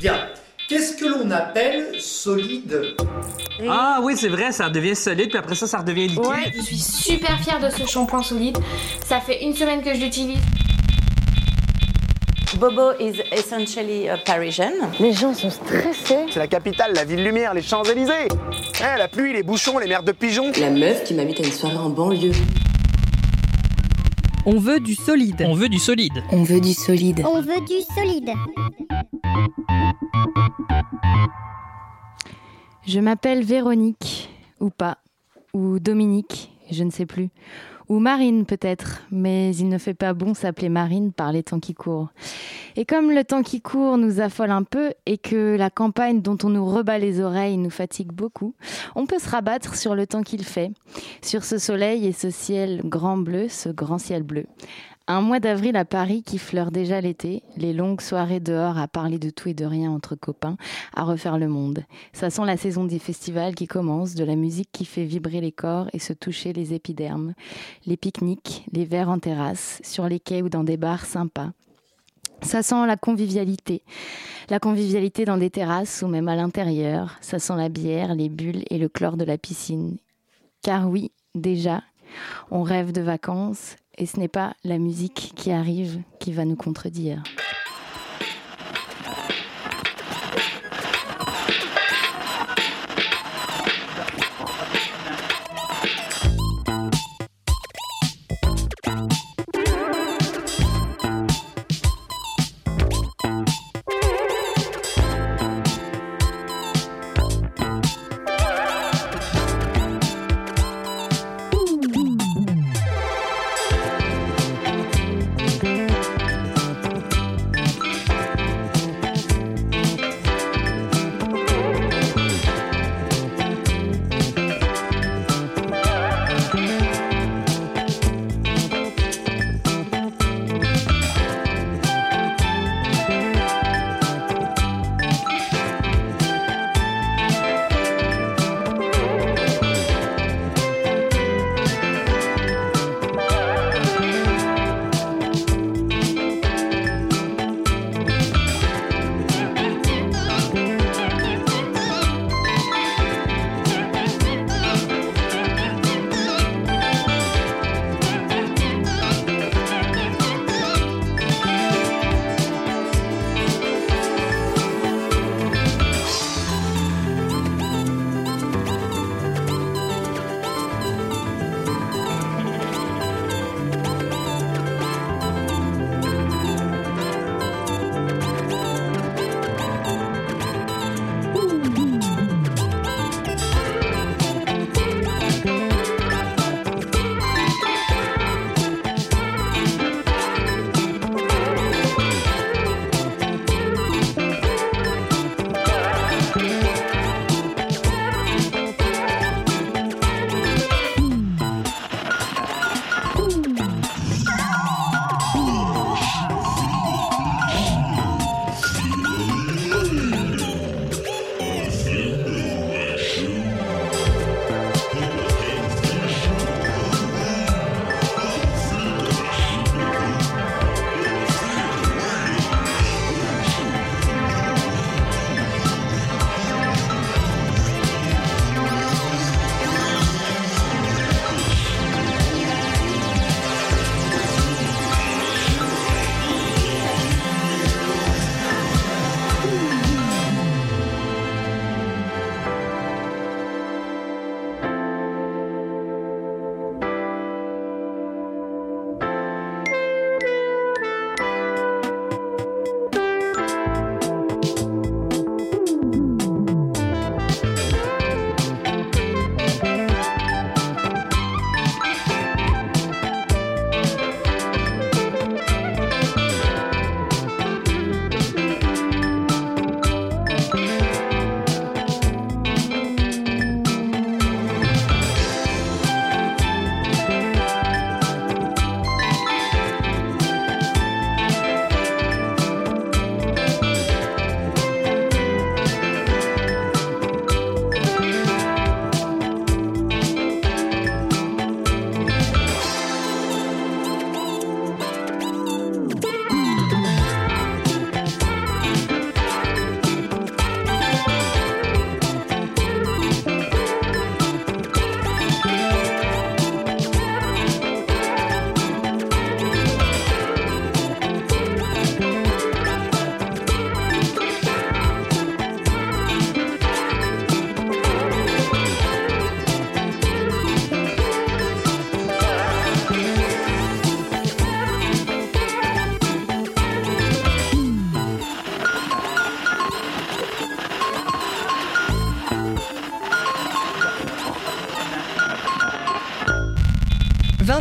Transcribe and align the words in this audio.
Bien. 0.00 0.14
Qu'est-ce 0.66 0.96
que 0.96 1.04
l'on 1.04 1.30
appelle 1.30 2.00
solide 2.00 2.94
Ah 3.68 3.98
oui, 4.02 4.14
c'est 4.16 4.28
vrai, 4.28 4.50
ça 4.52 4.70
devient 4.70 4.96
solide, 4.96 5.28
puis 5.28 5.38
après 5.38 5.54
ça, 5.54 5.66
ça 5.66 5.78
redevient 5.78 6.08
liquide. 6.08 6.24
Ouais, 6.24 6.52
je 6.56 6.62
suis 6.62 6.78
super 6.78 7.38
fière 7.40 7.60
de 7.60 7.68
ce 7.68 7.84
shampoing 7.86 8.22
solide. 8.22 8.56
Ça 9.04 9.20
fait 9.20 9.42
une 9.44 9.54
semaine 9.54 9.82
que 9.82 9.92
je 9.92 10.00
l'utilise. 10.00 10.38
Bobo 12.58 12.92
is 12.98 13.20
essentially 13.32 14.08
a 14.08 14.16
Parisian. 14.18 14.72
Les 15.00 15.12
gens 15.12 15.34
sont 15.34 15.50
stressés. 15.50 16.26
C'est 16.30 16.38
la 16.38 16.46
capitale, 16.46 16.92
la 16.94 17.04
ville 17.04 17.22
lumière, 17.24 17.52
les 17.52 17.62
Champs-Élysées. 17.62 18.28
Eh, 18.80 18.98
la 18.98 19.08
pluie, 19.08 19.32
les 19.32 19.42
bouchons, 19.42 19.78
les 19.78 19.86
merdes 19.86 20.06
de 20.06 20.12
pigeons. 20.12 20.50
La 20.58 20.70
meuf 20.70 21.04
qui 21.04 21.14
m'invite 21.14 21.40
à 21.40 21.44
une 21.44 21.52
soirée 21.52 21.76
en 21.76 21.90
banlieue. 21.90 22.32
On 24.52 24.58
veut 24.58 24.80
du 24.80 24.96
solide. 24.96 25.44
On 25.46 25.54
veut 25.54 25.68
du 25.68 25.78
solide. 25.78 26.24
On 26.32 26.42
veut 26.42 26.60
du 26.60 26.72
solide. 26.72 27.22
On 27.24 27.40
veut 27.40 27.60
du 27.68 27.80
solide. 27.94 28.30
Je 32.84 32.98
m'appelle 32.98 33.44
Véronique, 33.44 34.28
ou 34.58 34.70
pas, 34.70 34.98
ou 35.54 35.78
Dominique, 35.78 36.50
je 36.68 36.82
ne 36.82 36.90
sais 36.90 37.06
plus, 37.06 37.28
ou 37.90 37.98
Marine 37.98 38.46
peut-être, 38.46 39.02
mais 39.10 39.54
il 39.56 39.68
ne 39.68 39.76
fait 39.76 39.94
pas 39.94 40.14
bon 40.14 40.32
s'appeler 40.32 40.68
Marine 40.68 41.12
par 41.12 41.32
les 41.32 41.42
temps 41.42 41.58
qui 41.58 41.74
courent. 41.74 42.10
Et 42.76 42.84
comme 42.84 43.10
le 43.10 43.24
temps 43.24 43.42
qui 43.42 43.60
court 43.60 43.98
nous 43.98 44.20
affole 44.20 44.52
un 44.52 44.62
peu 44.62 44.92
et 45.06 45.18
que 45.18 45.56
la 45.56 45.70
campagne 45.70 46.22
dont 46.22 46.38
on 46.44 46.50
nous 46.50 46.64
rebat 46.64 47.00
les 47.00 47.20
oreilles 47.20 47.56
nous 47.56 47.68
fatigue 47.68 48.12
beaucoup, 48.12 48.54
on 48.94 49.06
peut 49.06 49.18
se 49.18 49.28
rabattre 49.28 49.74
sur 49.74 49.96
le 49.96 50.06
temps 50.06 50.22
qu'il 50.22 50.44
fait, 50.44 50.70
sur 51.20 51.42
ce 51.42 51.58
soleil 51.58 52.06
et 52.06 52.12
ce 52.12 52.30
ciel 52.30 52.80
grand 52.84 53.16
bleu, 53.16 53.48
ce 53.48 53.68
grand 53.68 53.98
ciel 53.98 54.22
bleu. 54.22 54.46
Un 55.10 55.22
mois 55.22 55.40
d'avril 55.40 55.74
à 55.74 55.84
Paris 55.84 56.22
qui 56.22 56.38
fleure 56.38 56.70
déjà 56.70 57.00
l'été, 57.00 57.42
les 57.56 57.72
longues 57.72 58.00
soirées 58.00 58.38
dehors 58.38 58.78
à 58.78 58.86
parler 58.86 59.18
de 59.18 59.30
tout 59.30 59.48
et 59.48 59.54
de 59.54 59.64
rien 59.64 59.90
entre 59.90 60.14
copains, 60.14 60.56
à 60.94 61.02
refaire 61.02 61.36
le 61.36 61.48
monde. 61.48 61.82
Ça 62.12 62.30
sent 62.30 62.44
la 62.44 62.56
saison 62.56 62.84
des 62.84 63.00
festivals 63.00 63.56
qui 63.56 63.66
commence, 63.66 64.14
de 64.14 64.22
la 64.22 64.36
musique 64.36 64.68
qui 64.70 64.84
fait 64.84 65.02
vibrer 65.02 65.40
les 65.40 65.50
corps 65.50 65.88
et 65.92 65.98
se 65.98 66.12
toucher 66.12 66.52
les 66.52 66.74
épidermes, 66.74 67.34
les 67.86 67.96
pique-niques, 67.96 68.64
les 68.70 68.84
verres 68.84 69.08
en 69.08 69.18
terrasse, 69.18 69.80
sur 69.82 70.08
les 70.08 70.20
quais 70.20 70.42
ou 70.42 70.48
dans 70.48 70.62
des 70.62 70.76
bars 70.76 71.04
sympas. 71.04 71.50
Ça 72.42 72.62
sent 72.62 72.86
la 72.86 72.96
convivialité. 72.96 73.82
La 74.48 74.60
convivialité 74.60 75.24
dans 75.24 75.38
des 75.38 75.50
terrasses 75.50 76.02
ou 76.02 76.06
même 76.06 76.28
à 76.28 76.36
l'intérieur. 76.36 77.16
Ça 77.20 77.40
sent 77.40 77.56
la 77.56 77.68
bière, 77.68 78.14
les 78.14 78.28
bulles 78.28 78.62
et 78.70 78.78
le 78.78 78.88
chlore 78.88 79.16
de 79.16 79.24
la 79.24 79.38
piscine. 79.38 79.96
Car 80.62 80.88
oui, 80.88 81.10
déjà, 81.34 81.82
on 82.52 82.62
rêve 82.62 82.92
de 82.92 83.00
vacances 83.00 83.74
et 84.00 84.06
ce 84.06 84.18
n'est 84.18 84.28
pas 84.28 84.54
la 84.64 84.78
musique 84.78 85.32
qui 85.36 85.52
arrive 85.52 86.00
qui 86.18 86.32
va 86.32 86.46
nous 86.46 86.56
contredire. 86.56 87.22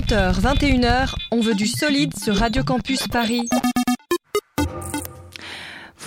20h, 0.09 0.41
21h, 0.41 1.13
on 1.29 1.39
veut 1.39 1.53
du 1.53 1.67
solide 1.67 2.17
sur 2.17 2.35
Radio 2.35 2.63
Campus 2.63 3.07
Paris. 3.07 3.47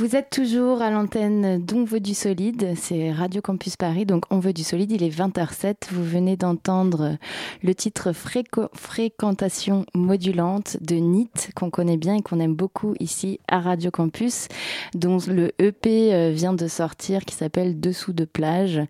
Vous 0.02 0.16
êtes 0.16 0.30
toujours 0.30 0.82
à 0.82 0.90
l'antenne 0.90 1.64
d'On 1.64 1.84
veut 1.84 2.00
du 2.00 2.12
solide, 2.12 2.72
c'est 2.74 3.12
Radio 3.12 3.40
Campus 3.40 3.76
Paris, 3.76 4.04
donc 4.04 4.24
On 4.30 4.40
veut 4.40 4.52
du 4.52 4.64
solide, 4.64 4.90
il 4.90 5.04
est 5.04 5.16
20h07. 5.16 5.74
Vous 5.92 6.02
venez 6.02 6.36
d'entendre 6.36 7.18
le 7.62 7.72
titre 7.72 8.10
Fréquentation 8.12 9.86
modulante 9.94 10.76
de 10.80 10.96
NIT, 10.96 11.52
qu'on 11.54 11.70
connaît 11.70 11.98
bien 11.98 12.16
et 12.16 12.20
qu'on 12.20 12.40
aime 12.40 12.56
beaucoup 12.56 12.94
ici 12.98 13.38
à 13.46 13.60
Radio 13.60 13.92
Campus, 13.92 14.48
dont 14.92 15.18
le 15.28 15.52
EP 15.60 16.12
euh, 16.12 16.32
vient 16.32 16.52
de 16.52 16.66
sortir 16.66 17.24
qui 17.24 17.36
s'appelle 17.36 17.78
Dessous 17.78 18.12
de 18.12 18.24
plage. 18.24 18.80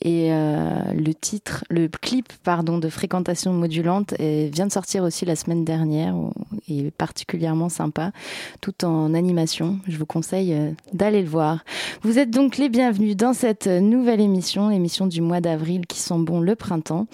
Et 0.00 0.32
euh, 0.32 0.80
le 0.94 1.12
titre, 1.12 1.64
le 1.68 1.88
clip, 1.88 2.32
pardon, 2.44 2.78
de 2.78 2.88
Fréquentation 2.88 3.52
modulante 3.52 4.14
vient 4.18 4.68
de 4.68 4.72
sortir 4.72 5.04
aussi 5.04 5.26
la 5.26 5.36
semaine 5.36 5.66
dernière 5.66 6.14
et 6.66 6.86
est 6.86 6.90
particulièrement 6.90 7.68
sympa, 7.68 8.12
tout 8.62 8.86
en 8.86 9.12
animation. 9.12 9.78
Je 9.86 9.98
vous 9.98 10.06
conseille 10.06 10.61
euh, 10.61 10.61
d'aller 10.92 11.22
le 11.22 11.28
voir. 11.28 11.64
Vous 12.02 12.18
êtes 12.18 12.30
donc 12.30 12.56
les 12.56 12.68
bienvenus 12.68 13.16
dans 13.16 13.32
cette 13.32 13.66
nouvelle 13.66 14.20
émission, 14.20 14.68
l'émission 14.68 15.06
du 15.06 15.20
mois 15.20 15.40
d'avril 15.40 15.86
qui 15.86 15.98
sent 15.98 16.18
bon 16.18 16.40
le 16.40 16.56
printemps. 16.56 17.06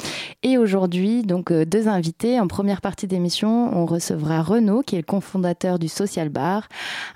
Et 0.42 0.58
aujourd'hui, 0.58 1.22
donc 1.22 1.50
euh, 1.50 1.64
deux 1.64 1.88
invités. 1.88 2.40
En 2.40 2.46
première 2.46 2.80
partie 2.80 3.06
d'émission, 3.06 3.76
on 3.76 3.86
recevra 3.86 4.42
Renaud, 4.42 4.82
qui 4.82 4.94
est 4.96 4.98
le 4.98 5.04
cofondateur 5.04 5.78
du 5.78 5.88
Social 5.88 6.28
Bar, 6.28 6.68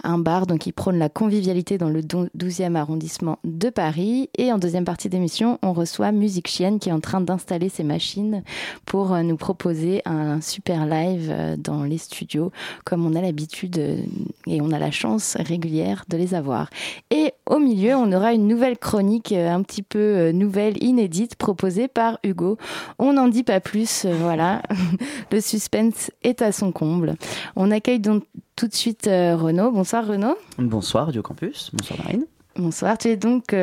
un 0.03 0.19
bar 0.19 0.47
donc 0.47 0.61
qui 0.61 0.73
prône 0.73 0.99
la 0.99 1.09
convivialité 1.09 1.79
dans 1.79 1.89
le 1.89 2.03
12e 2.03 2.75
arrondissement 2.75 3.39
de 3.45 3.71
Paris. 3.71 4.31
Et 4.39 4.53
en 4.53 4.59
deuxième 4.59 4.85
partie 4.85 5.09
d'émission, 5.09 5.59
on 5.63 5.73
reçoit 5.73 6.13
Musique 6.13 6.49
Chienne, 6.49 6.79
qui 6.79 6.89
est 6.89 6.93
en 6.93 7.01
train 7.01 7.21
d'installer 7.21 7.69
ses 7.69 7.85
machines 7.85 8.43
pour 8.87 9.13
euh, 9.13 9.23
nous 9.23 9.37
proposer 9.37 10.03
un 10.05 10.41
super 10.41 10.87
live 10.87 11.57
dans 11.59 11.85
les 11.85 11.99
studios, 11.99 12.53
comme 12.85 13.07
on 13.07 13.15
a 13.15 13.21
l'habitude 13.21 13.79
et 14.47 14.61
on 14.61 14.73
a 14.73 14.79
la 14.79 14.91
chance 14.91 15.37
régulière 15.39 16.05
de 16.09 16.17
les 16.17 16.22
avoir. 16.33 16.71
Et 17.11 17.33
au 17.47 17.59
milieu, 17.59 17.95
on 17.95 18.13
aura 18.13 18.33
une 18.33 18.47
nouvelle 18.47 18.79
chronique 18.79 19.33
euh, 19.33 19.51
un 19.51 19.63
petit 19.63 19.83
peu 19.83 19.99
euh, 19.99 20.33
nouvelle, 20.33 20.83
inédite, 20.83 21.37
proposée 21.37 21.89
par 21.89 22.19
Hugo. 22.25 22.57
On 22.99 23.13
n'en 23.15 23.29
dit 23.29 23.43
pas 23.43 23.61
plus, 23.61 24.05
euh, 24.05 24.15
voilà. 24.21 24.63
Le 25.31 25.41
suspense 25.41 26.11
est 26.23 26.43
à 26.43 26.53
son 26.53 26.73
comble. 26.73 27.15
On 27.57 27.71
accueille 27.71 28.01
donc 28.01 28.25
tout 28.57 28.69
de 28.69 28.75
suite 28.75 29.05
Renaud. 29.07 29.71
Bonsoir 29.71 30.07
Renaud. 30.07 30.37
Bonsoir 30.59 31.07
Radio 31.07 31.23
Campus. 31.23 31.71
Bonsoir 31.73 32.01
Marine. 32.05 32.27
Bonsoir, 32.57 32.99
tu 32.99 33.09
es 33.09 33.17
donc 33.17 33.55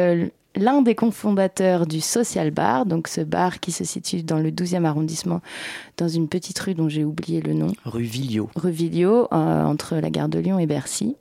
l'un 0.56 0.81
des 0.81 0.96
cofondateurs 0.96 1.86
du 1.86 2.01
Social 2.01 2.51
Bar, 2.51 2.86
donc 2.86 3.07
ce 3.07 3.22
bar 3.22 3.60
qui 3.60 3.72
se 3.72 3.84
situe 3.84 4.24
dans 4.24 4.40
le 4.40 4.51
12e 4.51 4.84
arrondissement, 4.84 5.42
dans 5.98 6.07
une 6.07 6.28
petite 6.28 6.57
rue 6.60 6.74
dont 6.74 6.90
j'ai 6.90 7.04
oublié 7.04 7.42
le 7.42 7.54
nom. 7.54 7.72
Rue 7.86 8.04
Villot. 8.04 8.50
Rue 8.56 8.72
Villot, 8.72 9.28
euh, 9.31 9.63
entre 9.63 9.96
la 9.96 10.10
gare 10.10 10.30
de 10.30 10.40
Lyon 10.40 10.60
et 10.60 10.66
Bercy. 10.66 11.16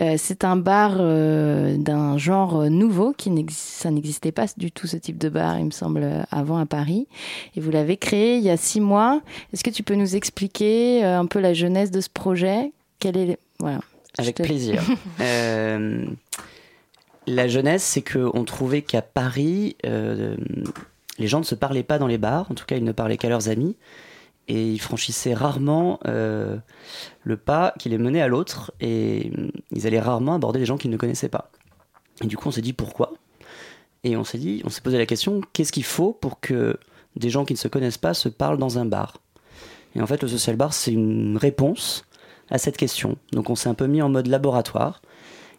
Euh, 0.00 0.16
c'est 0.18 0.44
un 0.44 0.56
bar 0.56 0.96
euh, 0.98 1.76
d'un 1.76 2.18
genre 2.18 2.68
nouveau, 2.68 3.12
qui 3.12 3.30
ça 3.50 3.90
n'existait 3.90 4.32
pas 4.32 4.46
du 4.56 4.72
tout 4.72 4.86
ce 4.86 4.96
type 4.96 5.18
de 5.18 5.28
bar, 5.28 5.58
il 5.58 5.66
me 5.66 5.70
semble, 5.70 6.26
avant 6.30 6.58
à 6.58 6.66
Paris. 6.66 7.06
Et 7.54 7.60
vous 7.60 7.70
l'avez 7.70 7.96
créé 7.96 8.36
il 8.38 8.42
y 8.42 8.50
a 8.50 8.56
six 8.56 8.80
mois. 8.80 9.22
Est-ce 9.52 9.62
que 9.62 9.70
tu 9.70 9.82
peux 9.82 9.94
nous 9.94 10.16
expliquer 10.16 11.04
un 11.04 11.26
peu 11.26 11.38
la 11.38 11.54
jeunesse 11.54 11.90
de 11.90 12.00
ce 12.00 12.08
projet? 12.08 12.72
Quel 12.98 13.16
est... 13.16 13.38
Voilà. 13.58 13.80
Avec 14.18 14.36
plaisir. 14.36 14.82
La 17.26 17.48
jeunesse, 17.48 17.82
c'est 17.82 18.02
qu'on 18.02 18.44
trouvait 18.44 18.82
qu'à 18.82 19.02
Paris, 19.02 19.76
euh, 19.84 20.36
les 21.18 21.26
gens 21.26 21.40
ne 21.40 21.44
se 21.44 21.54
parlaient 21.54 21.82
pas 21.82 21.98
dans 21.98 22.06
les 22.06 22.18
bars, 22.18 22.50
en 22.50 22.54
tout 22.54 22.66
cas 22.66 22.76
ils 22.76 22.84
ne 22.84 22.92
parlaient 22.92 23.16
qu'à 23.16 23.28
leurs 23.28 23.48
amis, 23.48 23.76
et 24.48 24.70
ils 24.70 24.80
franchissaient 24.80 25.34
rarement 25.34 25.98
euh, 26.06 26.56
le 27.24 27.36
pas 27.36 27.74
qui 27.78 27.88
les 27.88 27.98
menait 27.98 28.20
à 28.20 28.28
l'autre, 28.28 28.72
et 28.80 29.32
ils 29.72 29.86
allaient 29.86 30.00
rarement 30.00 30.34
aborder 30.34 30.60
des 30.60 30.66
gens 30.66 30.76
qu'ils 30.76 30.90
ne 30.90 30.96
connaissaient 30.96 31.28
pas. 31.28 31.50
Et 32.22 32.26
du 32.26 32.36
coup 32.36 32.48
on 32.48 32.52
s'est 32.52 32.62
dit 32.62 32.72
pourquoi? 32.72 33.12
Et 34.04 34.16
on 34.16 34.22
s'est 34.22 34.38
on 34.64 34.68
s'est 34.68 34.82
posé 34.82 34.96
la 34.96 35.06
question, 35.06 35.40
qu'est-ce 35.52 35.72
qu'il 35.72 35.84
faut 35.84 36.12
pour 36.12 36.38
que 36.38 36.78
des 37.16 37.30
gens 37.30 37.44
qui 37.44 37.54
ne 37.54 37.58
se 37.58 37.68
connaissent 37.68 37.98
pas 37.98 38.14
se 38.14 38.28
parlent 38.28 38.58
dans 38.58 38.78
un 38.78 38.84
bar? 38.84 39.20
Et 39.96 40.00
en 40.00 40.06
fait 40.06 40.22
le 40.22 40.28
social 40.28 40.54
bar 40.54 40.72
c'est 40.72 40.92
une 40.92 41.38
réponse 41.38 42.04
à 42.50 42.58
cette 42.58 42.76
question. 42.76 43.16
Donc 43.32 43.50
on 43.50 43.56
s'est 43.56 43.68
un 43.68 43.74
peu 43.74 43.88
mis 43.88 44.00
en 44.00 44.08
mode 44.08 44.28
laboratoire 44.28 45.02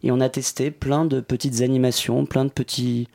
et 0.03 0.11
on 0.11 0.19
a 0.19 0.29
testé 0.29 0.71
plein 0.71 1.05
de 1.05 1.19
petites 1.19 1.61
animations, 1.61 2.25
plein 2.25 2.45
de 2.45 2.51
petits 2.51 3.07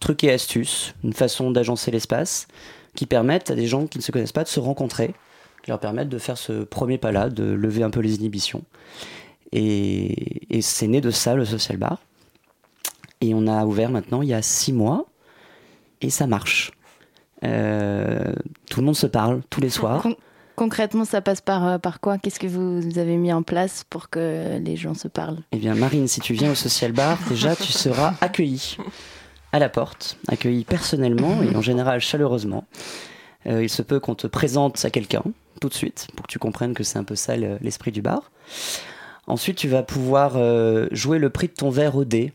trucs 0.00 0.24
et 0.24 0.32
astuces, 0.32 0.94
une 1.04 1.12
façon 1.12 1.50
d'agencer 1.50 1.90
l'espace 1.90 2.48
qui 2.94 3.06
permettent 3.06 3.50
à 3.50 3.54
des 3.54 3.66
gens 3.66 3.86
qui 3.86 3.98
ne 3.98 4.02
se 4.02 4.12
connaissent 4.12 4.32
pas 4.32 4.44
de 4.44 4.48
se 4.48 4.60
rencontrer, 4.60 5.14
qui 5.62 5.70
leur 5.70 5.80
permettent 5.80 6.08
de 6.08 6.18
faire 6.18 6.38
ce 6.38 6.64
premier 6.64 6.98
pas-là, 6.98 7.30
de 7.30 7.44
lever 7.44 7.82
un 7.82 7.90
peu 7.90 8.00
les 8.00 8.16
inhibitions. 8.16 8.62
Et, 9.52 10.60
c'est 10.60 10.88
né 10.88 11.00
de 11.00 11.10
ça 11.10 11.34
le 11.34 11.44
Social 11.44 11.78
Bar. 11.78 12.00
Et 13.20 13.34
on 13.34 13.46
a 13.46 13.64
ouvert 13.64 13.90
maintenant 13.90 14.22
il 14.22 14.28
y 14.28 14.34
a 14.34 14.42
six 14.42 14.72
mois 14.72 15.06
et 16.00 16.10
ça 16.10 16.26
marche. 16.26 16.72
Euh, 17.44 18.32
tout 18.68 18.80
le 18.80 18.86
monde 18.86 18.96
se 18.96 19.06
parle 19.06 19.42
tous 19.50 19.60
les 19.60 19.70
soirs. 19.70 20.08
Concrètement, 20.56 21.04
ça 21.04 21.20
passe 21.20 21.40
par, 21.40 21.66
euh, 21.66 21.78
par 21.78 22.00
quoi? 22.00 22.18
Qu'est-ce 22.18 22.38
que 22.38 22.46
vous 22.46 22.98
avez 22.98 23.16
mis 23.16 23.32
en 23.32 23.42
place 23.42 23.84
pour 23.88 24.08
que 24.08 24.58
les 24.58 24.76
gens 24.76 24.94
se 24.94 25.08
parlent? 25.08 25.40
Eh 25.52 25.56
bien, 25.56 25.74
Marine, 25.74 26.06
si 26.06 26.20
tu 26.20 26.32
viens 26.32 26.52
au 26.52 26.54
Social 26.54 26.92
Bar, 26.92 27.18
déjà, 27.28 27.56
tu 27.56 27.72
seras 27.72 28.14
accueillie 28.20 28.76
à 29.52 29.58
la 29.58 29.68
porte, 29.68 30.16
accueillie 30.28 30.64
personnellement 30.64 31.42
et 31.42 31.54
en 31.54 31.62
général 31.62 32.00
chaleureusement. 32.00 32.64
Euh, 33.46 33.62
il 33.62 33.68
se 33.68 33.82
peut 33.82 34.00
qu'on 34.00 34.14
te 34.14 34.26
présente 34.26 34.84
à 34.84 34.90
quelqu'un 34.90 35.22
tout 35.60 35.68
de 35.68 35.74
suite 35.74 36.08
pour 36.16 36.26
que 36.26 36.32
tu 36.32 36.38
comprennes 36.38 36.74
que 36.74 36.82
c'est 36.82 36.98
un 36.98 37.04
peu 37.04 37.14
ça 37.14 37.36
l'esprit 37.36 37.92
du 37.92 38.02
bar. 38.02 38.30
Ensuite, 39.26 39.56
tu 39.56 39.68
vas 39.68 39.82
pouvoir 39.82 40.32
euh, 40.36 40.88
jouer 40.92 41.18
le 41.18 41.30
prix 41.30 41.48
de 41.48 41.52
ton 41.52 41.70
verre 41.70 41.96
au 41.96 42.04
dé. 42.04 42.32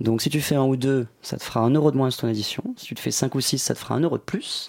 Donc, 0.00 0.22
si 0.22 0.30
tu 0.30 0.40
fais 0.40 0.54
un 0.54 0.64
ou 0.64 0.76
deux, 0.76 1.06
ça 1.22 1.36
te 1.36 1.42
fera 1.42 1.60
un 1.60 1.70
euro 1.70 1.90
de 1.90 1.96
moins 1.96 2.10
sur 2.10 2.22
ton 2.22 2.28
addition. 2.28 2.62
Si 2.76 2.86
tu 2.86 2.94
te 2.94 3.00
fais 3.00 3.10
cinq 3.10 3.34
ou 3.34 3.40
six, 3.40 3.58
ça 3.58 3.74
te 3.74 3.78
fera 3.78 3.94
un 3.94 4.00
euro 4.00 4.16
de 4.16 4.22
plus 4.22 4.68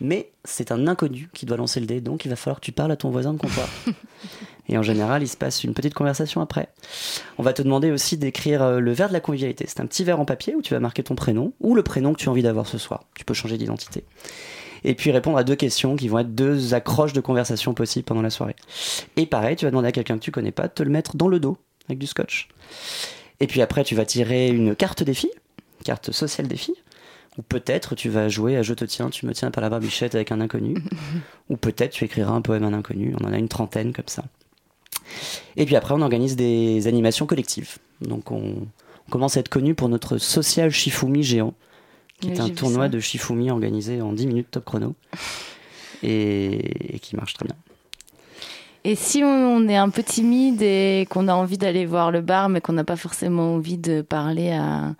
mais 0.00 0.30
c'est 0.44 0.72
un 0.72 0.86
inconnu 0.86 1.28
qui 1.32 1.46
doit 1.46 1.56
lancer 1.56 1.80
le 1.80 1.86
dé, 1.86 2.00
donc 2.00 2.24
il 2.24 2.28
va 2.28 2.36
falloir 2.36 2.60
que 2.60 2.64
tu 2.64 2.72
parles 2.72 2.92
à 2.92 2.96
ton 2.96 3.10
voisin 3.10 3.32
de 3.32 3.38
comptoir. 3.38 3.68
Et 4.68 4.76
en 4.76 4.82
général, 4.82 5.22
il 5.22 5.28
se 5.28 5.36
passe 5.36 5.62
une 5.64 5.74
petite 5.74 5.94
conversation 5.94 6.40
après. 6.40 6.68
On 7.38 7.42
va 7.42 7.52
te 7.52 7.62
demander 7.62 7.92
aussi 7.92 8.16
d'écrire 8.16 8.62
euh, 8.62 8.80
le 8.80 8.92
verre 8.92 9.08
de 9.08 9.12
la 9.12 9.20
convivialité. 9.20 9.64
C'est 9.68 9.80
un 9.80 9.86
petit 9.86 10.02
verre 10.02 10.18
en 10.18 10.24
papier 10.24 10.54
où 10.56 10.62
tu 10.62 10.74
vas 10.74 10.80
marquer 10.80 11.04
ton 11.04 11.14
prénom 11.14 11.52
ou 11.60 11.74
le 11.74 11.82
prénom 11.82 12.12
que 12.12 12.18
tu 12.18 12.28
as 12.28 12.32
envie 12.32 12.42
d'avoir 12.42 12.66
ce 12.66 12.78
soir. 12.78 13.04
Tu 13.14 13.24
peux 13.24 13.34
changer 13.34 13.58
d'identité. 13.58 14.04
Et 14.84 14.94
puis 14.94 15.10
répondre 15.10 15.38
à 15.38 15.44
deux 15.44 15.56
questions 15.56 15.96
qui 15.96 16.08
vont 16.08 16.18
être 16.18 16.34
deux 16.34 16.74
accroches 16.74 17.12
de 17.12 17.20
conversation 17.20 17.74
possibles 17.74 18.04
pendant 18.04 18.22
la 18.22 18.30
soirée. 18.30 18.56
Et 19.16 19.26
pareil, 19.26 19.56
tu 19.56 19.64
vas 19.64 19.70
demander 19.70 19.88
à 19.88 19.92
quelqu'un 19.92 20.18
que 20.18 20.22
tu 20.22 20.32
connais 20.32 20.52
pas 20.52 20.68
de 20.68 20.72
te 20.72 20.82
le 20.82 20.90
mettre 20.90 21.16
dans 21.16 21.28
le 21.28 21.40
dos 21.40 21.56
avec 21.88 21.98
du 21.98 22.06
scotch. 22.06 22.48
Et 23.40 23.46
puis 23.46 23.62
après, 23.62 23.84
tu 23.84 23.94
vas 23.94 24.04
tirer 24.04 24.48
une 24.48 24.74
carte 24.74 25.02
défi, 25.02 25.30
carte 25.84 26.10
sociale 26.12 26.48
défi, 26.48 26.74
ou 27.38 27.42
peut-être 27.42 27.94
tu 27.94 28.08
vas 28.08 28.28
jouer 28.28 28.56
à 28.56 28.62
Je 28.62 28.74
te 28.74 28.84
tiens, 28.84 29.10
tu 29.10 29.26
me 29.26 29.32
tiens 29.32 29.50
par 29.50 29.62
la 29.62 29.68
barbichette 29.68 30.14
avec 30.14 30.32
un 30.32 30.40
inconnu. 30.40 30.74
Ou 31.50 31.56
peut-être 31.56 31.92
tu 31.92 32.04
écriras 32.04 32.32
un 32.32 32.40
poème 32.40 32.64
à 32.64 32.68
un 32.68 32.72
inconnu. 32.72 33.14
On 33.20 33.26
en 33.26 33.32
a 33.32 33.38
une 33.38 33.48
trentaine 33.48 33.92
comme 33.92 34.08
ça. 34.08 34.24
Et 35.56 35.66
puis 35.66 35.76
après, 35.76 35.94
on 35.94 36.00
organise 36.00 36.36
des 36.36 36.86
animations 36.86 37.26
collectives. 37.26 37.76
Donc 38.00 38.30
on, 38.30 38.66
commence 39.10 39.36
à 39.36 39.40
être 39.40 39.48
connu 39.48 39.74
pour 39.74 39.88
notre 39.88 40.18
social 40.18 40.70
Shifumi 40.70 41.22
géant, 41.22 41.54
qui 42.20 42.30
est 42.30 42.40
un 42.40 42.48
tournoi 42.48 42.88
de 42.88 42.98
Shifumi 42.98 43.50
organisé 43.50 44.00
en 44.00 44.12
10 44.12 44.26
minutes 44.26 44.50
top 44.50 44.64
chrono. 44.64 44.94
Et, 46.02 46.98
qui 47.02 47.16
marche 47.16 47.34
très 47.34 47.46
bien. 47.46 47.56
Et 48.88 48.94
si 48.94 49.24
on 49.24 49.66
est 49.66 49.76
un 49.76 49.90
peu 49.90 50.04
timide 50.04 50.62
et 50.62 51.08
qu'on 51.10 51.26
a 51.26 51.34
envie 51.34 51.58
d'aller 51.58 51.86
voir 51.86 52.12
le 52.12 52.20
bar, 52.20 52.48
mais 52.48 52.60
qu'on 52.60 52.74
n'a 52.74 52.84
pas 52.84 52.94
forcément 52.94 53.54
envie 53.54 53.78
de 53.78 54.00
parler 54.00 54.52
à, 54.52 54.94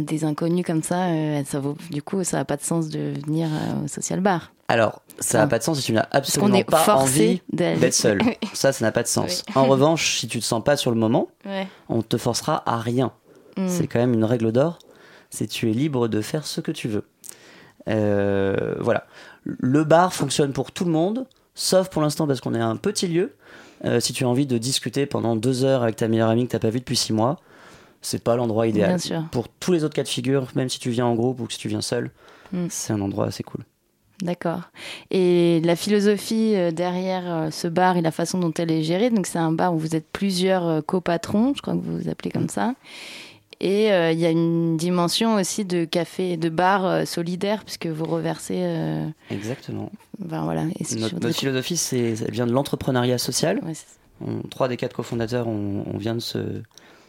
des 0.00 0.24
inconnus 0.24 0.66
comme 0.66 0.82
ça, 0.82 1.04
euh, 1.10 1.44
ça 1.44 1.60
vaut, 1.60 1.76
du 1.92 2.02
coup, 2.02 2.24
ça 2.24 2.38
n'a 2.38 2.44
pas 2.44 2.56
de 2.56 2.62
sens 2.62 2.88
de 2.88 3.12
venir 3.24 3.46
euh, 3.46 3.84
au 3.84 3.86
social 3.86 4.18
bar. 4.18 4.50
Alors, 4.66 5.02
ça 5.20 5.38
n'a 5.38 5.46
pas 5.46 5.60
de 5.60 5.62
sens 5.62 5.78
si 5.78 5.84
tu 5.84 5.92
n'as 5.92 6.08
absolument 6.10 6.60
pas 6.64 6.96
envie 6.96 7.42
d'être 7.52 7.94
seul. 7.94 8.20
ça, 8.54 8.72
ça 8.72 8.84
n'a 8.84 8.90
pas 8.90 9.04
de 9.04 9.08
sens. 9.08 9.44
En 9.54 9.66
revanche, 9.66 10.18
si 10.18 10.26
tu 10.26 10.40
te 10.40 10.44
sens 10.44 10.64
pas 10.64 10.76
sur 10.76 10.90
le 10.90 10.96
moment, 10.96 11.28
on 11.88 12.02
te 12.02 12.16
forcera 12.16 12.64
à 12.66 12.80
rien. 12.80 13.12
Hmm. 13.56 13.68
C'est 13.68 13.86
quand 13.86 14.00
même 14.00 14.14
une 14.14 14.24
règle 14.24 14.50
d'or. 14.50 14.80
C'est 15.30 15.46
tu 15.46 15.70
es 15.70 15.72
libre 15.72 16.08
de 16.08 16.20
faire 16.22 16.44
ce 16.44 16.60
que 16.60 16.72
tu 16.72 16.88
veux. 16.88 17.04
Euh, 17.88 18.74
voilà. 18.80 19.04
Le 19.44 19.84
bar 19.84 20.12
fonctionne 20.12 20.52
pour 20.52 20.72
tout 20.72 20.84
le 20.84 20.90
monde, 20.90 21.26
sauf 21.56 21.88
pour 21.88 22.02
l'instant 22.02 22.28
parce 22.28 22.40
qu'on 22.40 22.54
est 22.54 22.60
un 22.60 22.76
petit 22.76 23.08
lieu. 23.08 23.34
si 23.98 24.12
tu 24.12 24.24
as 24.24 24.28
envie 24.28 24.46
de 24.46 24.58
discuter 24.58 25.06
pendant 25.06 25.34
deux 25.34 25.64
heures 25.64 25.82
avec 25.82 25.96
ta 25.96 26.06
meilleure 26.06 26.30
amie 26.30 26.44
que 26.44 26.50
tu 26.50 26.56
n'as 26.56 26.60
pas 26.60 26.70
vue 26.70 26.78
depuis 26.78 26.96
six 26.96 27.12
mois, 27.12 27.40
c'est 28.00 28.22
pas 28.22 28.36
l'endroit 28.36 28.68
idéal. 28.68 29.00
Pour 29.32 29.48
tous 29.48 29.72
les 29.72 29.82
autres 29.82 29.94
cas 29.94 30.04
de 30.04 30.08
figure, 30.08 30.46
même 30.54 30.68
si 30.68 30.78
tu 30.78 30.90
viens 30.90 31.06
en 31.06 31.14
groupe 31.14 31.40
ou 31.40 31.50
si 31.50 31.58
tu 31.58 31.68
viens 31.68 31.80
seul, 31.80 32.12
mm. 32.52 32.66
c'est 32.70 32.92
un 32.92 33.00
endroit 33.00 33.26
assez 33.26 33.42
cool. 33.42 33.64
D'accord. 34.22 34.62
Et 35.10 35.60
la 35.62 35.76
philosophie 35.76 36.54
euh, 36.54 36.70
derrière 36.70 37.22
euh, 37.26 37.50
ce 37.50 37.68
bar 37.68 37.98
et 37.98 38.02
la 38.02 38.10
façon 38.10 38.38
dont 38.38 38.52
elle 38.56 38.70
est 38.70 38.82
gérée, 38.82 39.10
donc 39.10 39.26
c'est 39.26 39.38
un 39.38 39.52
bar 39.52 39.74
où 39.74 39.78
vous 39.78 39.94
êtes 39.94 40.06
plusieurs 40.10 40.66
euh, 40.66 40.80
copatrons, 40.80 41.52
je 41.54 41.60
crois 41.60 41.74
que 41.74 41.80
vous 41.80 41.98
vous 41.98 42.08
appelez 42.08 42.30
comme 42.30 42.48
ça. 42.48 42.74
Et 43.60 43.90
euh, 43.92 44.12
il 44.12 44.18
y 44.18 44.26
a 44.26 44.30
une 44.30 44.76
dimension 44.76 45.36
aussi 45.36 45.64
de 45.64 45.84
café, 45.84 46.36
de 46.36 46.48
bar 46.50 46.84
euh, 46.84 47.04
solidaire, 47.06 47.64
puisque 47.64 47.86
vous 47.86 48.04
reversez. 48.04 48.58
euh, 48.58 49.06
Exactement. 49.30 49.90
ben 50.18 50.42
voilà. 50.44 50.64
Et 50.78 50.84
je 50.84 50.98
Notre, 50.98 51.30
philosophie, 51.32 51.76
c'est, 51.76 52.16
ça 52.16 52.26
vient 52.30 52.46
de 52.46 52.52
l'entrepreneuriat 52.52 53.18
social. 53.18 53.60
Ouais, 53.64 53.74
c'est- 53.74 53.86
On- 54.20 54.42
trois 54.48 54.68
des 54.68 54.76
quatre 54.76 54.94
cofondateurs, 54.94 55.46
on, 55.48 55.84
on 55.92 55.96
vient 55.98 56.14
de 56.14 56.20
ce, 56.20 56.38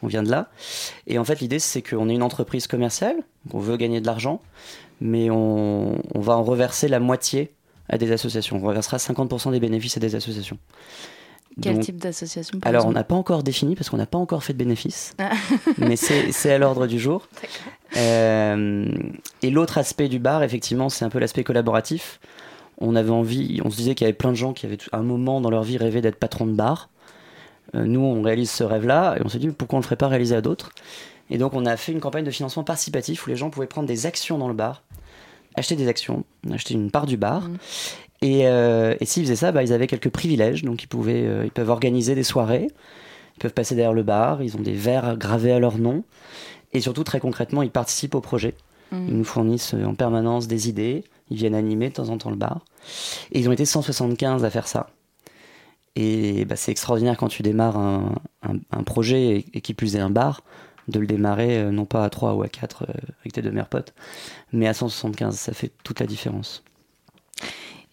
on 0.04 0.08
vient 0.08 0.24
de 0.24 0.30
là. 0.32 0.50
Et 1.06 1.18
en 1.20 1.24
fait, 1.26 1.40
l'idée, 1.40 1.60
c'est 1.60 1.82
qu'on 1.82 2.08
est 2.10 2.14
une 2.16 2.24
entreprise 2.24 2.68
commerciale, 2.68 3.16
on 3.54 3.60
veut 3.60 3.78
gagner 3.78 4.00
de 4.02 4.06
l'argent, 4.06 4.42
mais 5.02 5.30
on, 5.30 6.02
on 6.16 6.20
va 6.20 6.38
en 6.38 6.44
reverser 6.44 6.88
la 6.88 7.00
moitié 7.00 7.52
à 7.90 7.98
des 7.98 8.12
associations. 8.12 8.58
On 8.62 8.66
reversera 8.68 8.98
50% 8.98 9.52
des 9.52 9.60
bénéfices 9.62 9.96
à 9.98 10.00
des 10.02 10.16
associations. 10.16 10.58
Quel 11.62 11.76
Donc, 11.76 11.84
type 11.84 11.98
d'association 11.98 12.60
alors, 12.64 12.86
on 12.86 12.92
n'a 12.92 13.04
pas 13.04 13.16
encore 13.16 13.42
défini 13.44 13.76
parce 13.76 13.90
qu'on 13.90 13.98
n'a 13.98 14.06
pas 14.06 14.18
encore 14.18 14.44
fait 14.44 14.54
de 14.54 14.60
bénéfices, 14.60 15.14
Ah. 15.18 15.32
mais 15.78 15.96
c'est 15.96 16.52
à 16.52 16.58
l'ordre 16.58 16.88
du 16.88 17.00
jour. 17.00 17.28
Euh, 17.96 18.86
et 19.42 19.50
l'autre 19.50 19.78
aspect 19.78 20.08
du 20.08 20.20
bar, 20.20 20.44
effectivement, 20.44 20.90
c'est 20.90 21.06
un 21.06 21.10
peu 21.10 21.20
l'aspect 21.20 21.44
collaboratif. 21.44 22.20
On 22.80 22.96
avait 22.96 23.10
envie, 23.10 23.60
on 23.66 23.72
se 23.72 23.78
disait 23.78 23.96
qu'il 23.96 24.06
y 24.06 24.08
avait 24.10 24.18
plein 24.18 24.30
de 24.30 24.36
gens 24.36 24.54
qui 24.54 24.66
avaient 24.68 24.78
un 24.92 25.02
moment 25.02 25.42
dans 25.42 25.50
leur 25.50 25.64
vie 25.64 25.78
rêvé 25.78 26.02
d'être 26.02 26.18
patron 26.18 26.46
de 26.46 26.52
bar. 26.54 26.90
Euh, 27.76 27.86
nous, 27.86 28.02
on 28.02 28.22
réalise 28.22 28.52
ce 28.52 28.64
rêve-là 28.64 29.16
et 29.18 29.22
on 29.26 29.30
s'est 29.30 29.40
dit 29.40 29.50
pourquoi 29.50 29.78
on 29.78 29.80
ne 29.80 29.84
le 29.84 29.88
ferait 29.88 29.96
pas 29.96 30.08
réaliser 30.08 30.36
à 30.36 30.42
d'autres? 30.42 30.72
Et 31.30 31.38
donc, 31.38 31.54
on 31.54 31.66
a 31.66 31.76
fait 31.76 31.92
une 31.92 32.00
campagne 32.00 32.24
de 32.24 32.32
financement 32.32 32.64
participatif 32.64 33.26
où 33.26 33.30
les 33.30 33.36
gens 33.36 33.50
pouvaient 33.50 33.68
prendre 33.68 33.88
des 33.88 34.06
actions 34.06 34.38
dans 34.38 34.48
le 34.48 34.54
bar, 34.54 34.84
acheter 35.56 35.76
des 35.76 35.88
actions, 35.88 36.24
acheter 36.54 36.76
une 36.76 36.92
part 36.92 37.06
du 37.08 37.18
bar. 37.18 37.50
Et, 38.22 38.48
euh, 38.48 38.96
et 39.00 39.06
s'ils 39.06 39.24
faisaient 39.24 39.36
ça, 39.36 39.52
bah, 39.52 39.64
ils 39.64 39.74
avaient 39.74 39.88
quelques 39.88 40.10
privilèges. 40.10 40.64
Donc, 40.64 40.84
ils, 40.84 40.88
pouvaient, 40.88 41.26
euh, 41.26 41.46
ils 41.46 41.52
peuvent 41.52 41.70
organiser 41.70 42.16
des 42.16 42.24
soirées, 42.24 42.68
ils 43.36 43.40
peuvent 43.40 43.54
passer 43.54 43.76
derrière 43.76 43.94
le 43.94 44.04
bar, 44.04 44.42
ils 44.42 44.56
ont 44.58 44.62
des 44.62 44.74
verres 44.74 45.18
gravés 45.18 45.52
à 45.52 45.60
leur 45.60 45.78
nom. 45.78 46.04
Et 46.74 46.82
surtout, 46.82 47.04
très 47.04 47.20
concrètement, 47.20 47.62
ils 47.62 47.70
participent 47.72 48.16
au 48.16 48.22
projet. 48.22 48.56
Mm. 48.92 49.06
Ils 49.08 49.18
nous 49.18 49.24
fournissent 49.24 49.74
euh, 49.76 49.84
en 49.86 49.94
permanence 49.96 50.48
des 50.48 50.68
idées. 50.70 51.04
Ils 51.30 51.38
viennent 51.38 51.56
animer 51.56 51.90
de 51.90 51.94
temps 51.94 52.10
en 52.10 52.18
temps 52.18 52.30
le 52.32 52.36
bar. 52.38 52.66
Et 53.32 53.40
ils 53.40 53.50
ont 53.50 53.52
été 53.52 53.66
175 53.66 54.44
à 54.46 54.50
faire 54.50 54.68
ça. 54.68 54.88
Et 55.96 56.46
bah, 56.46 56.56
c'est 56.56 56.72
extraordinaire 56.72 57.18
quand 57.18 57.28
tu 57.28 57.42
démarres 57.44 57.78
un, 57.78 58.16
un- 58.44 58.60
un 58.72 58.84
projet 58.84 59.38
et, 59.40 59.46
et 59.54 59.62
qui 59.62 59.74
plus 59.74 59.96
est 59.96 60.00
un 60.00 60.10
bar, 60.12 60.44
de 60.88 61.00
le 61.00 61.08
démarrer 61.08 61.58
euh, 61.58 61.72
non 61.72 61.86
pas 61.86 62.04
à 62.06 62.10
3 62.10 62.34
ou 62.36 62.44
à 62.44 62.48
4 62.48 62.84
euh, 62.84 62.94
avec 63.22 63.34
tes 63.34 63.42
deux 63.42 63.50
meilleurs 63.52 63.68
potes, 63.68 63.94
mais 64.54 64.68
à 64.68 64.74
175. 64.74 65.36
Ça 65.36 65.54
fait 65.54 65.72
toute 65.84 66.00
la 66.00 66.06
différence. 66.06 66.64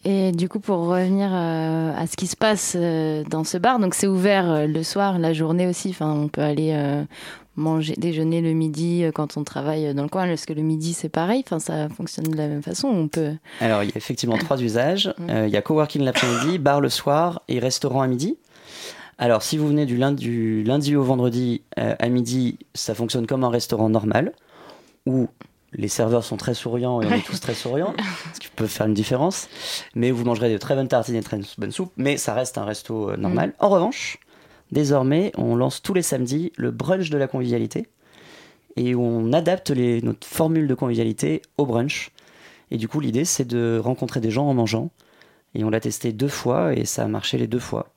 Et 0.04 0.32
du 0.32 0.48
coup, 0.50 0.60
pour 0.60 0.80
revenir 0.80 1.30
euh, 1.32 1.92
à 1.96 2.06
ce 2.06 2.16
qui 2.16 2.26
se 2.26 2.36
passe 2.36 2.76
euh, 2.76 3.24
dans 3.24 3.42
ce 3.42 3.56
bar, 3.56 3.78
donc 3.78 3.94
c'est 3.94 4.06
ouvert 4.06 4.50
euh, 4.50 4.66
le 4.66 4.82
soir, 4.82 5.18
la 5.18 5.32
journée 5.32 5.66
aussi. 5.66 5.88
Enfin, 5.90 6.12
on 6.12 6.28
peut 6.28 6.42
aller 6.42 6.76
manger, 7.56 7.94
déjeuner 7.96 8.40
le 8.42 8.52
midi 8.52 9.04
quand 9.14 9.36
on 9.36 9.44
travaille 9.44 9.94
dans 9.94 10.02
le 10.02 10.08
coin. 10.08 10.26
Parce 10.26 10.44
que 10.44 10.52
le 10.52 10.60
midi, 10.60 10.92
c'est 10.92 11.08
pareil. 11.08 11.42
Enfin, 11.46 11.58
ça 11.58 11.88
fonctionne 11.88 12.26
de 12.26 12.36
la 12.36 12.48
même 12.48 12.62
façon. 12.62 12.88
On 12.88 13.08
peut. 13.08 13.32
Alors, 13.60 13.82
il 13.82 13.88
y 13.90 13.92
a 13.92 13.96
effectivement 13.96 14.36
trois 14.36 14.60
usages. 14.62 15.14
Euh, 15.30 15.46
il 15.46 15.52
y 15.52 15.56
a 15.56 15.62
coworking 15.62 16.02
l'après-midi, 16.02 16.58
bar 16.58 16.82
le 16.82 16.90
soir 16.90 17.42
et 17.48 17.58
restaurant 17.58 18.02
à 18.02 18.06
midi. 18.06 18.36
Alors, 19.16 19.42
si 19.42 19.56
vous 19.56 19.68
venez 19.68 19.86
du 19.86 19.96
lundi, 19.96 20.24
du 20.24 20.64
lundi 20.64 20.96
au 20.96 21.02
vendredi 21.02 21.62
à 21.76 22.08
midi, 22.08 22.58
ça 22.74 22.94
fonctionne 22.94 23.28
comme 23.28 23.44
un 23.44 23.48
restaurant 23.48 23.88
normal, 23.88 24.32
où 25.06 25.28
les 25.74 25.88
serveurs 25.88 26.24
sont 26.24 26.36
très 26.36 26.54
souriants 26.54 27.00
et 27.02 27.06
on 27.06 27.12
est 27.12 27.24
tous 27.24 27.40
très 27.40 27.54
souriants, 27.54 27.94
ce 28.34 28.40
qui 28.40 28.48
peut 28.48 28.66
faire 28.66 28.86
une 28.86 28.94
différence. 28.94 29.48
Mais 29.94 30.10
vous 30.10 30.24
mangerez 30.24 30.52
de 30.52 30.58
très 30.58 30.74
bonnes 30.74 30.88
tartines 30.88 31.16
et 31.16 31.20
de 31.20 31.24
très 31.24 31.40
bonnes 31.58 31.72
soupes, 31.72 31.92
mais 31.96 32.16
ça 32.16 32.34
reste 32.34 32.58
un 32.58 32.64
resto 32.64 33.10
euh, 33.10 33.16
normal. 33.16 33.54
En 33.58 33.68
revanche, 33.68 34.18
désormais, 34.72 35.32
on 35.36 35.56
lance 35.56 35.82
tous 35.82 35.94
les 35.94 36.02
samedis 36.02 36.52
le 36.56 36.70
brunch 36.70 37.10
de 37.10 37.18
la 37.18 37.26
convivialité, 37.26 37.88
et 38.76 38.94
on 38.94 39.32
adapte 39.32 39.70
les, 39.70 40.02
notre 40.02 40.26
formule 40.26 40.66
de 40.66 40.74
convivialité 40.74 41.42
au 41.58 41.66
brunch. 41.66 42.10
Et 42.70 42.76
du 42.76 42.88
coup, 42.88 43.00
l'idée, 43.00 43.24
c'est 43.24 43.44
de 43.44 43.80
rencontrer 43.82 44.20
des 44.20 44.30
gens 44.30 44.48
en 44.48 44.54
mangeant. 44.54 44.90
Et 45.54 45.62
on 45.62 45.70
l'a 45.70 45.80
testé 45.80 46.12
deux 46.12 46.28
fois 46.28 46.74
et 46.74 46.84
ça 46.84 47.04
a 47.04 47.08
marché 47.08 47.38
les 47.38 47.46
deux 47.46 47.60
fois. 47.60 47.92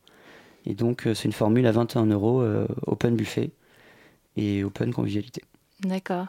Et 0.66 0.76
donc, 0.76 1.08
euh, 1.08 1.16
c'est 1.16 1.26
une 1.26 1.34
formule 1.34 1.66
à 1.66 1.72
21 1.72 2.06
euros, 2.08 2.42
euh, 2.42 2.68
open 2.86 3.16
buffet 3.16 3.50
et 4.36 4.64
open 4.64 4.94
convivialité. 4.94 5.42
D'accord. 5.84 6.26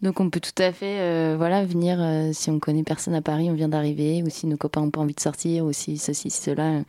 Donc 0.00 0.20
on 0.20 0.30
peut 0.30 0.40
tout 0.40 0.62
à 0.62 0.72
fait 0.72 1.00
euh, 1.00 1.34
voilà, 1.36 1.64
venir, 1.64 1.98
euh, 2.00 2.30
si 2.32 2.50
on 2.50 2.58
connaît 2.58 2.82
personne 2.84 3.14
à 3.14 3.20
Paris, 3.20 3.48
on 3.50 3.54
vient 3.54 3.68
d'arriver, 3.68 4.22
ou 4.22 4.30
si 4.30 4.46
nos 4.46 4.56
copains 4.56 4.80
n'ont 4.80 4.90
pas 4.90 5.00
envie 5.00 5.14
de 5.14 5.20
sortir, 5.20 5.64
ou 5.66 5.72
si 5.72 5.98
ceci, 5.98 6.30
cela, 6.30 6.62
euh, 6.64 6.82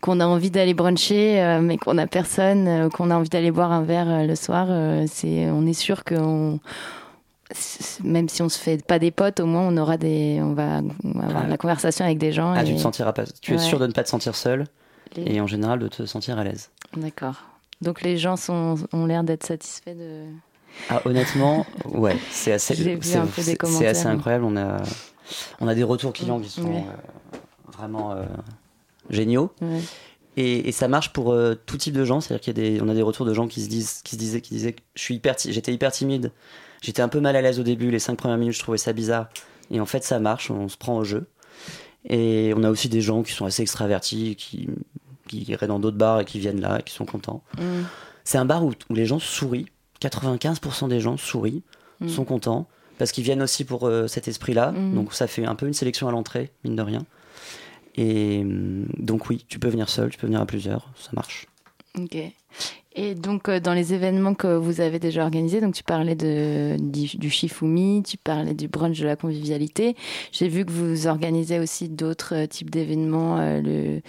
qu'on 0.00 0.20
a 0.20 0.26
envie 0.26 0.50
d'aller 0.50 0.74
bruncher, 0.74 1.58
mais 1.62 1.76
qu'on 1.76 1.98
a 1.98 2.06
personne, 2.06 2.88
qu'on 2.90 3.10
a 3.10 3.16
envie 3.16 3.30
d'aller 3.30 3.50
boire 3.50 3.72
un 3.72 3.82
verre 3.82 4.26
le 4.26 4.34
soir, 4.36 4.68
c'est, 5.08 5.50
on 5.50 5.66
est 5.66 5.72
sûr 5.72 6.04
c'est- 7.52 8.04
même 8.04 8.28
si 8.28 8.42
on 8.42 8.48
se 8.48 8.58
fait 8.58 8.84
pas 8.86 8.98
des 9.00 9.10
potes, 9.10 9.40
au 9.40 9.46
moins 9.46 9.62
on 9.66 9.76
aura 9.76 9.96
des, 9.96 10.38
on 10.40 10.52
va, 10.52 10.82
on 11.02 11.18
va 11.18 11.24
avoir 11.26 11.42
Ah. 11.46 11.48
la 11.48 11.56
conversation 11.56 12.04
avec 12.04 12.18
des 12.18 12.30
gens. 12.32 12.52
Ah, 12.52 12.62
et- 12.62 12.66
tu 12.66 12.74
te 12.74 12.80
sentiras 12.80 13.12
pas. 13.12 13.24
Tu 13.40 13.52
es 13.54 13.56
Ouais. 13.56 13.60
sûr 13.60 13.80
de 13.80 13.88
ne 13.88 13.92
pas 13.92 14.04
te 14.04 14.08
sentir 14.08 14.36
seul 14.36 14.66
Les- 15.16 15.34
et 15.34 15.40
en 15.40 15.48
général 15.48 15.80
de 15.80 15.88
te 15.88 16.06
sentir 16.06 16.38
à 16.38 16.44
l'aise. 16.44 16.70
D'accord. 16.96 17.42
Donc 17.80 18.02
les 18.02 18.18
gens 18.18 18.36
sont, 18.36 18.76
ont 18.92 19.06
l'air 19.06 19.24
d'être 19.24 19.44
satisfaits 19.44 19.96
de. 19.98 20.26
Ah, 20.88 21.02
honnêtement, 21.04 21.66
ouais, 21.84 22.16
c'est 22.30 22.52
assez, 22.52 22.74
c'est- 23.78 23.86
assez 23.86 24.06
incroyable. 24.06 24.44
On 24.44 24.56
a, 24.56 24.82
on 25.60 25.68
a 25.68 25.74
des 25.74 25.82
retours 25.84 26.12
clients 26.12 26.40
qui 26.40 26.48
sont 26.50 26.62
Ouais. 26.64 26.84
euh, 27.34 27.36
vraiment 27.76 28.12
euh, 28.12 28.24
géniaux. 29.10 29.52
Ouais. 29.60 29.80
Et, 30.36 30.68
et 30.68 30.72
ça 30.72 30.88
marche 30.88 31.12
pour 31.12 31.32
euh, 31.32 31.54
tout 31.66 31.76
type 31.76 31.94
de 31.94 32.04
gens. 32.04 32.20
C'est-à-dire 32.20 32.42
y 32.56 32.78
a 32.80 32.82
a 32.90 32.94
des 32.94 33.02
retours 33.02 33.26
de 33.26 33.34
gens 33.34 33.46
qui 33.48 33.60
se 33.62 33.68
disent, 33.68 34.00
qui 34.04 34.14
se 34.16 34.20
disaient, 34.20 34.40
qui 34.40 34.54
disaient 34.54 34.72
que 34.72 34.82
je 34.94 35.02
suis 35.02 35.14
hyper, 35.16 35.36
ti- 35.36 35.52
j'étais 35.52 35.72
hyper 35.72 35.92
timide. 35.92 36.32
J'étais 36.82 37.02
un 37.02 37.08
peu 37.08 37.20
mal 37.20 37.36
à 37.36 37.42
l'aise 37.42 37.60
au 37.60 37.62
début. 37.62 37.90
Les 37.90 37.98
cinq 37.98 38.16
premières 38.16 38.38
minutes, 38.38 38.54
je 38.54 38.60
trouvais 38.60 38.78
ça 38.78 38.92
bizarre. 38.92 39.28
Et 39.70 39.80
en 39.80 39.86
fait, 39.86 40.02
ça 40.02 40.18
marche. 40.18 40.50
On 40.50 40.68
se 40.68 40.76
prend 40.78 40.96
au 40.96 41.04
jeu. 41.04 41.26
Et 42.08 42.52
on 42.56 42.62
a 42.64 42.70
aussi 42.70 42.88
des 42.88 43.02
gens 43.02 43.22
qui 43.22 43.32
sont 43.32 43.44
assez 43.44 43.60
extravertis, 43.62 44.34
qui, 44.36 44.70
qui 45.28 45.42
iraient 45.42 45.66
dans 45.66 45.78
d'autres 45.78 45.98
bars 45.98 46.20
et 46.20 46.24
qui 46.24 46.38
viennent 46.38 46.60
là, 46.60 46.78
et 46.80 46.82
qui 46.82 46.94
sont 46.94 47.04
contents. 47.04 47.42
Mm. 47.58 47.82
C'est 48.24 48.38
un 48.38 48.46
bar 48.46 48.64
où, 48.64 48.72
où 48.88 48.94
les 48.94 49.04
gens 49.06 49.18
sourient. 49.18 49.66
95% 50.00 50.88
des 50.88 51.00
gens 51.00 51.16
sourient, 51.16 51.62
Mm. 52.00 52.08
sont 52.08 52.24
contents, 52.24 52.66
parce 52.98 53.12
qu'ils 53.12 53.24
viennent 53.24 53.42
aussi 53.42 53.64
pour 53.64 53.86
euh, 53.86 54.06
cet 54.06 54.26
esprit-là. 54.26 54.72
Mm. 54.72 54.94
Donc 54.94 55.12
ça 55.12 55.26
fait 55.26 55.44
un 55.44 55.54
peu 55.54 55.66
une 55.66 55.74
sélection 55.74 56.08
à 56.08 56.12
l'entrée, 56.12 56.50
mine 56.64 56.76
de 56.76 56.82
rien. 56.82 57.04
Et 57.96 58.40
hum, 58.40 58.86
donc 58.98 59.28
oui, 59.28 59.44
tu 59.48 59.58
peux 59.58 59.68
venir 59.68 59.88
seul, 59.90 60.10
tu 60.10 60.18
peux 60.18 60.26
venir 60.26 60.40
à 60.40 60.46
plusieurs, 60.46 60.90
ça 60.98 61.10
marche. 61.12 61.46
Ok. 61.98 62.16
Et 63.02 63.14
donc, 63.14 63.48
euh, 63.48 63.60
dans 63.60 63.72
les 63.72 63.94
événements 63.94 64.34
que 64.34 64.46
vous 64.56 64.82
avez 64.82 64.98
déjà 64.98 65.22
organisés, 65.22 65.62
donc 65.62 65.72
tu 65.72 65.82
parlais 65.82 66.14
de, 66.14 66.76
du, 66.78 67.16
du 67.16 67.30
Shifumi, 67.30 68.02
tu 68.06 68.18
parlais 68.18 68.52
du 68.52 68.68
brunch 68.68 69.00
de 69.00 69.06
la 69.06 69.16
convivialité. 69.16 69.96
J'ai 70.32 70.48
vu 70.48 70.66
que 70.66 70.70
vous 70.70 71.06
organisez 71.06 71.58
aussi 71.58 71.88
d'autres 71.88 72.34
euh, 72.34 72.46
types 72.46 72.68
d'événements, 72.68 73.38
euh, 73.40 73.62
le, 73.62 74.02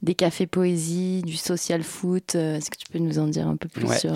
des 0.00 0.14
cafés 0.14 0.46
poésie, 0.46 1.20
du 1.26 1.36
social 1.36 1.82
foot. 1.82 2.36
Est-ce 2.36 2.70
que 2.70 2.78
tu 2.78 2.86
peux 2.90 2.98
nous 3.00 3.18
en 3.18 3.26
dire 3.26 3.46
un 3.46 3.56
peu 3.56 3.68
plus 3.68 3.84
Ouais. 3.84 3.98
sur. 3.98 4.12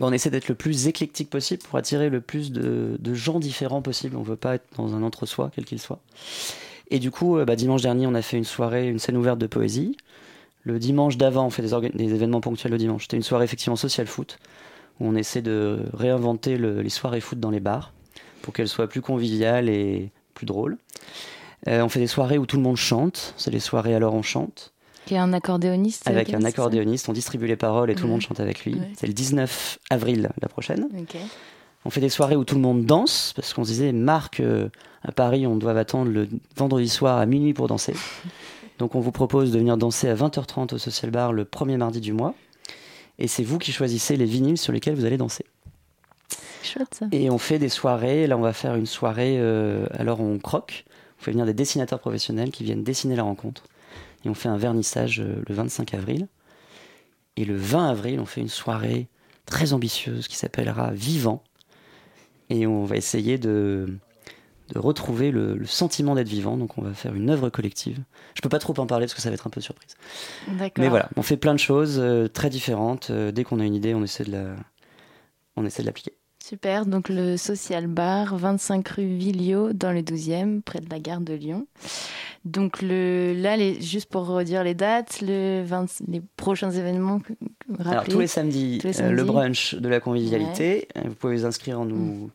Bon, 0.00 0.08
on 0.08 0.12
essaie 0.12 0.30
d'être 0.30 0.48
le 0.48 0.56
plus 0.56 0.88
éclectique 0.88 1.30
possible 1.30 1.62
pour 1.62 1.78
attirer 1.78 2.10
le 2.10 2.20
plus 2.20 2.50
de, 2.50 2.96
de 2.98 3.14
gens 3.14 3.38
différents 3.38 3.82
possible. 3.82 4.16
On 4.16 4.22
veut 4.22 4.34
pas 4.34 4.56
être 4.56 4.66
dans 4.76 4.96
un 4.96 5.04
entre-soi, 5.04 5.52
quel 5.54 5.64
qu'il 5.64 5.78
soit. 5.78 6.00
Et 6.90 6.98
du 6.98 7.12
coup, 7.12 7.38
bah, 7.44 7.54
dimanche 7.54 7.82
dernier, 7.82 8.08
on 8.08 8.14
a 8.14 8.22
fait 8.22 8.38
une 8.38 8.44
soirée, 8.44 8.88
une 8.88 8.98
scène 8.98 9.16
ouverte 9.16 9.38
de 9.38 9.46
poésie. 9.46 9.96
Le 10.68 10.78
dimanche 10.78 11.16
d'avant, 11.16 11.46
on 11.46 11.50
fait 11.50 11.62
des, 11.62 12.14
événements 12.14 12.42
ponctuels 12.42 12.70
le 12.72 12.76
dimanche. 12.76 13.04
C'était 13.04 13.16
une 13.16 13.22
soirée 13.22 13.46
effectivement 13.46 13.74
social 13.74 14.06
foot, 14.06 14.38
où 15.00 15.06
on 15.06 15.14
essaie 15.14 15.40
de 15.40 15.78
réinventer 15.94 16.58
le- 16.58 16.82
les 16.82 16.90
soirées 16.90 17.22
foot 17.22 17.40
dans 17.40 17.48
les 17.48 17.58
bars, 17.58 17.94
pour 18.42 18.52
qu'elles 18.52 18.68
soient 18.68 18.86
plus 18.86 19.00
conviviales 19.00 19.70
et 19.70 20.10
plus 20.34 20.44
drôles. 20.44 20.76
Euh, 21.68 21.80
on 21.80 21.88
fait 21.88 22.00
des 22.00 22.06
soirées 22.06 22.36
où 22.36 22.44
tout 22.44 22.58
le 22.58 22.62
monde 22.62 22.76
chante. 22.76 23.32
C'est 23.38 23.50
les 23.50 23.60
soirées 23.60 23.94
alors 23.94 24.12
on 24.12 24.20
chante. 24.20 24.74
Qui 25.06 25.14
est 25.14 25.18
un 25.18 25.32
accordéoniste 25.32 26.06
Avec 26.06 26.34
un 26.34 26.44
accordéoniste, 26.44 27.08
on 27.08 27.14
distribue 27.14 27.46
les 27.46 27.56
paroles 27.56 27.90
et 27.90 27.94
tout 27.94 28.04
le 28.04 28.10
monde 28.10 28.20
chante 28.20 28.40
avec 28.40 28.66
lui. 28.66 28.74
Ouais. 28.74 28.90
C'est 28.94 29.06
le 29.06 29.14
19 29.14 29.78
avril 29.88 30.28
la 30.42 30.48
prochaine. 30.48 30.86
On 31.86 31.90
fait 31.90 32.02
des 32.02 32.10
soirées 32.10 32.36
où 32.36 32.44
tout 32.44 32.56
le 32.56 32.60
monde 32.60 32.84
danse, 32.84 33.32
parce 33.34 33.54
qu'on 33.54 33.64
se 33.64 33.70
disait, 33.70 33.92
Marc, 33.92 34.40
euh, 34.40 34.68
à 35.02 35.12
Paris, 35.12 35.46
on 35.46 35.56
doit 35.56 35.72
attendre 35.78 36.10
le 36.10 36.28
vendredi 36.56 36.90
soir 36.90 37.16
à 37.16 37.24
minuit 37.24 37.54
pour 37.54 37.68
danser. 37.68 37.94
Donc 38.78 38.94
on 38.94 39.00
vous 39.00 39.12
propose 39.12 39.50
de 39.50 39.58
venir 39.58 39.76
danser 39.76 40.08
à 40.08 40.14
20h30 40.14 40.74
au 40.74 40.78
Social 40.78 41.10
Bar 41.10 41.32
le 41.32 41.44
premier 41.44 41.76
mardi 41.76 42.00
du 42.00 42.12
mois. 42.12 42.34
Et 43.18 43.26
c'est 43.26 43.42
vous 43.42 43.58
qui 43.58 43.72
choisissez 43.72 44.16
les 44.16 44.24
vinyles 44.24 44.58
sur 44.58 44.72
lesquels 44.72 44.94
vous 44.94 45.04
allez 45.04 45.16
danser. 45.16 45.44
Chouette 46.62 46.94
ça. 46.94 47.06
Et 47.12 47.30
on 47.30 47.38
fait 47.38 47.58
des 47.58 47.68
soirées, 47.68 48.26
là 48.26 48.36
on 48.36 48.40
va 48.40 48.52
faire 48.52 48.76
une 48.76 48.86
soirée, 48.86 49.36
euh, 49.38 49.86
alors 49.92 50.20
on 50.20 50.38
croque, 50.38 50.84
on 51.18 51.24
fait 51.24 51.32
venir 51.32 51.46
des 51.46 51.54
dessinateurs 51.54 51.98
professionnels 51.98 52.50
qui 52.50 52.62
viennent 52.62 52.84
dessiner 52.84 53.16
la 53.16 53.24
rencontre. 53.24 53.64
Et 54.24 54.28
on 54.28 54.34
fait 54.34 54.48
un 54.48 54.56
vernissage 54.56 55.20
euh, 55.20 55.42
le 55.48 55.54
25 55.54 55.94
avril. 55.94 56.28
Et 57.36 57.44
le 57.44 57.56
20 57.56 57.90
avril, 57.90 58.20
on 58.20 58.26
fait 58.26 58.40
une 58.40 58.48
soirée 58.48 59.08
très 59.46 59.72
ambitieuse 59.72 60.28
qui 60.28 60.36
s'appellera 60.36 60.90
Vivant. 60.92 61.42
Et 62.50 62.66
on 62.66 62.84
va 62.84 62.96
essayer 62.96 63.38
de, 63.38 63.98
de 64.72 64.78
retrouver 64.78 65.30
le, 65.30 65.56
le 65.56 65.66
sentiment 65.66 66.14
d'être 66.14 66.28
vivant. 66.28 66.56
Donc 66.56 66.78
on 66.78 66.82
va 66.82 66.92
faire 66.92 67.14
une 67.14 67.30
œuvre 67.30 67.48
collective. 67.50 67.98
Je 68.34 68.40
peux 68.40 68.48
pas 68.48 68.58
trop 68.58 68.78
en 68.78 68.86
parler 68.86 69.06
parce 69.06 69.14
que 69.14 69.20
ça 69.20 69.30
va 69.30 69.34
être 69.34 69.46
un 69.46 69.50
peu 69.50 69.60
surprise. 69.60 69.94
Mais 70.78 70.88
voilà, 70.88 71.08
on 71.16 71.22
fait 71.22 71.36
plein 71.36 71.54
de 71.54 71.60
choses 71.60 71.98
euh, 71.98 72.28
très 72.28 72.50
différentes. 72.50 73.10
Euh, 73.10 73.32
dès 73.32 73.44
qu'on 73.44 73.60
a 73.60 73.64
une 73.64 73.74
idée, 73.74 73.94
on 73.94 74.02
essaie 74.02 74.24
de 74.24 74.32
la, 74.32 74.56
on 75.56 75.64
essaie 75.64 75.82
de 75.82 75.86
l'appliquer. 75.86 76.12
Super, 76.44 76.86
donc 76.86 77.10
le 77.10 77.36
Social 77.36 77.88
Bar, 77.88 78.36
25 78.36 78.88
rue 78.88 79.16
Villio, 79.16 79.74
dans 79.74 79.92
le 79.92 80.00
12e, 80.00 80.62
près 80.62 80.80
de 80.80 80.88
la 80.88 80.98
gare 80.98 81.20
de 81.20 81.34
Lyon. 81.34 81.66
Donc 82.46 82.80
le, 82.80 83.34
là, 83.34 83.56
les, 83.56 83.80
juste 83.82 84.08
pour 84.08 84.26
redire 84.26 84.64
les 84.64 84.74
dates, 84.74 85.20
le 85.20 85.62
20, 85.62 86.02
les 86.08 86.22
prochains 86.36 86.70
événements. 86.70 87.20
Alors 87.84 88.04
tous 88.04 88.20
les 88.20 88.26
samedis, 88.26 88.78
Tous 88.80 88.86
les 88.86 89.02
euh, 89.02 89.10
le 89.10 89.24
brunch 89.24 89.74
de 89.74 89.88
la 89.88 90.00
convivialité. 90.00 90.88
Vous 91.04 91.14
pouvez 91.14 91.36
vous 91.36 91.44
inscrire 91.44 91.80
en 91.80 91.84
nous 91.84 92.30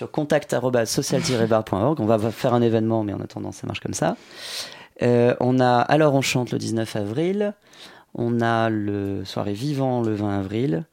sur 0.00 0.10
contact@social-bar.org. 0.10 2.00
On 2.00 2.06
va 2.06 2.30
faire 2.30 2.54
un 2.54 2.62
événement, 2.62 3.04
mais 3.04 3.12
en 3.12 3.20
attendant, 3.20 3.52
ça 3.52 3.66
marche 3.66 3.80
comme 3.80 3.92
ça. 3.92 4.16
Euh, 5.02 5.34
on 5.40 5.60
a 5.60 5.76
Alors 5.76 6.14
on 6.14 6.22
chante 6.22 6.52
le 6.52 6.58
19 6.58 6.96
avril. 6.96 7.52
On 8.14 8.40
a 8.40 8.70
le 8.70 9.26
soirée 9.26 9.52
vivant 9.52 10.00
le 10.00 10.14
20 10.14 10.38
avril. 10.38 10.84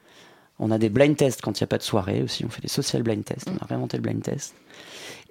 On 0.60 0.72
a 0.72 0.78
des 0.78 0.90
blind 0.90 1.16
tests 1.16 1.42
quand 1.42 1.58
il 1.58 1.64
n'y 1.64 1.66
a 1.66 1.68
pas 1.68 1.78
de 1.78 1.84
soirée 1.84 2.22
aussi. 2.22 2.44
On 2.44 2.50
fait 2.50 2.62
des 2.62 2.68
social 2.68 3.02
blind 3.02 3.24
tests. 3.24 3.48
On 3.50 3.64
a 3.64 3.66
réinventé 3.66 3.96
le 3.96 4.04
blind 4.04 4.22
test. 4.22 4.56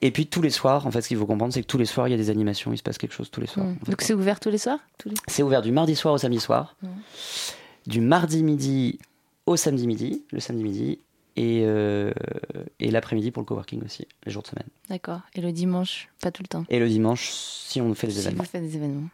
Et 0.01 0.11
puis 0.11 0.27
tous 0.27 0.41
les 0.41 0.49
soirs, 0.49 0.87
en 0.87 0.91
fait, 0.91 1.03
ce 1.03 1.09
qu'il 1.09 1.19
faut 1.19 1.27
comprendre, 1.27 1.53
c'est 1.53 1.61
que 1.61 1.67
tous 1.67 1.77
les 1.77 1.85
soirs, 1.85 2.09
il 2.09 2.13
y 2.13 2.15
a 2.15 2.17
des 2.17 2.31
animations. 2.31 2.73
Il 2.73 2.79
se 2.79 2.83
passe 2.83 2.97
quelque 2.97 3.15
chose 3.15 3.31
tous 3.31 3.43
les 3.43 3.47
soirs. 3.47 3.67
Mm. 3.67 3.77
en 3.83 3.85
fait. 3.85 3.91
Donc 3.91 4.01
c'est 4.01 4.15
ouvert 4.15 4.41
tous 4.41 4.51
les 4.51 4.59
soirs 4.59 4.79
les... 5.05 5.15
C'est 5.27 5.43
ouvert 5.43 5.61
du 5.61 5.71
mardi 5.71 5.95
soir 5.97 6.15
au 6.15 6.19
samedi 6.19 6.41
soir, 6.41 6.77
du 7.87 8.01
mardi 8.01 8.43
midi 8.43 8.99
au 9.45 9.57
samedi 9.57 9.87
midi, 9.87 10.25
le 10.33 10.41
samedi 10.41 10.65
midi, 10.65 10.99
et, 11.37 11.63
euh, 11.65 12.13
et 12.81 12.91
l'après-midi 12.91 13.31
pour 13.31 13.43
le 13.43 13.47
coworking 13.47 13.85
aussi, 13.85 14.07
les 14.25 14.33
jours 14.33 14.43
de 14.43 14.49
semaine. 14.49 14.67
D'accord. 14.89 15.21
Et 15.35 15.41
le 15.41 15.53
dimanche, 15.53 16.09
pas 16.21 16.31
tout 16.31 16.43
le 16.43 16.49
temps. 16.49 16.65
Et 16.69 16.79
le 16.79 16.89
dimanche, 16.89 17.29
si 17.31 17.81
on 17.81 17.95
fait 17.95 18.07
des 18.09 18.15
Si 18.15 18.21
événements. 18.21 18.43
vous 18.43 18.49
faites 18.49 18.63
des 18.63 18.77
événements. 18.77 19.09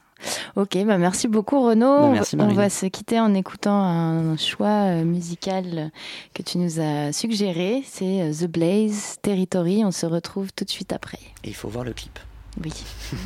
Ok, 0.54 0.78
bah 0.86 0.98
merci 0.98 1.26
beaucoup 1.26 1.60
Renaud. 1.66 1.98
Bah, 1.98 2.10
merci, 2.12 2.36
on 2.38 2.46
va 2.54 2.70
se 2.70 2.86
quitter 2.86 3.18
en 3.18 3.34
écoutant 3.34 3.74
un 3.82 4.36
choix 4.36 4.68
euh, 5.00 5.04
musical 5.04 5.90
que 6.32 6.42
tu 6.42 6.58
nous 6.58 6.78
as 6.78 7.12
suggéré. 7.12 7.82
C'est 7.84 8.22
euh, 8.22 8.32
The 8.32 8.46
Blaze 8.48 9.16
Territory. 9.20 9.84
On 9.84 9.90
se 9.90 10.06
retrouve 10.06 10.52
tout 10.52 10.64
de 10.64 10.70
suite 10.70 10.92
après. 10.92 11.18
Et 11.42 11.48
il 11.48 11.54
faut 11.56 11.68
voir 11.68 11.82
le 11.84 11.92
clip. 11.92 12.20
Oui. 12.62 12.72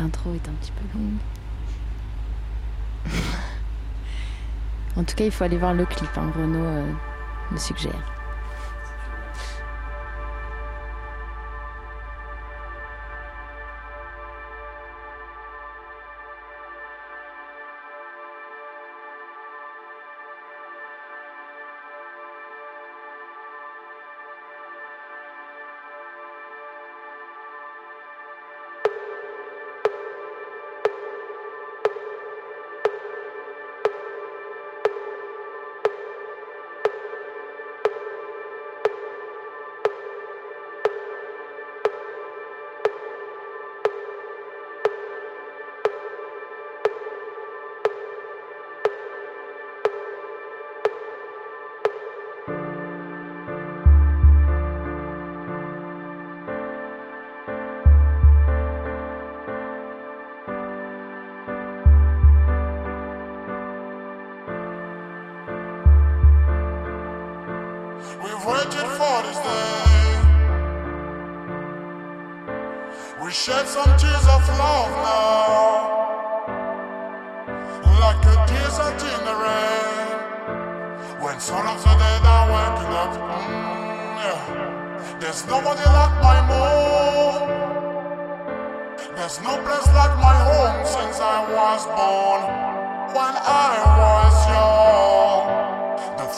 L'intro 0.00 0.34
est 0.34 0.48
un 0.48 0.52
petit 0.54 0.72
peu 0.72 0.98
longue. 0.98 1.18
en 4.96 5.04
tout 5.04 5.14
cas, 5.16 5.24
il 5.24 5.30
faut 5.30 5.44
aller 5.44 5.58
voir 5.58 5.74
le 5.74 5.86
clip. 5.86 6.10
hein. 6.16 6.30
Renaud 6.36 6.64
euh, 6.64 6.92
me 7.50 7.56
suggère. 7.58 8.13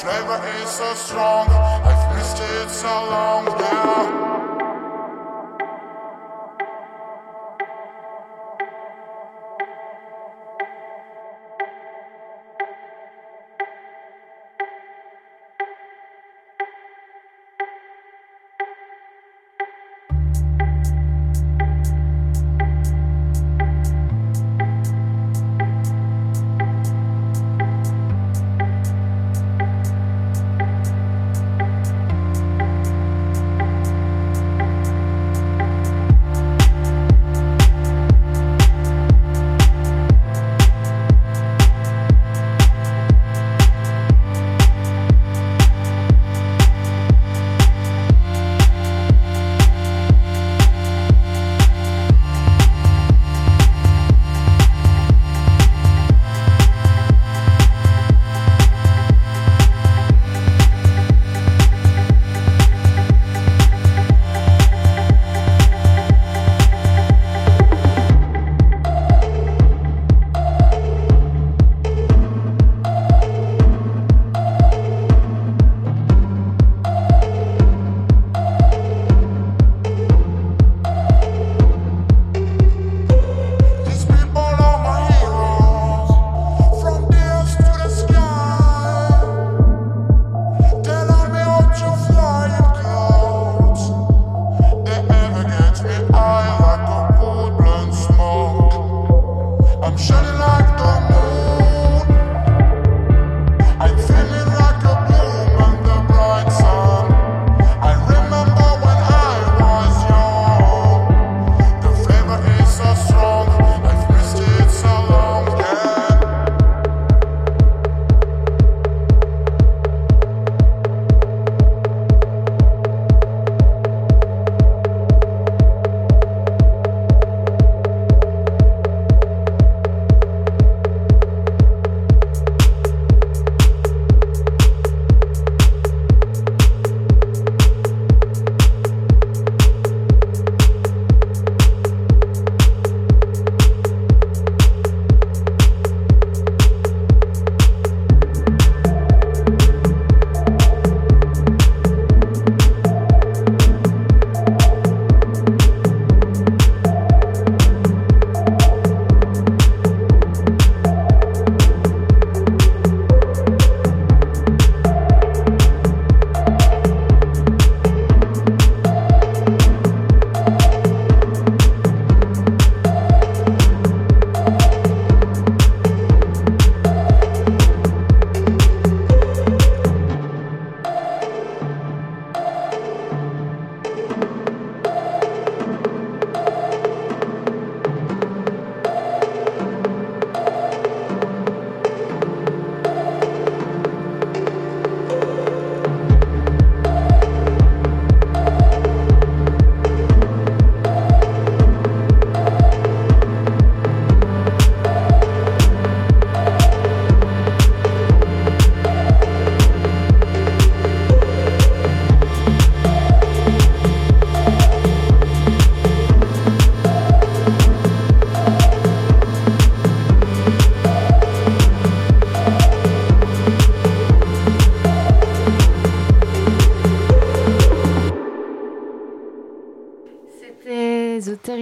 Flavor 0.06 0.40
is 0.62 0.70
so 0.70 0.94
strong. 0.94 1.48
I've 1.50 2.16
missed 2.16 2.38
it 2.38 2.70
so 2.70 2.86
long, 2.86 3.46
yeah. 3.58 4.35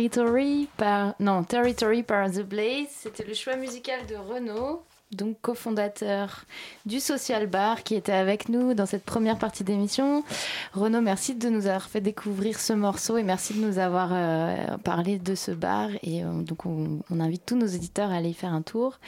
Territory 0.09 0.69
par 0.77 1.14
non 1.19 1.45
Territory 1.45 2.03
par 2.03 2.31
The 2.31 2.43
Blaze. 2.43 2.88
C'était 2.90 3.25
le 3.25 3.33
choix 3.33 3.57
musical 3.57 4.05
de 4.07 4.17
Renaud, 4.17 4.83
donc 5.12 5.40
cofondateur 5.40 6.45
du 6.87 7.01
Social 7.01 7.47
Bar, 7.47 7.83
qui 7.83 7.95
était 7.95 8.12
avec 8.12 8.49
nous 8.49 8.75
dans 8.75 8.87
cette 8.87 9.05
première 9.05 9.38
partie 9.38 9.64
d'émission. 9.64 10.25
Renaud, 10.73 11.01
merci 11.01 11.35
de 11.35 11.49
nous 11.49 11.67
avoir 11.67 11.88
fait 11.88 12.01
découvrir 12.01 12.59
ce 12.59 12.73
morceau 12.73 13.17
et 13.17 13.23
merci 13.23 13.55
de 13.55 13.64
nous 13.64 13.79
avoir 13.79 14.11
euh, 14.12 14.77
parlé 14.79 15.19
de 15.19 15.35
ce 15.35 15.53
bar. 15.53 15.90
Et 16.03 16.25
euh, 16.25 16.43
donc 16.43 16.67
on, 16.67 17.01
on 17.11 17.21
invite 17.21 17.47
tous 17.47 17.57
nos 17.57 17.67
éditeurs 17.67 18.11
à 18.11 18.17
aller 18.17 18.31
y 18.31 18.35
faire 18.35 18.53
un 18.53 18.62
tour. 18.62 18.99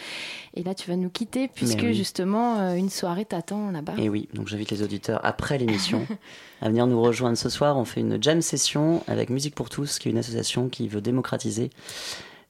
Et 0.55 0.63
là, 0.63 0.75
tu 0.75 0.89
vas 0.89 0.97
nous 0.97 1.11
quitter 1.11 1.49
puisque 1.49 1.83
oui. 1.83 1.95
justement 1.95 2.59
euh, 2.61 2.75
une 2.75 2.91
soirée 2.91 3.25
t'attend 3.25 3.71
là-bas. 3.71 3.95
Et 3.99 4.09
oui, 4.09 4.29
donc 4.35 4.49
j'invite 4.49 4.71
les 4.71 4.83
auditeurs 4.83 5.21
après 5.25 5.59
l'émission 5.59 6.07
à 6.63 6.69
venir 6.69 6.87
nous 6.87 7.01
rejoindre 7.01 7.37
ce 7.37 7.49
soir. 7.49 7.77
On 7.77 7.85
fait 7.85 8.01
une 8.01 8.23
jam 8.23 8.41
session 8.43 9.03
avec 9.09 9.31
Musique 9.31 9.55
pour 9.55 9.69
tous, 9.69 9.99
qui 9.99 10.09
est 10.09 10.13
une 10.13 10.19
association 10.19 10.69
qui 10.69 10.89
veut 10.89 11.01
démocratiser 11.01 11.71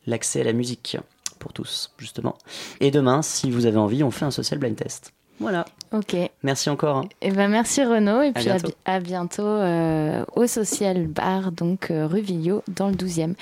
l'accès 0.07 0.43
à 0.43 0.45
la 0.45 0.53
musique 0.53 0.99
pour 1.39 1.53
tous, 1.53 1.93
justement. 1.99 2.37
Et 2.81 2.91
demain, 2.91 3.23
si 3.23 3.51
vous 3.51 3.67
avez 3.67 3.79
envie, 3.79 4.03
on 4.03 4.11
fait 4.11 4.25
un 4.25 4.31
social 4.31 4.59
blind 4.59 4.77
test. 4.77 5.13
Voilà. 5.39 5.65
Ok. 5.93 6.17
Merci 6.43 6.69
encore. 6.69 6.97
hein. 6.97 7.05
Et 7.23 7.31
ben 7.31 7.49
merci 7.49 7.85
Renaud 7.85 8.21
et 8.23 8.29
À 8.29 8.33
puis 8.33 8.49
à, 8.49 8.55
bientôt. 8.55 8.69
bi- 8.69 8.75
à 8.87 9.01
bientôt 9.01 9.43
euh, 9.47 10.25
au 10.35 10.47
Social 10.49 11.07
Bar 11.07 11.53
donc 11.53 11.91
euh, 11.93 12.07
rue 12.09 12.21
Villot 12.23 12.63
dans 12.75 12.89
le 12.89 12.95
12e. 12.95 13.35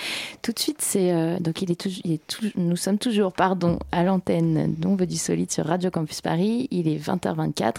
Tout 0.42 0.52
de 0.52 0.59
suite 0.59 0.83
c'est 0.83 1.12
euh, 1.12 1.38
donc 1.38 1.62
il 1.62 1.70
est 1.70 1.74
toujours 1.80 2.00
il 2.04 2.12
est 2.12 2.26
tou- 2.26 2.50
nous 2.57 2.76
sommes 2.76 2.98
toujours 2.98 3.33
pardon 3.33 3.78
à 3.92 4.04
l'antenne 4.04 4.74
d'On 4.76 4.94
veut 4.94 5.07
du 5.07 5.16
solide 5.16 5.50
sur 5.50 5.64
Radio 5.64 5.90
Campus 5.90 6.20
Paris, 6.20 6.68
il 6.70 6.87
est 6.87 6.98
20h24 6.98 7.72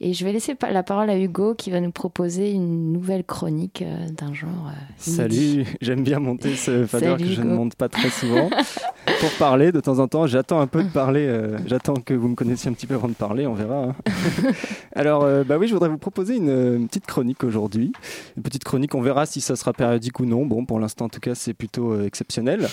et 0.00 0.14
je 0.14 0.24
vais 0.24 0.32
laisser 0.32 0.56
la 0.70 0.82
parole 0.82 1.08
à 1.08 1.16
Hugo 1.16 1.54
qui 1.54 1.70
va 1.70 1.80
nous 1.80 1.92
proposer 1.92 2.50
une 2.50 2.92
nouvelle 2.92 3.22
chronique 3.22 3.82
euh, 3.82 4.08
d'un 4.08 4.34
genre 4.34 4.48
euh. 4.68 4.72
Salut, 4.96 5.64
j'aime 5.80 6.02
bien 6.02 6.18
monter 6.18 6.56
ce 6.56 6.86
fader 6.86 7.14
que 7.18 7.24
je 7.26 7.40
ne 7.42 7.54
monte 7.54 7.76
pas 7.76 7.88
très 7.88 8.10
souvent. 8.10 8.50
Pour 9.20 9.30
parler 9.38 9.70
de 9.72 9.80
temps 9.80 9.98
en 10.00 10.08
temps, 10.08 10.26
j'attends 10.26 10.60
un 10.60 10.66
peu 10.66 10.82
de 10.82 10.88
parler, 10.88 11.26
euh, 11.26 11.56
j'attends 11.66 11.94
que 11.94 12.14
vous 12.14 12.28
me 12.28 12.34
connaissiez 12.34 12.68
un 12.70 12.74
petit 12.74 12.86
peu 12.88 12.94
avant 12.94 13.08
de 13.08 13.12
parler, 13.14 13.41
on 13.46 13.54
verra. 13.54 13.84
hein. 13.84 13.94
Alors, 14.94 15.24
euh, 15.24 15.44
bah 15.44 15.58
oui, 15.58 15.68
je 15.68 15.72
voudrais 15.74 15.88
vous 15.88 15.98
proposer 15.98 16.36
une, 16.36 16.48
euh, 16.48 16.76
une 16.76 16.86
petite 16.88 17.06
chronique 17.06 17.44
aujourd'hui. 17.44 17.92
Une 18.36 18.42
petite 18.42 18.64
chronique, 18.64 18.94
on 18.94 19.00
verra 19.00 19.26
si 19.26 19.40
ça 19.40 19.56
sera 19.56 19.72
périodique 19.72 20.20
ou 20.20 20.26
non. 20.26 20.46
Bon, 20.46 20.64
pour 20.64 20.78
l'instant, 20.80 21.06
en 21.06 21.08
tout 21.08 21.20
cas, 21.20 21.34
c'est 21.34 21.54
plutôt 21.54 21.92
euh, 21.92 22.06
exceptionnel. 22.06 22.68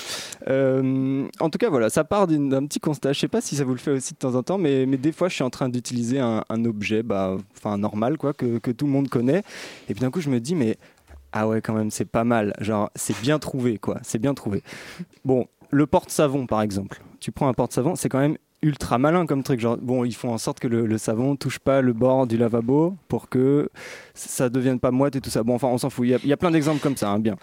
En 0.47 1.49
tout 1.49 1.57
cas, 1.57 1.69
voilà, 1.69 1.89
ça 1.89 2.03
part 2.03 2.27
d'un 2.27 2.65
petit 2.65 2.79
constat. 2.79 3.13
Je 3.13 3.19
sais 3.19 3.27
pas 3.27 3.41
si 3.41 3.55
ça 3.55 3.63
vous 3.63 3.71
le 3.71 3.77
fait 3.77 3.91
aussi 3.91 4.13
de 4.13 4.19
temps 4.19 4.35
en 4.35 4.43
temps, 4.43 4.57
mais, 4.57 4.85
mais 4.85 4.97
des 4.97 5.11
fois, 5.11 5.29
je 5.29 5.35
suis 5.35 5.43
en 5.43 5.49
train 5.49 5.69
d'utiliser 5.69 6.19
un, 6.19 6.43
un 6.49 6.65
objet, 6.65 7.03
bah, 7.03 7.37
enfin 7.57 7.77
normal, 7.77 8.17
quoi, 8.17 8.33
que, 8.33 8.57
que 8.57 8.71
tout 8.71 8.85
le 8.85 8.91
monde 8.91 9.09
connaît. 9.09 9.43
Et 9.89 9.93
puis 9.93 10.01
d'un 10.01 10.11
coup, 10.11 10.21
je 10.21 10.29
me 10.29 10.39
dis, 10.39 10.55
mais 10.55 10.77
ah 11.31 11.47
ouais, 11.47 11.61
quand 11.61 11.73
même, 11.73 11.91
c'est 11.91 12.05
pas 12.05 12.23
mal. 12.23 12.53
Genre, 12.59 12.89
c'est 12.95 13.19
bien 13.21 13.39
trouvé, 13.39 13.77
quoi. 13.77 13.99
C'est 14.01 14.19
bien 14.19 14.33
trouvé. 14.33 14.63
Bon, 15.25 15.45
le 15.69 15.85
porte-savon, 15.85 16.47
par 16.47 16.61
exemple. 16.61 17.01
Tu 17.19 17.31
prends 17.31 17.47
un 17.47 17.53
porte-savon, 17.53 17.95
c'est 17.95 18.09
quand 18.09 18.19
même 18.19 18.37
ultra 18.61 18.97
malin 18.97 19.25
comme 19.25 19.43
truc. 19.43 19.59
Genre, 19.59 19.77
bon, 19.77 20.03
ils 20.03 20.15
font 20.15 20.33
en 20.33 20.37
sorte 20.37 20.59
que 20.59 20.67
le, 20.67 20.85
le 20.85 20.97
savon 20.97 21.35
touche 21.35 21.59
pas 21.59 21.81
le 21.81 21.93
bord 21.93 22.27
du 22.27 22.37
lavabo 22.37 22.95
pour 23.07 23.29
que 23.29 23.69
ça 24.13 24.49
devienne 24.49 24.79
pas 24.79 24.91
moite 24.91 25.15
et 25.15 25.21
tout 25.21 25.29
ça. 25.29 25.43
Bon, 25.43 25.55
enfin, 25.55 25.67
on 25.67 25.77
s'en 25.77 25.89
fout. 25.89 26.07
Il 26.07 26.27
y 26.27 26.33
a, 26.33 26.37
plein 26.37 26.51
d'exemples 26.51 26.81
comme 26.81 26.97
ça, 26.97 27.09
hein, 27.09 27.19
bien. 27.19 27.35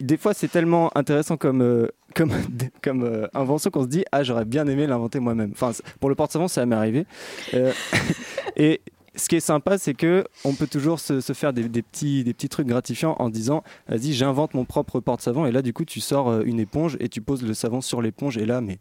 Des 0.00 0.16
fois, 0.16 0.34
c'est 0.34 0.48
tellement 0.48 0.96
intéressant 0.96 1.36
comme, 1.36 1.62
euh, 1.62 1.88
comme, 2.14 2.32
euh, 3.04 3.28
invention 3.34 3.70
qu'on 3.70 3.82
se 3.82 3.88
dit 3.88 4.04
Ah, 4.12 4.22
j'aurais 4.22 4.44
bien 4.44 4.66
aimé 4.66 4.86
l'inventer 4.86 5.20
moi-même. 5.20 5.52
Enfin, 5.52 5.72
pour 6.00 6.08
le 6.08 6.14
porte-savon, 6.14 6.48
ça 6.48 6.66
m'est 6.66 6.76
arrivé. 6.76 7.06
Euh, 7.54 7.72
et 8.56 8.80
ce 9.14 9.28
qui 9.28 9.36
est 9.36 9.40
sympa, 9.40 9.78
c'est 9.78 9.94
que 9.94 10.26
on 10.44 10.52
peut 10.52 10.66
toujours 10.66 11.00
se, 11.00 11.20
faire 11.32 11.54
des, 11.54 11.70
des 11.70 11.80
petits, 11.80 12.24
des 12.24 12.34
petits 12.34 12.50
trucs 12.50 12.66
gratifiants 12.66 13.16
en 13.18 13.30
disant 13.30 13.62
Vas-y, 13.88 14.12
j'invente 14.12 14.52
mon 14.52 14.66
propre 14.66 15.00
porte-savon. 15.00 15.46
Et 15.46 15.52
là, 15.52 15.62
du 15.62 15.72
coup, 15.72 15.86
tu 15.86 16.00
sors 16.00 16.42
une 16.42 16.60
éponge 16.60 16.98
et 17.00 17.08
tu 17.08 17.22
poses 17.22 17.42
le 17.42 17.54
savon 17.54 17.80
sur 17.80 18.02
l'éponge. 18.02 18.36
Et 18.36 18.44
là, 18.44 18.60
mais 18.60 18.78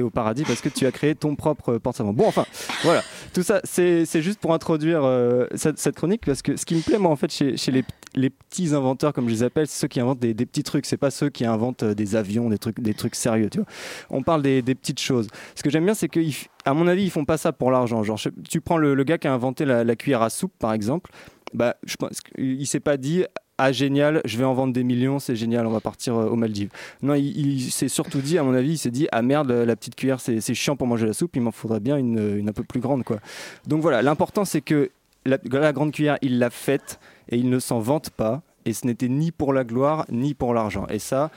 au 0.00 0.10
paradis 0.10 0.44
parce 0.44 0.60
que 0.60 0.68
tu 0.68 0.86
as 0.86 0.92
créé 0.92 1.14
ton 1.14 1.34
propre 1.34 1.78
porte-savon. 1.78 2.12
Bon, 2.12 2.26
enfin, 2.26 2.46
voilà. 2.82 3.02
Tout 3.32 3.42
ça, 3.42 3.60
c'est 3.64 4.22
juste 4.22 4.40
pour 4.40 4.54
introduire 4.54 5.04
euh, 5.04 5.46
cette, 5.54 5.94
chronique 5.94 6.22
parce 6.24 6.42
que 6.42 6.56
ce 6.56 6.64
qui 6.64 6.74
me 6.74 6.80
plaît, 6.80 6.98
moi, 6.98 7.10
en 7.10 7.16
fait, 7.16 7.32
chez, 7.32 7.56
chez 7.56 7.72
les, 7.72 7.84
les 8.14 8.30
petits 8.30 8.74
inventeurs, 8.74 9.12
comme 9.12 9.28
je 9.28 9.34
les 9.34 9.42
appelle, 9.42 9.66
c'est 9.66 9.80
ceux 9.80 9.88
qui 9.88 10.00
inventent 10.00 10.20
des, 10.20 10.34
petits 10.34 10.62
trucs. 10.62 10.86
C'est 10.86 10.96
pas 10.96 11.10
ceux 11.10 11.30
qui 11.30 11.44
inventent 11.44 11.82
euh, 11.82 11.94
des 11.94 12.16
avions, 12.16 12.48
des 12.48 12.58
trucs, 12.58 12.80
des 12.80 12.94
trucs 12.94 13.14
sérieux, 13.14 13.50
tu 13.50 13.58
vois. 13.58 13.66
On 14.10 14.22
parle 14.22 14.42
des, 14.42 14.62
des 14.62 14.74
petites 14.74 15.00
choses. 15.00 15.28
Ce 15.54 15.62
que 15.62 15.70
j'aime 15.70 15.84
bien, 15.84 15.94
c'est 15.94 16.08
que, 16.08 16.20
à 16.64 16.74
mon 16.74 16.86
avis, 16.86 17.04
ils 17.04 17.10
font 17.10 17.24
pas 17.24 17.38
ça 17.38 17.52
pour 17.52 17.70
l'argent. 17.70 18.02
Genre, 18.02 18.18
tu 18.48 18.60
prends 18.60 18.78
le, 18.78 19.02
gars 19.04 19.18
qui 19.18 19.28
a 19.28 19.32
inventé 19.32 19.64
la, 19.64 19.84
la 19.84 19.96
cuillère 19.96 20.22
à 20.22 20.30
soupe, 20.30 20.52
par 20.58 20.72
exemple. 20.72 21.10
Bah, 21.52 21.76
je 21.84 21.96
pense 21.96 22.20
qu'il 22.20 22.66
s'est 22.66 22.80
pas 22.80 22.96
dit 22.96 23.24
ah 23.62 23.72
génial, 23.72 24.22
je 24.24 24.38
vais 24.38 24.44
en 24.44 24.54
vendre 24.54 24.72
des 24.72 24.82
millions, 24.84 25.18
c'est 25.18 25.36
génial, 25.36 25.66
on 25.66 25.70
va 25.70 25.80
partir 25.80 26.16
euh, 26.16 26.28
aux 26.28 26.36
Maldives. 26.36 26.70
Non, 27.02 27.14
il, 27.14 27.70
s'est 27.70 27.88
surtout 27.88 28.20
dit, 28.20 28.38
à 28.38 28.42
mon 28.42 28.54
avis, 28.54 28.72
il 28.72 28.78
s'est 28.78 28.90
dit 28.90 29.06
ah 29.12 29.20
merde, 29.20 29.50
la 29.50 29.76
petite 29.76 29.96
cuillère 29.96 30.18
c'est 30.18 30.54
chiant 30.54 30.76
pour 30.76 30.86
manger 30.86 31.06
la 31.06 31.12
soupe, 31.12 31.36
il 31.36 31.42
m'en 31.42 31.50
faudrait 31.50 31.80
bien 31.80 31.98
une, 31.98 32.38
une 32.38 32.48
un 32.48 32.52
peu 32.52 32.64
plus 32.64 32.80
grande 32.80 33.04
quoi. 33.04 33.18
Donc 33.66 33.82
voilà, 33.82 34.00
l'important 34.00 34.46
c'est 34.46 34.62
que 34.62 34.90
la, 35.26 35.38
grande 35.72 35.92
cuillère 35.92 36.16
il 36.22 36.38
l'a 36.38 36.48
faite 36.48 37.00
et 37.28 37.36
il 37.36 37.50
ne 37.50 37.58
s'en 37.58 37.80
vante 37.80 38.08
pas 38.08 38.40
et 38.64 38.72
ce 38.72 38.86
n'était 38.86 39.08
ni 39.08 39.30
pour 39.30 39.52
la 39.52 39.64
gloire 39.64 40.06
ni 40.10 40.32
pour 40.32 40.54
l'argent. 40.54 40.86
Et 40.88 40.98
ça. 40.98 41.30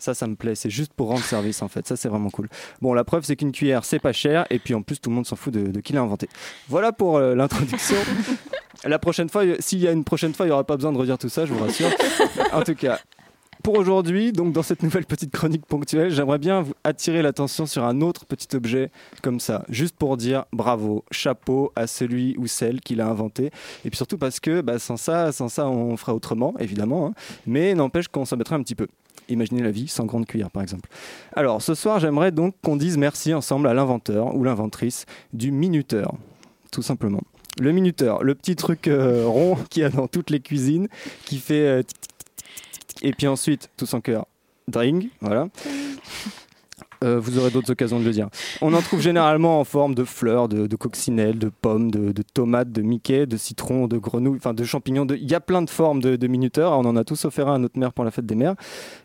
Ça, 0.00 0.14
ça 0.14 0.28
me 0.28 0.36
plaît. 0.36 0.54
C'est 0.54 0.70
juste 0.70 0.92
pour 0.92 1.08
rendre 1.08 1.24
service, 1.24 1.60
en 1.60 1.66
fait. 1.66 1.84
Ça, 1.84 1.96
c'est 1.96 2.08
vraiment 2.08 2.30
cool. 2.30 2.48
Bon, 2.80 2.94
la 2.94 3.02
preuve, 3.02 3.24
c'est 3.24 3.34
qu'une 3.34 3.50
cuillère, 3.50 3.84
c'est 3.84 3.98
pas 3.98 4.12
cher. 4.12 4.46
Et 4.48 4.60
puis, 4.60 4.72
en 4.72 4.82
plus, 4.82 5.00
tout 5.00 5.10
le 5.10 5.16
monde 5.16 5.26
s'en 5.26 5.34
fout 5.34 5.52
de, 5.52 5.72
de 5.72 5.80
qui 5.80 5.92
l'a 5.92 6.02
inventé. 6.02 6.28
Voilà 6.68 6.92
pour 6.92 7.16
euh, 7.16 7.34
l'introduction. 7.34 7.96
La 8.84 8.98
prochaine 8.98 9.28
fois, 9.28 9.42
s'il 9.58 9.80
y 9.80 9.88
a 9.88 9.92
une 9.92 10.04
prochaine 10.04 10.34
fois, 10.34 10.46
il 10.46 10.50
n'y 10.50 10.52
aura 10.52 10.64
pas 10.64 10.76
besoin 10.76 10.92
de 10.92 10.98
redire 10.98 11.18
tout 11.18 11.28
ça, 11.28 11.46
je 11.46 11.52
vous 11.52 11.64
rassure. 11.64 11.90
en 12.52 12.62
tout 12.62 12.74
cas, 12.74 13.00
pour 13.64 13.76
aujourd'hui, 13.76 14.32
donc 14.32 14.52
dans 14.52 14.62
cette 14.62 14.82
nouvelle 14.82 15.04
petite 15.04 15.32
chronique 15.32 15.66
ponctuelle, 15.66 16.10
j'aimerais 16.10 16.38
bien 16.38 16.62
vous 16.62 16.74
attirer 16.84 17.22
l'attention 17.22 17.66
sur 17.66 17.84
un 17.84 18.00
autre 18.00 18.24
petit 18.24 18.54
objet 18.56 18.90
comme 19.20 19.40
ça, 19.40 19.64
juste 19.68 19.96
pour 19.96 20.16
dire 20.16 20.44
bravo, 20.52 21.04
chapeau 21.10 21.72
à 21.74 21.86
celui 21.86 22.36
ou 22.38 22.46
celle 22.46 22.80
qui 22.80 22.94
l'a 22.94 23.08
inventé, 23.08 23.46
et 23.84 23.90
puis 23.90 23.96
surtout 23.96 24.16
parce 24.16 24.38
que 24.38 24.60
bah, 24.60 24.78
sans 24.78 24.96
ça, 24.96 25.32
sans 25.32 25.48
ça, 25.48 25.68
on 25.68 25.96
ferait 25.96 26.12
autrement, 26.12 26.54
évidemment, 26.60 27.08
hein. 27.08 27.14
mais 27.46 27.74
n'empêche 27.74 28.08
qu'on 28.08 28.24
s'en 28.24 28.36
mettrait 28.36 28.54
un 28.54 28.62
petit 28.62 28.76
peu. 28.76 28.86
Imaginez 29.28 29.62
la 29.62 29.70
vie 29.70 29.88
sans 29.88 30.06
grande 30.06 30.24
cuillère, 30.24 30.50
par 30.50 30.62
exemple. 30.62 30.88
Alors, 31.34 31.60
ce 31.60 31.74
soir, 31.74 32.00
j'aimerais 32.00 32.32
donc 32.32 32.54
qu'on 32.62 32.76
dise 32.76 32.96
merci 32.96 33.34
ensemble 33.34 33.66
à 33.66 33.74
l'inventeur 33.74 34.34
ou 34.34 34.44
l'inventrice 34.44 35.04
du 35.34 35.50
minuteur, 35.50 36.14
tout 36.70 36.82
simplement. 36.82 37.20
Le 37.60 37.72
minuteur, 37.72 38.22
le 38.22 38.34
petit 38.34 38.56
truc 38.56 38.86
euh, 38.88 39.24
rond 39.26 39.56
qu'il 39.70 39.82
y 39.82 39.84
a 39.84 39.90
dans 39.90 40.06
toutes 40.06 40.30
les 40.30 40.40
cuisines, 40.40 40.88
qui 41.24 41.38
fait 41.38 41.66
euh, 41.66 41.82
tic, 41.82 42.00
tic, 42.00 42.14
tic, 42.36 42.44
tic, 42.72 42.86
tic, 42.86 43.04
et 43.04 43.12
puis 43.12 43.26
ensuite, 43.26 43.70
tous 43.76 43.92
en 43.94 44.00
cœur, 44.00 44.26
dring, 44.68 45.08
voilà. 45.20 45.48
Euh, 47.04 47.20
vous 47.20 47.38
aurez 47.38 47.50
d'autres 47.50 47.70
occasions 47.70 48.00
de 48.00 48.04
le 48.04 48.10
dire. 48.10 48.28
On 48.60 48.74
en 48.74 48.82
trouve 48.82 49.00
généralement 49.00 49.60
en 49.60 49.64
forme 49.64 49.94
de 49.94 50.02
fleurs, 50.02 50.48
de, 50.48 50.66
de 50.66 50.76
coccinelles, 50.76 51.38
de 51.38 51.48
pommes, 51.48 51.92
de, 51.92 52.10
de 52.10 52.22
tomates, 52.22 52.72
de 52.72 52.82
Mickey, 52.82 53.24
de 53.26 53.36
citron, 53.36 53.86
de 53.86 53.98
grenouilles, 53.98 54.38
enfin 54.38 54.52
de 54.52 54.64
champignons. 54.64 55.06
de- 55.06 55.14
Il 55.14 55.30
y 55.30 55.34
a 55.36 55.40
plein 55.40 55.62
de 55.62 55.70
formes 55.70 56.00
de, 56.00 56.16
de 56.16 56.26
minuteurs. 56.26 56.72
On 56.72 56.84
en 56.84 56.96
a 56.96 57.04
tous 57.04 57.24
offert 57.24 57.46
un 57.48 57.54
à 57.54 57.58
notre 57.58 57.78
mère 57.78 57.92
pour 57.92 58.04
la 58.04 58.10
fête 58.10 58.26
des 58.26 58.34
mères. 58.34 58.56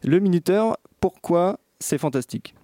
Le 0.04 0.18
minuteur, 0.20 0.78
pourquoi 1.02 1.60
c'est 1.80 2.00
fantastique? 2.00 2.56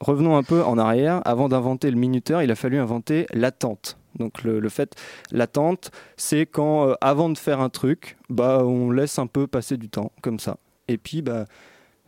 Revenons 0.00 0.36
un 0.36 0.42
peu 0.42 0.64
en 0.64 0.76
arrière. 0.78 1.22
Avant 1.24 1.48
d'inventer 1.48 1.88
le 1.88 1.96
minuteur, 1.96 2.42
il 2.42 2.50
a 2.50 2.56
fallu 2.56 2.78
inventer 2.80 3.26
l'attente. 3.32 3.98
Donc 4.18 4.42
le, 4.42 4.60
le 4.60 4.68
fait, 4.68 4.94
l'attente, 5.30 5.90
c'est 6.16 6.46
quand 6.46 6.88
euh, 6.88 6.94
avant 7.00 7.30
de 7.30 7.38
faire 7.38 7.60
un 7.60 7.68
truc, 7.70 8.16
bah 8.28 8.62
on 8.64 8.90
laisse 8.90 9.18
un 9.18 9.26
peu 9.26 9.46
passer 9.46 9.76
du 9.76 9.88
temps 9.88 10.12
comme 10.22 10.38
ça. 10.38 10.58
Et 10.88 10.98
puis 10.98 11.22
bah 11.22 11.46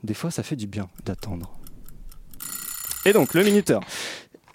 des 0.03 0.15
fois 0.15 0.31
ça 0.31 0.43
fait 0.43 0.57
du 0.57 0.67
bien 0.67 0.89
d'attendre. 1.05 1.59
Et 3.07 3.13
donc, 3.13 3.35
le 3.35 3.45
minuteur. 3.45 3.83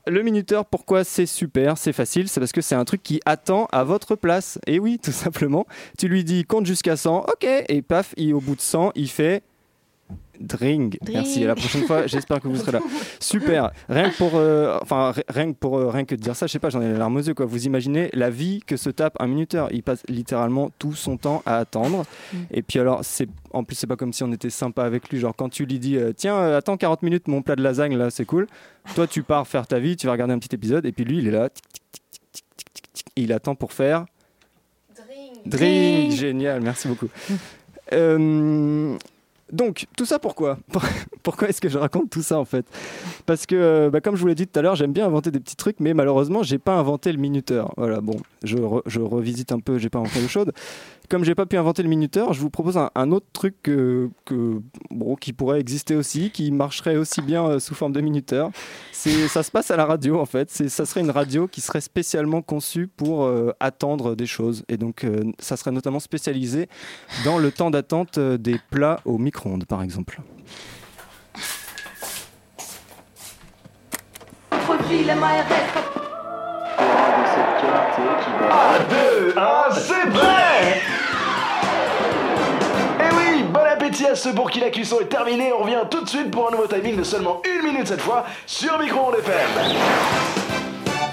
Le 0.08 0.24
minuteur, 0.24 0.66
pourquoi 0.66 1.04
c'est 1.04 1.28
super, 1.28 1.78
c'est 1.78 1.94
facile, 1.94 2.30
c'est 2.30 2.40
parce 2.40 2.52
que 2.52 2.62
c'est 2.62 2.74
un 2.74 2.86
truc 2.86 3.04
qui 3.04 3.20
attend 3.26 3.68
à 3.72 3.84
votre 3.84 4.16
place. 4.16 4.58
Et 4.66 4.80
oui, 4.80 4.98
tout 5.04 5.12
simplement, 5.12 5.68
tu 6.00 6.08
lui 6.08 6.24
dis 6.24 6.46
compte 6.46 6.66
jusqu'à 6.66 6.98
100, 6.98 7.26
ok, 7.28 7.46
et 7.68 7.82
paf, 7.84 8.14
il, 8.18 8.34
au 8.34 8.40
bout 8.40 8.56
de 8.56 8.62
100, 8.62 8.94
il 8.96 9.10
fait 9.10 9.44
Dring. 10.40 10.98
Merci. 11.12 11.44
À 11.44 11.48
la 11.48 11.56
prochaine 11.56 11.84
fois, 11.84 12.08
j'espère 12.08 12.40
que 12.40 12.48
vous 12.48 12.56
serez 12.56 12.72
là. 12.72 12.80
Super. 13.20 13.72
Rien 13.90 14.10
que 14.10 14.18
pour, 14.18 14.32
euh, 14.36 14.78
enfin, 14.82 15.14
rien 15.28 15.52
que 15.52 15.58
pour, 15.58 15.78
euh, 15.78 15.90
rien 15.90 16.06
que 16.06 16.16
de 16.16 16.22
dire 16.22 16.36
ça, 16.36 16.48
je 16.48 16.52
sais 16.52 16.60
pas, 16.60 16.70
j'en 16.70 16.82
ai 16.82 16.88
les 16.88 16.98
larmes 16.98 17.18
aux 17.18 17.22
yeux. 17.22 17.34
Vous 17.38 17.66
imaginez 17.66 18.10
la 18.14 18.30
vie 18.30 18.62
que 18.66 18.78
se 18.78 18.90
tape 18.90 19.16
un 19.20 19.28
minuteur. 19.28 19.68
Il 19.72 19.84
passe 19.84 20.04
littéralement 20.08 20.72
tout 20.80 20.94
son 20.94 21.18
temps 21.18 21.44
à 21.46 21.58
attendre. 21.58 22.06
Mm. 22.32 22.38
Et 22.52 22.62
puis 22.62 22.80
alors, 22.80 23.02
en 23.52 23.64
plus, 23.64 23.76
c'est 23.76 23.88
pas 23.88 23.98
comme 23.98 24.14
si 24.14 24.24
on 24.24 24.32
était 24.32 24.50
sympa 24.50 24.84
avec 24.84 25.10
lui. 25.10 25.20
Genre 25.20 25.36
quand 25.36 25.50
tu 25.50 25.66
lui 25.66 25.80
dis, 25.80 25.98
euh, 25.98 26.14
tiens, 26.16 26.40
attends 26.54 26.78
40 26.78 27.04
minutes, 27.04 27.28
mon 27.28 27.42
plat 27.42 27.56
de 27.56 27.62
lasagne 27.62 27.98
là, 27.98 28.10
c'est 28.10 28.26
cool. 28.26 28.48
Toi, 28.96 29.08
tu 29.08 29.24
pars 29.24 29.46
faire 29.46 29.68
ta 29.68 29.80
vie, 29.80 29.98
tu 29.98 30.08
vas 30.08 30.14
regarder 30.14 30.34
un 30.34 30.40
petit 30.40 30.56
épisode, 30.56 30.86
et 30.86 30.92
puis 30.92 31.04
lui, 31.04 31.18
il 31.18 31.28
est 31.28 31.32
là, 31.32 31.50
il 33.16 33.34
attend 33.34 33.56
pour 33.56 33.74
faire. 33.74 34.06
Dring. 35.46 36.12
Génial. 36.12 36.62
Merci 36.62 36.88
beaucoup. 36.88 37.10
Mm. 37.92 38.98
donc, 39.52 39.86
tout 39.98 40.06
ça 40.06 40.20
pourquoi? 40.20 40.58
Pour, 40.72 40.82
pourquoi 41.24 41.50
est-ce 41.50 41.62
que 41.62 41.70
je 41.70 41.78
raconte 41.78 42.10
tout 42.10 42.22
ça 42.22 42.40
en 42.40 42.46
fait? 42.46 42.66
Parce 43.26 43.46
que, 43.46 43.56
euh, 43.56 43.90
bah, 43.90 44.02
comme 44.02 44.16
je 44.16 44.22
vous 44.22 44.28
l'ai 44.28 44.36
dit 44.36 44.48
tout 44.48 44.58
à 44.60 44.62
l'heure, 44.62 44.76
j'aime 44.76 44.92
bien 44.94 45.06
inventer 45.06 45.32
des 45.32 45.40
petits 45.40 45.56
trucs, 45.56 45.80
mais 45.80 45.94
malheureusement, 45.94 46.44
j'ai 46.44 46.58
pas 46.60 46.76
inventé 46.76 47.12
le 47.12 47.18
minuteur. 47.20 47.74
Voilà, 47.78 48.02
bon, 48.02 48.18
je, 48.44 48.58
re- 48.58 48.82
je 48.86 49.00
revisite 49.00 49.52
un 49.52 49.60
peu, 49.60 49.78
j'ai 49.78 49.90
pas 49.90 50.00
inventé 50.00 50.22
l'eau 50.22 50.28
chaude. 50.28 50.52
Comme 51.10 51.24
j'ai 51.24 51.34
pas 51.34 51.48
pu 51.48 51.58
inventer 51.58 51.82
le 51.82 51.90
minuteur, 51.90 52.34
je 52.34 52.40
vous 52.40 52.52
propose 52.52 52.78
un, 52.78 52.92
un 52.94 53.12
autre 53.12 53.26
truc 53.34 53.56
que, 53.64 54.12
que, 54.26 54.62
bon, 54.92 55.16
qui 55.16 55.34
pourrait 55.34 55.60
exister 55.60 55.96
aussi, 55.96 56.30
qui 56.30 56.52
marcherait 56.52 56.98
aussi 56.98 57.24
bien 57.24 57.44
euh, 57.48 57.60
sous 57.60 57.74
forme 57.74 57.94
de 57.94 58.02
minuteur. 58.02 58.52
C'est, 58.92 59.28
ça 59.28 59.42
se 59.42 59.50
passe 59.50 59.72
à 59.72 59.76
la 59.76 59.86
radio 59.86 60.20
en 60.20 60.28
fait. 60.28 60.52
C'est, 60.52 60.70
ça 60.70 60.86
serait 60.86 61.02
une 61.02 61.10
radio 61.10 61.48
qui 61.48 61.62
serait 61.62 61.82
spécialement 61.82 62.44
conçue 62.44 62.88
pour 62.88 63.24
euh, 63.24 63.52
attendre 63.60 64.16
des 64.16 64.28
choses. 64.28 64.64
Et 64.70 64.78
donc, 64.78 65.04
euh, 65.04 65.24
ça 65.40 65.58
serait 65.58 65.72
notamment 65.72 66.00
spécialisé 66.00 66.70
dans 67.26 67.40
le 67.40 67.52
temps 67.52 67.72
d'attente 67.72 68.20
des 68.20 68.60
plats 68.70 69.00
au 69.04 69.18
micro-ondes, 69.18 69.66
par 69.66 69.82
exemple. 69.82 70.22
deux, 78.90 79.34
un, 79.36 79.72
c'est 79.72 80.10
prêt 80.12 80.49
ceux 84.16 84.34
pour 84.34 84.50
qui 84.50 84.60
la 84.60 84.70
cuisson 84.70 85.00
est 85.02 85.06
terminée. 85.06 85.52
On 85.54 85.64
revient 85.64 85.82
tout 85.90 86.02
de 86.02 86.10
suite 86.10 86.32
pour 86.32 86.48
un 86.48 86.52
nouveau 86.52 86.68
timing 86.68 86.96
de 86.96 87.04
seulement 87.04 87.42
une 87.46 87.70
minute 87.70 87.88
cette 87.88 88.02
fois 88.02 88.26
sur 88.46 88.80
Micro-ondes 88.80 89.16
FM. 89.20 89.76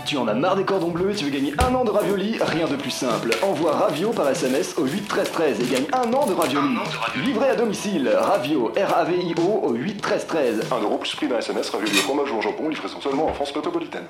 Tu 0.07 0.17
en 0.17 0.29
as 0.29 0.35
marre 0.35 0.55
des 0.55 0.65
cordons 0.65 0.91
bleus, 0.91 1.15
tu 1.17 1.25
veux 1.25 1.31
gagner 1.33 1.53
un 1.59 1.75
an 1.75 1.83
de 1.83 1.91
ravioli 1.91 2.39
Rien 2.41 2.67
de 2.69 2.77
plus 2.77 2.93
simple. 2.93 3.31
Envoie 3.43 3.73
Ravio 3.73 4.11
par 4.11 4.29
SMS 4.29 4.77
au 4.79 4.85
8 4.85 5.09
13 5.09 5.33
13 5.33 5.61
et 5.61 5.65
gagne 5.65 5.87
un 5.93 6.13
an 6.13 6.27
de 6.27 6.33
ravioli. 6.33 6.77
Livré 7.25 7.49
à 7.49 7.57
domicile, 7.57 8.09
Ravio, 8.17 8.73
R-A-V-I-O 8.77 9.63
au 9.65 9.73
8 9.73 10.01
13 10.01 10.27
13. 10.29 10.61
1 10.71 10.83
euro 10.83 10.99
plus 10.99 11.17
prix 11.17 11.27
d'un 11.27 11.39
SMS, 11.39 11.71
ravioli 11.71 11.99
au 11.99 12.03
fromage 12.03 12.31
ou 12.31 12.39
au 12.39 12.41
jambon, 12.41 12.69
livraison 12.69 13.01
seulement 13.01 13.27
en 13.27 13.35
France 13.35 13.55
métropolitaine. 13.57 14.05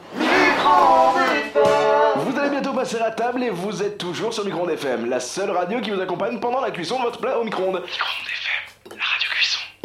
Vous 2.17 2.39
allez 2.39 2.51
bientôt 2.51 2.75
passer 2.75 2.99
à 2.99 3.11
table 3.11 3.43
et 3.43 3.51
vous 3.51 3.83
êtes 3.83 3.97
toujours 3.97 4.35
sur 4.35 4.45
Micro-ondes 4.45 4.71
FM, 4.71 5.09
la 5.09 5.21
seule 5.21 5.51
radio 5.51 5.81
qui 5.81 5.93
vous 5.93 6.01
accompagne 6.01 6.39
pendant 6.41 6.61
la 6.61 6.73
cuisson 6.73 6.99
de 6.99 7.05
votre 7.05 7.21
plat 7.21 7.39
au 7.39 7.45
micro-ondes. 7.45 7.77
Micro-ondes 7.77 7.87
FM, 7.87 7.95
la 7.97 8.05
radio 8.05 8.25
cuisson. 8.27 8.46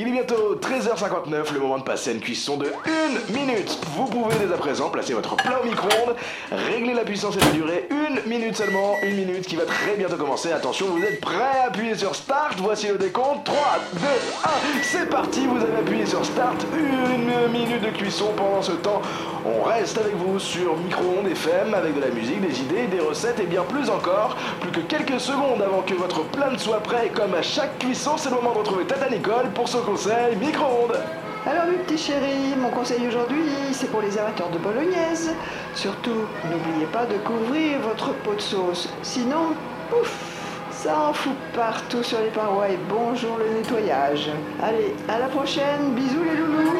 Il 0.01 0.07
est 0.07 0.11
bientôt 0.13 0.55
13h59, 0.55 1.53
le 1.53 1.59
moment 1.59 1.77
de 1.77 1.83
passer 1.83 2.11
une 2.11 2.21
cuisson 2.21 2.57
de 2.57 2.65
1 2.65 3.31
minute. 3.31 3.77
Vous 3.95 4.05
pouvez 4.05 4.33
dès 4.43 4.51
à 4.51 4.57
présent 4.57 4.89
placer 4.89 5.13
votre 5.13 5.35
plat 5.35 5.61
au 5.61 5.63
micro-ondes, 5.63 6.15
régler 6.51 6.95
la 6.95 7.03
puissance 7.03 7.35
et 7.35 7.39
la 7.39 7.51
durée, 7.51 7.87
une 7.91 8.19
minute 8.27 8.57
seulement, 8.57 8.95
une 9.03 9.15
minute 9.15 9.45
qui 9.45 9.57
va 9.57 9.65
très 9.65 9.95
bientôt 9.95 10.15
commencer. 10.15 10.51
Attention, 10.51 10.87
vous 10.87 11.03
êtes 11.03 11.21
prêts 11.21 11.35
à 11.35 11.67
appuyer 11.67 11.93
sur 11.93 12.15
Start, 12.15 12.55
voici 12.57 12.87
le 12.87 12.97
décompte, 12.97 13.43
3, 13.45 13.55
2, 13.93 13.99
1, 13.99 14.49
c'est 14.81 15.07
parti, 15.07 15.45
vous 15.45 15.57
avez 15.57 15.77
appuyé 15.81 16.07
sur 16.07 16.25
Start, 16.25 16.65
une 16.75 17.51
minute 17.51 17.83
de 17.83 17.95
cuisson 17.95 18.31
pendant 18.35 18.63
ce 18.63 18.71
temps. 18.71 19.03
On 19.43 19.63
reste 19.63 19.97
avec 19.97 20.15
vous 20.15 20.38
sur 20.38 20.77
Micro-ondes 20.77 21.27
FM 21.27 21.73
avec 21.73 21.95
de 21.95 22.01
la 22.01 22.10
musique, 22.10 22.41
des 22.41 22.62
idées, 22.62 22.86
des 22.86 22.99
recettes 22.99 23.39
et 23.39 23.47
bien 23.47 23.63
plus 23.63 23.89
encore. 23.89 24.38
Plus 24.60 24.69
que 24.71 24.82
quelques 24.82 25.19
secondes 25.19 25.63
avant 25.63 25.82
que 25.82 25.95
votre 25.95 26.23
plat 26.25 26.51
ne 26.51 26.58
soit 26.58 26.82
prêt 26.82 27.10
comme 27.12 27.34
à 27.34 27.41
chaque 27.41 27.80
cuisson, 27.80 28.17
c'est 28.17 28.30
le 28.30 28.36
moment 28.36 28.54
de 28.54 28.60
retrouver 28.60 28.86
Tata 28.86 29.10
Nicole 29.10 29.49
pour 29.56 29.67
son 29.67 29.82
conseil 29.82 30.36
Micro-ondes. 30.39 30.95
Alors 31.47 31.65
mes 31.65 31.77
petits 31.77 31.97
chéris, 31.97 32.56
mon 32.56 32.69
conseil 32.69 33.08
aujourd'hui, 33.08 33.45
c'est 33.71 33.89
pour 33.89 34.01
les 34.01 34.15
amateurs 34.15 34.49
de 34.51 34.60
bolognaise. 34.60 35.34
Surtout, 35.73 36.27
n'oubliez 36.43 36.86
pas 36.93 37.08
de 37.08 37.17
couvrir 37.17 37.80
votre 37.80 38.13
pot 38.21 38.36
de 38.36 38.41
sauce. 38.41 38.89
Sinon, 39.01 39.56
ouf, 39.91 40.15
ça 40.69 40.99
en 41.10 41.13
fout 41.13 41.34
partout 41.56 42.04
sur 42.04 42.19
les 42.19 42.30
parois 42.30 42.69
et 42.69 42.77
bonjour 42.88 43.38
le 43.39 43.58
nettoyage. 43.58 44.30
Allez, 44.62 44.93
à 45.10 45.17
la 45.17 45.30
prochaine, 45.30 45.95
bisous 45.95 46.23
les 46.23 46.38
loulous 46.38 46.77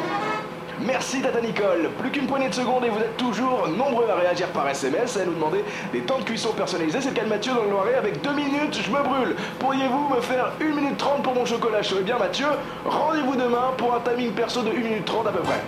Merci 0.86 1.22
Tata 1.22 1.40
Nicole. 1.42 1.90
Plus 2.00 2.10
qu'une 2.10 2.26
poignée 2.28 2.50
de 2.50 2.54
secondes 2.54 2.84
et 2.84 2.90
vous 2.90 3.00
êtes 3.00 3.16
toujours 3.18 3.68
nombreux 3.68 4.10
à 4.10 4.16
réagir 4.16 4.48
par 4.48 4.68
SMS 4.68 5.16
et 5.16 5.22
à 5.22 5.26
nous 5.26 5.34
demander 5.34 5.64
des 5.94 6.00
temps 6.00 6.18
de 6.18 6.24
cuisson 6.24 6.50
personnalisés. 6.54 7.00
C'est 7.02 7.10
le 7.10 7.16
cas 7.16 7.24
de 7.24 7.30
Mathieu 7.30 7.54
dans 7.54 7.64
le 7.64 7.70
Loiret 7.70 7.96
avec 7.96 8.22
2 8.22 8.34
minutes, 8.34 8.80
je 8.84 8.90
me 8.90 9.02
brûle. 9.04 9.36
Pourriez-vous 9.60 10.10
me 10.16 10.22
faire 10.22 10.52
1 10.60 10.66
minute 10.76 10.98
30 10.98 11.24
pour 11.24 11.36
mon 11.36 11.46
chocolat 11.46 11.84
chaud? 11.84 11.98
Eh 12.00 12.04
bien 12.04 12.18
Mathieu, 12.18 12.48
rendez-vous 12.86 13.36
demain 13.36 13.72
pour 13.78 13.94
un 13.94 14.00
timing 14.00 14.32
perso 14.32 14.62
de 14.64 14.72
1 14.72 14.74
minute 14.74 15.06
30 15.06 15.28
à 15.28 15.32
peu 15.32 15.40
près. 15.40 15.62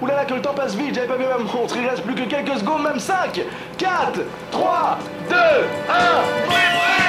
Oulala 0.00 0.24
que 0.24 0.34
le 0.34 0.42
temps 0.42 0.54
passe 0.54 0.74
vite, 0.74 0.94
j'avais 0.94 1.06
pas 1.06 1.16
vu 1.16 1.24
ma 1.26 1.38
montre, 1.38 1.76
il 1.76 1.88
reste 1.88 2.02
plus 2.02 2.14
que 2.14 2.24
quelques 2.28 2.58
secondes, 2.58 2.82
même 2.82 2.98
5, 2.98 3.40
4, 3.78 4.20
3, 4.50 4.98
2, 5.28 5.36
1, 5.36 7.01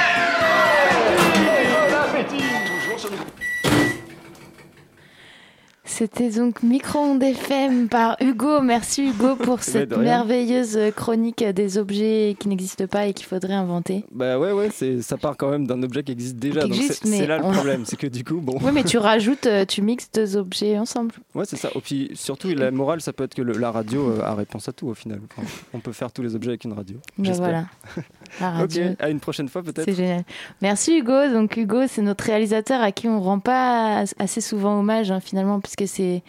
C'était 5.96 6.28
donc 6.30 6.64
Micro-ondes 6.64 7.22
FM 7.22 7.88
par 7.88 8.16
Hugo. 8.20 8.60
Merci 8.60 9.10
Hugo 9.10 9.36
pour 9.44 9.62
cette 9.62 9.90
de 9.90 9.94
rien. 9.94 10.02
merveilleuse 10.04 10.76
chronique 10.96 11.44
des 11.44 11.78
objets 11.78 12.34
qui 12.36 12.48
n'existent 12.48 12.88
pas 12.88 13.06
et 13.06 13.12
qu'il 13.14 13.26
faudrait 13.26 13.54
inventer. 13.54 14.04
Bah 14.10 14.36
ouais, 14.36 14.50
ouais, 14.50 14.70
ça 15.00 15.16
part 15.16 15.36
quand 15.36 15.50
même 15.50 15.68
d'un 15.68 15.80
objet 15.84 16.02
qui 16.02 16.10
existe 16.10 16.34
déjà. 16.34 16.62
Qui 16.62 16.66
existe, 16.66 17.06
c'est, 17.06 17.28
là 17.28 17.36
le 17.38 17.44
problème, 17.44 17.84
c'est 17.84 17.94
que 17.94 18.08
du 18.08 18.24
coup, 18.24 18.40
bon. 18.40 18.58
Oui, 18.60 18.72
mais 18.74 18.82
tu 18.82 18.98
rajoutes, 18.98 19.46
euh, 19.46 19.64
tu 19.64 19.82
mixes 19.82 20.10
deux 20.12 20.36
objets 20.36 20.76
ensemble. 20.80 21.14
Ouais, 21.32 21.44
c'est 21.44 21.54
ça. 21.56 21.70
Et 21.76 21.80
puis 21.80 22.10
surtout, 22.14 22.48
la 22.48 22.72
morale, 22.72 23.00
ça 23.00 23.12
peut 23.12 23.22
être 23.22 23.36
que 23.36 23.42
le- 23.42 23.52
la 23.56 23.70
radio 23.70 24.10
euh, 24.10 24.20
a 24.24 24.34
réponse 24.34 24.68
à 24.68 24.72
tout 24.72 24.88
au 24.88 24.94
final. 24.94 25.20
Enfin, 25.36 25.46
on 25.74 25.78
peut 25.78 25.92
faire 25.92 26.10
tous 26.10 26.22
les 26.22 26.34
objets 26.34 26.50
avec 26.50 26.64
une 26.64 26.72
radio. 26.72 26.96
Ben 27.18 27.26
j'espère. 27.26 27.46
voilà. 27.46 27.66
La 28.40 28.50
radio. 28.50 28.84
ok, 28.90 28.96
à 29.00 29.10
une 29.10 29.20
prochaine 29.20 29.48
fois 29.48 29.62
peut-être. 29.62 29.84
C'est 29.84 29.94
génial. 29.94 30.24
Merci 30.62 30.98
Hugo. 30.98 31.28
Donc 31.32 31.56
Hugo, 31.56 31.86
c'est 31.88 32.02
notre 32.02 32.24
réalisateur 32.24 32.80
à 32.82 32.90
qui 32.92 33.08
on 33.08 33.20
rend 33.20 33.38
pas 33.38 33.98
as- 34.00 34.14
assez 34.18 34.40
souvent 34.40 34.78
hommage 34.78 35.10
hein, 35.10 35.20
finalement, 35.20 35.60
puisque 35.60 35.86
c'est 35.86 36.22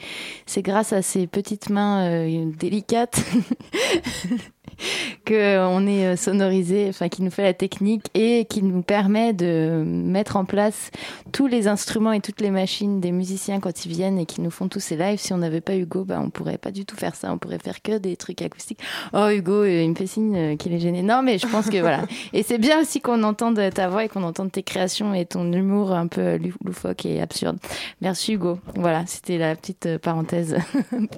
c'est 0.46 0.62
grâce 0.62 0.94
à 0.94 1.02
ses 1.02 1.28
petites 1.28 1.70
mains 1.70 2.08
euh, 2.10 2.52
délicates 2.58 3.24
que 5.26 5.58
on 5.68 5.88
est 5.88 6.06
euh, 6.06 6.16
sonorisé, 6.16 6.88
enfin 6.90 7.10
qui 7.10 7.22
nous 7.22 7.32
fait 7.32 7.44
la 7.44 7.54
technique 7.54 8.06
et 8.14 8.46
qui 8.46 8.62
nous 8.64 8.82
permet 8.82 9.34
de 9.34 9.84
mettre 9.86 10.38
en 10.38 10.46
place 10.46 10.92
tous 11.32 11.48
les 11.48 11.68
instruments 11.68 12.12
et 12.12 12.22
toutes 12.22 12.42
les 12.42 12.52
machines 12.52 13.00
des 13.00 13.12
musiciens 13.12 13.60
quand 13.60 13.86
ils 13.86 13.92
viennent 13.92 14.20
et 14.20 14.26
qui 14.26 14.42
nous 14.42 14.52
font 14.52 14.68
tous 14.68 14.80
ces 14.80 14.96
lives. 14.96 15.20
Si 15.20 15.34
on 15.34 15.38
n'avait 15.38 15.62
pas 15.62 15.76
Hugo, 15.76 16.04
bah, 16.06 16.20
on 16.24 16.30
pourrait 16.30 16.58
pas 16.58 16.72
du 16.72 16.86
tout 16.86 16.96
faire 16.96 17.16
ça. 17.16 17.32
On 17.34 17.38
pourrait 17.38 17.60
faire 17.60 17.82
que 17.82 17.98
des 17.98 18.16
trucs 18.18 18.42
acoustiques. 18.42 18.80
Oh 19.14 19.28
Hugo, 19.30 19.64
euh, 19.64 19.82
il 19.84 19.90
me 19.90 19.96
fait 19.96 20.08
signe 20.08 20.36
euh, 20.36 20.56
qu'il 20.56 20.74
est 20.74 20.80
gêné. 20.80 21.02
Non, 21.02 21.22
mais 21.24 21.38
je 21.38 21.48
pense 21.48 21.70
que 21.70 21.78
voilà. 21.78 22.04
Et 22.34 22.44
c'est 22.44 22.58
bien 22.58 22.82
aussi 22.82 23.02
qu'on 23.02 23.24
entende 23.24 23.60
ta 23.74 23.88
voix 23.88 24.04
et 24.06 24.10
qu'on 24.10 24.24
entende 24.24 24.52
tes 24.52 24.64
créations 24.64 25.14
et 25.14 25.26
ton 25.26 25.52
humour 25.52 25.92
un 25.94 26.08
peu 26.08 26.38
lou- 26.38 26.54
loufoque 26.64 27.06
et 27.06 27.22
absurde. 27.22 27.58
Merci 28.02 28.34
Hugo. 28.34 28.60
Voilà, 28.76 29.04
c'était 29.08 29.38
la 29.38 29.56
petite 29.56 29.98
parenthèse 29.98 30.58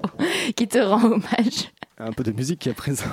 qui 0.56 0.68
te 0.68 0.78
rend 0.78 1.04
hommage. 1.04 1.70
Un 2.00 2.12
peu 2.12 2.22
de 2.22 2.30
musique 2.30 2.66
à 2.68 2.74
présent. 2.74 3.06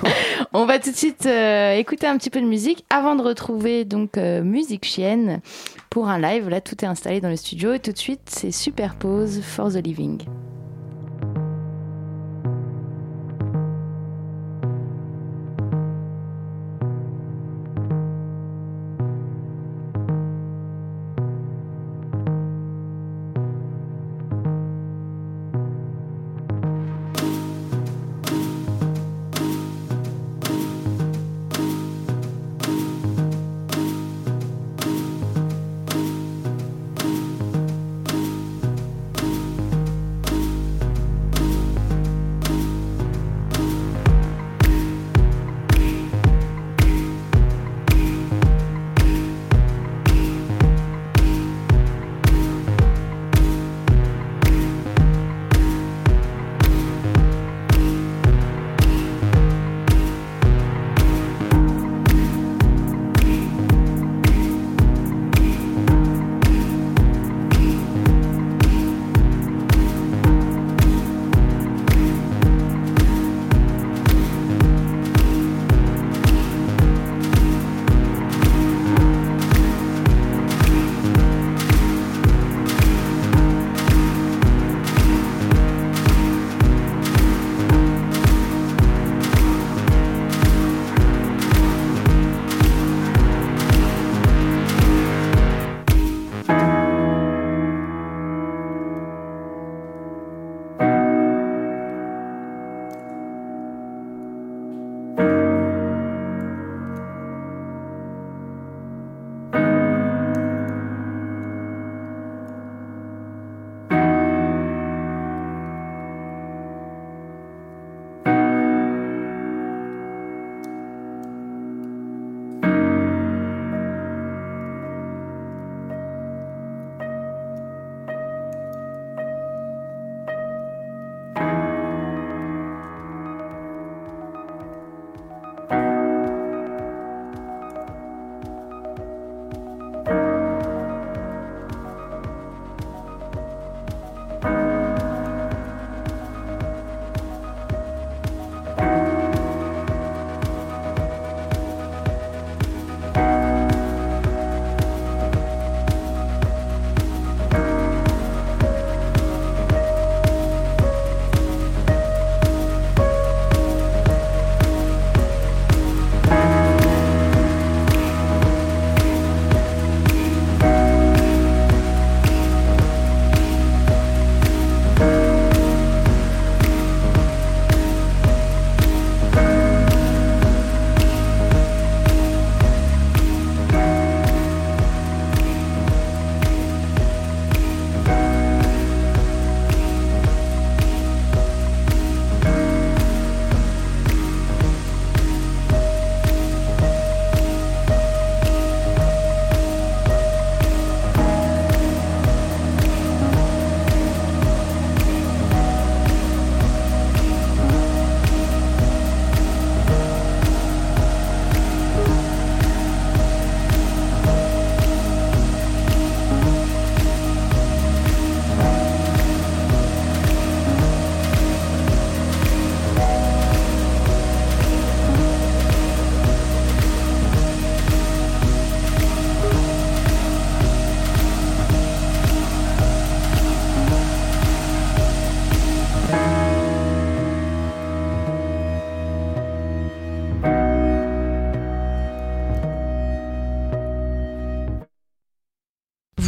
On 0.52 0.64
va 0.64 0.78
tout 0.78 0.92
de 0.92 0.96
suite 0.96 1.26
euh, 1.26 1.74
écouter 1.74 2.06
un 2.06 2.16
petit 2.18 2.30
peu 2.30 2.40
de 2.40 2.46
musique 2.46 2.84
avant 2.88 3.16
de 3.16 3.22
retrouver 3.22 3.84
donc 3.84 4.16
euh, 4.16 4.44
Musique 4.44 4.84
Chienne 4.84 5.40
pour 5.90 6.08
un 6.08 6.20
live. 6.20 6.48
Là, 6.48 6.60
tout 6.60 6.76
est 6.84 6.88
installé 6.88 7.20
dans 7.20 7.28
le 7.30 7.36
studio 7.36 7.72
et 7.72 7.80
tout 7.80 7.92
de 7.92 7.98
suite, 7.98 8.22
c'est 8.26 8.52
Superpose 8.52 9.40
for 9.42 9.72
the 9.72 9.84
Living. 9.84 10.22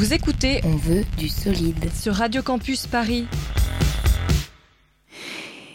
Vous 0.08 0.14
écoutez 0.14 0.62
On 0.64 0.74
veut 0.74 1.04
du 1.18 1.28
solide. 1.28 1.92
sur 1.92 2.14
Radio 2.14 2.40
Campus 2.40 2.86
Paris. 2.86 3.26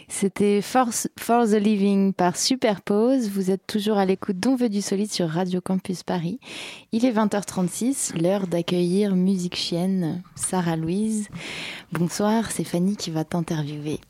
C'était 0.08 0.60
For, 0.60 0.88
For 1.20 1.46
the 1.46 1.52
Living 1.52 2.12
par 2.12 2.36
Superpose. 2.36 3.28
Vous 3.28 3.52
êtes 3.52 3.64
toujours 3.68 3.96
à 3.96 4.04
l'écoute 4.04 4.40
d'On 4.40 4.56
veut 4.56 4.68
du 4.68 4.82
solide 4.82 5.12
sur 5.12 5.28
Radio 5.28 5.60
Campus 5.60 6.02
Paris. 6.02 6.40
Il 6.90 7.04
est 7.04 7.12
20h36, 7.12 8.20
l'heure 8.20 8.48
d'accueillir 8.48 9.14
Musique 9.14 9.54
Chienne, 9.54 10.24
Sarah 10.34 10.74
Louise. 10.74 11.28
Bonsoir, 11.92 12.50
c'est 12.50 12.64
Fanny 12.64 12.96
qui 12.96 13.12
va 13.12 13.22
t'interviewer. 13.22 14.00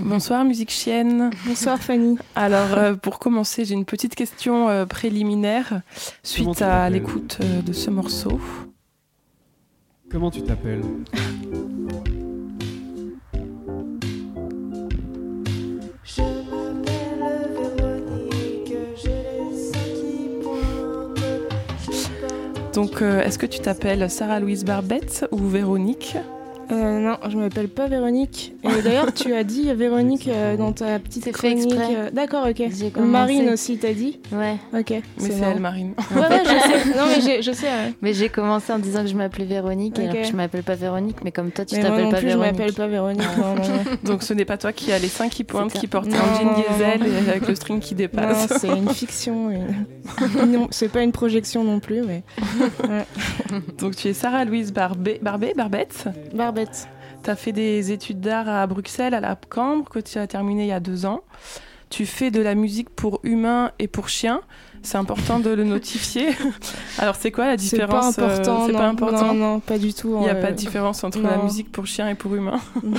Bonsoir 0.00 0.44
Musique 0.44 0.72
Chienne. 0.72 1.30
Bonsoir 1.46 1.78
Fanny. 1.78 2.18
Alors 2.34 2.76
euh, 2.76 2.94
pour 2.94 3.20
commencer, 3.20 3.64
j'ai 3.64 3.74
une 3.74 3.84
petite 3.84 4.16
question 4.16 4.68
euh, 4.68 4.86
préliminaire 4.86 5.82
suite 6.24 6.62
à 6.62 6.90
l'écoute 6.90 7.38
euh, 7.42 7.62
de 7.62 7.72
ce 7.72 7.90
morceau. 7.90 8.40
Comment 10.10 10.30
tu 10.30 10.42
t'appelles? 10.42 10.82
Je 16.02 16.22
m'appelle 16.22 17.52
Véronique, 17.76 18.72
j'ai 18.96 19.10
les 19.10 19.52
seins 19.54 19.92
qui 19.94 20.42
pointent. 20.42 21.20
Donc 22.74 23.02
euh, 23.02 23.20
est-ce 23.22 23.38
que 23.38 23.46
tu 23.46 23.60
t'appelles 23.60 24.10
Sarah 24.10 24.40
Louise 24.40 24.64
Barbette 24.64 25.26
ou 25.30 25.46
Véronique? 25.46 26.16
Euh, 26.70 27.00
non, 27.00 27.16
je 27.28 27.36
m'appelle 27.38 27.68
pas 27.68 27.86
Véronique. 27.88 28.52
Et 28.64 28.82
d'ailleurs, 28.84 29.12
tu 29.14 29.32
as 29.34 29.44
dit 29.44 29.72
Véronique 29.74 30.28
euh, 30.28 30.56
dans 30.56 30.72
ta 30.72 30.98
petite 30.98 31.30
chronique. 31.32 31.72
euh, 31.74 32.10
D'accord, 32.10 32.46
ok. 32.48 32.62
Marine 32.98 33.48
aussi, 33.50 33.78
t'as 33.78 33.92
dit 33.92 34.20
Ouais. 34.32 34.56
Ok. 34.78 34.90
Mais 34.90 35.02
c'est 35.18 35.38
elle, 35.40 35.60
Marine. 35.60 35.94
Ouais, 36.14 36.20
ouais, 36.20 36.42
je 36.44 36.48
sais. 36.48 36.96
Non, 36.98 37.04
mais 37.08 37.20
j'ai- 37.22 37.42
je 37.42 37.52
sais. 37.52 37.66
ouais. 37.66 37.94
Mais 38.02 38.12
j'ai 38.12 38.28
commencé 38.28 38.72
en 38.72 38.78
disant 38.78 39.02
que 39.02 39.08
je 39.08 39.16
m'appelais 39.16 39.44
Véronique, 39.46 39.96
Ok. 39.98 40.04
alors 40.04 40.14
que 40.22 40.24
je 40.28 40.32
m'appelle 40.32 40.62
pas 40.62 40.74
Véronique, 40.74 41.16
mais 41.24 41.32
comme 41.32 41.50
toi 41.50 41.64
tu 41.64 41.76
t'appelles 41.76 42.04
non 42.04 42.10
pas 42.10 42.18
plus, 42.18 42.28
je 42.30 42.36
Véronique. 42.36 42.52
m'appelle 42.58 42.72
pas 42.74 42.86
Véronique. 42.86 43.22
non, 43.38 43.54
non, 43.54 43.62
non. 43.62 43.80
Donc 44.04 44.22
ce 44.22 44.34
n'est 44.34 44.44
pas 44.44 44.58
toi 44.58 44.72
qui 44.72 44.92
as 44.92 44.98
les 44.98 45.08
seins 45.08 45.28
qui 45.28 45.44
pointent, 45.44 45.72
qui 45.72 45.86
porte 45.86 46.06
Non, 46.08 46.16
un 46.16 46.34
jean 46.38 46.44
non, 46.44 46.50
non, 46.52 46.56
diesel 46.56 47.00
non. 47.00 47.06
et 47.06 47.30
avec 47.30 47.48
le 47.48 47.54
string 47.54 47.80
qui 47.80 47.94
Non, 47.94 47.98
dépasse. 47.98 48.52
c'est 48.60 48.68
une 48.68 48.88
fiction. 48.90 49.50
une- 49.50 49.86
non, 50.52 50.68
c'est 50.70 50.88
pas 50.88 51.02
une 51.02 51.12
projection 51.12 51.64
non 51.64 51.80
plus, 51.80 52.02
mais. 52.02 52.22
Ouais. 52.88 53.04
Donc 53.78 53.96
tu 53.96 54.08
es 54.08 54.12
Sarah 54.12 54.44
Louise 54.44 54.72
Barbet, 54.72 55.18
Barbet 55.22 55.54
Barbette? 55.56 56.04
Barbette. 56.34 56.57
Tu 56.66 57.30
as 57.30 57.36
fait 57.36 57.52
des 57.52 57.92
études 57.92 58.20
d'art 58.20 58.48
à 58.48 58.66
Bruxelles, 58.66 59.14
à 59.14 59.20
la 59.20 59.36
Cambre, 59.36 59.88
que 59.88 59.98
tu 59.98 60.18
as 60.18 60.26
terminé 60.26 60.64
il 60.64 60.68
y 60.68 60.72
a 60.72 60.80
deux 60.80 61.06
ans. 61.06 61.22
Tu 61.90 62.06
fais 62.06 62.30
de 62.30 62.40
la 62.40 62.54
musique 62.54 62.90
pour 62.90 63.20
humains 63.22 63.72
et 63.78 63.88
pour 63.88 64.08
chiens. 64.08 64.42
C'est 64.82 64.98
important 64.98 65.38
de 65.38 65.50
le 65.50 65.64
notifier. 65.64 66.28
Alors, 66.98 67.16
c'est 67.16 67.30
quoi 67.30 67.46
la 67.46 67.58
C'est 67.58 67.76
différence 67.76 68.16
pas 68.16 68.22
euh, 68.22 68.26
important. 68.26 68.66
C'est 68.66 68.72
non, 68.72 68.78
pas 68.78 68.88
important. 68.88 69.34
Non, 69.34 69.34
non, 69.34 69.60
pas 69.60 69.78
du 69.78 69.92
tout. 69.92 70.14
Il 70.16 70.22
n'y 70.22 70.28
a 70.28 70.34
euh, 70.34 70.42
pas 70.42 70.50
de 70.50 70.56
différence 70.56 71.04
entre 71.04 71.20
la 71.20 71.42
musique 71.42 71.70
pour 71.70 71.86
chiens 71.86 72.08
et 72.08 72.14
pour 72.14 72.34
humains. 72.34 72.60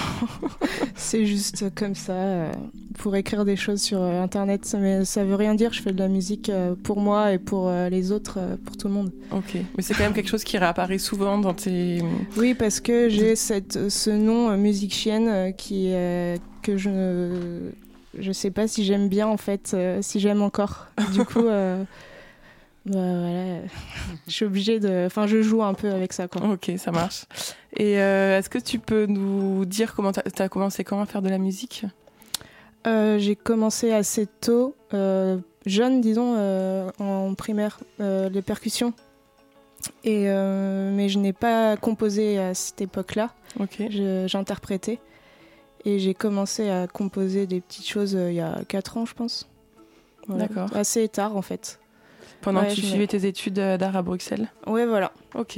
C'est 0.96 1.26
juste 1.26 1.74
comme 1.76 1.96
ça, 1.96 2.14
euh, 2.14 2.52
pour 2.98 3.16
écrire 3.16 3.46
des 3.46 3.56
choses 3.56 3.82
sur 3.82 4.02
Internet. 4.02 4.76
Mais 4.80 5.06
ça 5.06 5.24
veut 5.24 5.36
rien 5.36 5.56
dire. 5.56 5.74
Je 5.74 5.82
fais 5.82 5.92
de 5.92 6.00
la 6.00 6.08
musique 6.08 6.52
pour 6.84 7.00
moi 7.00 7.32
et 7.32 7.40
pour 7.40 7.72
les 7.90 8.12
autres, 8.12 8.40
pour 8.66 8.78
tout 8.78 8.88
le 8.88 8.94
monde. 8.94 9.12
Ok, 9.32 9.56
mais 9.78 9.84
c'est 9.84 9.94
quand 9.94 10.04
même 10.04 10.14
quelque 10.14 10.30
chose 10.30 10.44
qui 10.44 10.58
réapparaît 10.58 10.98
souvent 10.98 11.38
dans 11.38 11.54
tes. 11.54 12.02
Oui, 12.38 12.54
parce 12.54 12.80
que 12.80 13.10
j'ai 13.10 13.36
cette, 13.36 13.90
ce 13.90 14.10
nom 14.10 14.56
musique 14.58 14.94
chienne 14.94 15.54
qui 15.56 15.92
que 16.62 16.78
je 16.78 17.72
je 18.20 18.32
sais 18.32 18.52
pas 18.52 18.68
si 18.68 18.84
j'aime 18.84 19.10
bien 19.10 19.28
en 19.28 19.38
fait, 19.38 19.72
euh, 19.74 20.02
si 20.02 20.20
j'aime 20.20 20.42
encore. 20.42 20.88
Du 21.14 21.24
coup, 21.26 21.46
euh, 21.46 21.84
bah, 22.86 22.94
voilà, 22.94 23.62
je 24.28 24.32
suis 24.32 24.46
obligée 24.46 24.80
de. 24.80 25.06
Enfin, 25.06 25.28
je 25.28 25.42
joue 25.42 25.64
un 25.64 25.74
peu 25.74 25.90
avec 25.90 26.14
ça 26.14 26.28
quoi. 26.28 26.42
Ok, 26.50 26.72
ça 26.78 26.92
marche. 26.92 27.26
Et 27.76 28.00
euh, 28.00 28.40
est-ce 28.40 28.50
que 28.50 28.60
tu 28.60 28.80
peux 28.80 29.06
nous 29.06 29.66
dire 29.66 29.96
comment 29.96 30.12
tu 30.12 30.42
as 30.42 30.50
commencé 30.50 30.84
quand 30.84 31.02
à 31.02 31.06
faire 31.06 31.22
de 31.22 31.30
la 31.30 31.38
musique? 31.38 31.86
J'ai 32.86 33.36
commencé 33.36 33.92
assez 33.92 34.26
tôt, 34.26 34.76
jeune, 35.66 36.02
disons, 36.02 36.92
en 36.98 37.34
primaire, 37.36 37.80
les 38.00 38.42
percussions. 38.42 38.94
Et, 40.04 40.24
mais 40.24 41.08
je 41.08 41.20
n'ai 41.20 41.34
pas 41.34 41.78
composé 41.78 42.40
à 42.40 42.56
cette 42.56 42.82
époque-là. 42.82 43.30
Ok. 43.60 43.84
J'interprétais. 44.26 45.00
Et 45.86 46.00
j'ai 46.00 46.14
commencé 46.14 46.70
à 46.70 46.88
composer 46.88 47.48
des 47.48 47.62
petites 47.62 47.88
choses 47.88 48.16
euh, 48.16 48.32
il 48.32 48.36
y 48.36 48.42
a 48.42 48.60
4 48.68 48.98
ans, 48.98 49.06
je 49.06 49.14
pense. 49.14 49.48
Voilà. 50.28 50.48
D'accord. 50.48 50.70
Assez 50.76 51.08
tard, 51.08 51.36
en 51.38 51.42
fait. 51.42 51.80
Pendant 52.42 52.62
Ouais, 52.62 52.68
que 52.70 52.74
tu 52.76 52.82
suivais 52.82 53.08
tes 53.08 53.26
études 53.26 53.60
euh, 53.60 53.78
d'art 53.78 53.96
à 53.96 54.02
Bruxelles 54.02 54.50
Ouais, 54.68 54.86
voilà. 54.86 55.12
Ok. 55.36 55.58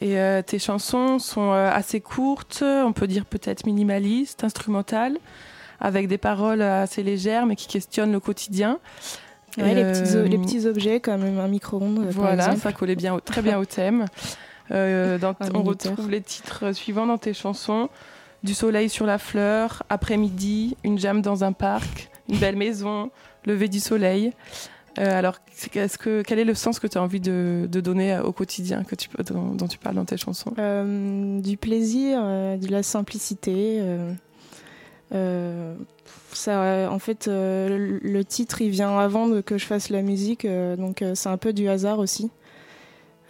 Et 0.00 0.18
euh, 0.18 0.42
tes 0.42 0.58
chansons 0.58 1.18
sont 1.18 1.52
euh, 1.52 1.70
assez 1.72 2.00
courtes, 2.00 2.62
on 2.62 2.92
peut 2.92 3.06
dire 3.06 3.24
peut-être 3.26 3.66
minimalistes, 3.66 4.44
instrumentales, 4.44 5.18
avec 5.80 6.08
des 6.08 6.18
paroles 6.18 6.62
assez 6.62 7.02
légères 7.02 7.46
mais 7.46 7.56
qui 7.56 7.66
questionnent 7.66 8.12
le 8.12 8.20
quotidien. 8.20 8.78
Ouais, 9.56 9.74
les, 9.74 9.82
petits, 9.84 10.16
euh, 10.16 10.24
les 10.28 10.38
petits 10.38 10.66
objets 10.66 11.00
comme 11.00 11.22
un 11.22 11.48
micro-ondes. 11.48 12.06
Voilà, 12.12 12.54
ça 12.56 12.72
collait 12.72 12.94
bien, 12.96 13.14
au- 13.14 13.20
très 13.20 13.42
bien 13.42 13.58
au 13.58 13.64
thème. 13.64 14.04
Dans- 14.70 15.34
on 15.54 15.62
retrouve 15.62 16.10
les 16.10 16.20
titres 16.20 16.72
suivants 16.72 17.06
dans 17.06 17.18
tes 17.18 17.34
chansons 17.34 17.88
Du 18.44 18.54
soleil 18.54 18.88
sur 18.88 19.04
la 19.06 19.18
fleur, 19.18 19.82
Après-midi, 19.88 20.76
Une 20.84 20.98
jam 20.98 21.22
dans 21.22 21.44
un 21.44 21.52
parc, 21.52 22.10
Une 22.28 22.38
belle 22.38 22.56
maison, 22.66 23.10
Lever 23.46 23.68
du 23.68 23.80
soleil. 23.80 24.32
Euh, 24.98 25.16
alors, 25.18 25.38
que, 25.96 26.22
quel 26.22 26.38
est 26.40 26.44
le 26.44 26.54
sens 26.54 26.78
que 26.80 26.86
tu 26.88 26.98
as 26.98 27.02
envie 27.02 27.20
de, 27.20 27.68
de 27.70 27.80
donner 27.80 28.18
au 28.18 28.32
quotidien 28.32 28.82
que 28.84 28.94
tu, 28.96 29.08
dont, 29.26 29.54
dont 29.54 29.68
tu 29.68 29.78
parles 29.78 29.94
dans 29.94 30.04
tes 30.04 30.16
chansons? 30.16 30.52
Euh, 30.58 31.40
du 31.40 31.56
plaisir, 31.56 32.18
euh, 32.22 32.56
de 32.56 32.66
la 32.68 32.82
simplicité. 32.82 33.80
euh, 35.14 35.74
ça, 36.32 36.88
en 36.90 36.98
fait, 36.98 37.26
le- 37.28 38.22
titre, 38.24 38.60
il 38.60 38.70
vient 38.70 38.98
avant 38.98 39.28
de 39.28 39.40
que 39.40 39.56
je 39.56 39.64
fasse 39.66 39.88
la 39.88 40.02
musique, 40.02 40.46
donc 40.46 41.02
c'est 41.14 41.28
un 41.28 41.38
peu 41.38 41.52
du 41.52 41.68
hasard 41.68 41.98
aussi. 41.98 42.30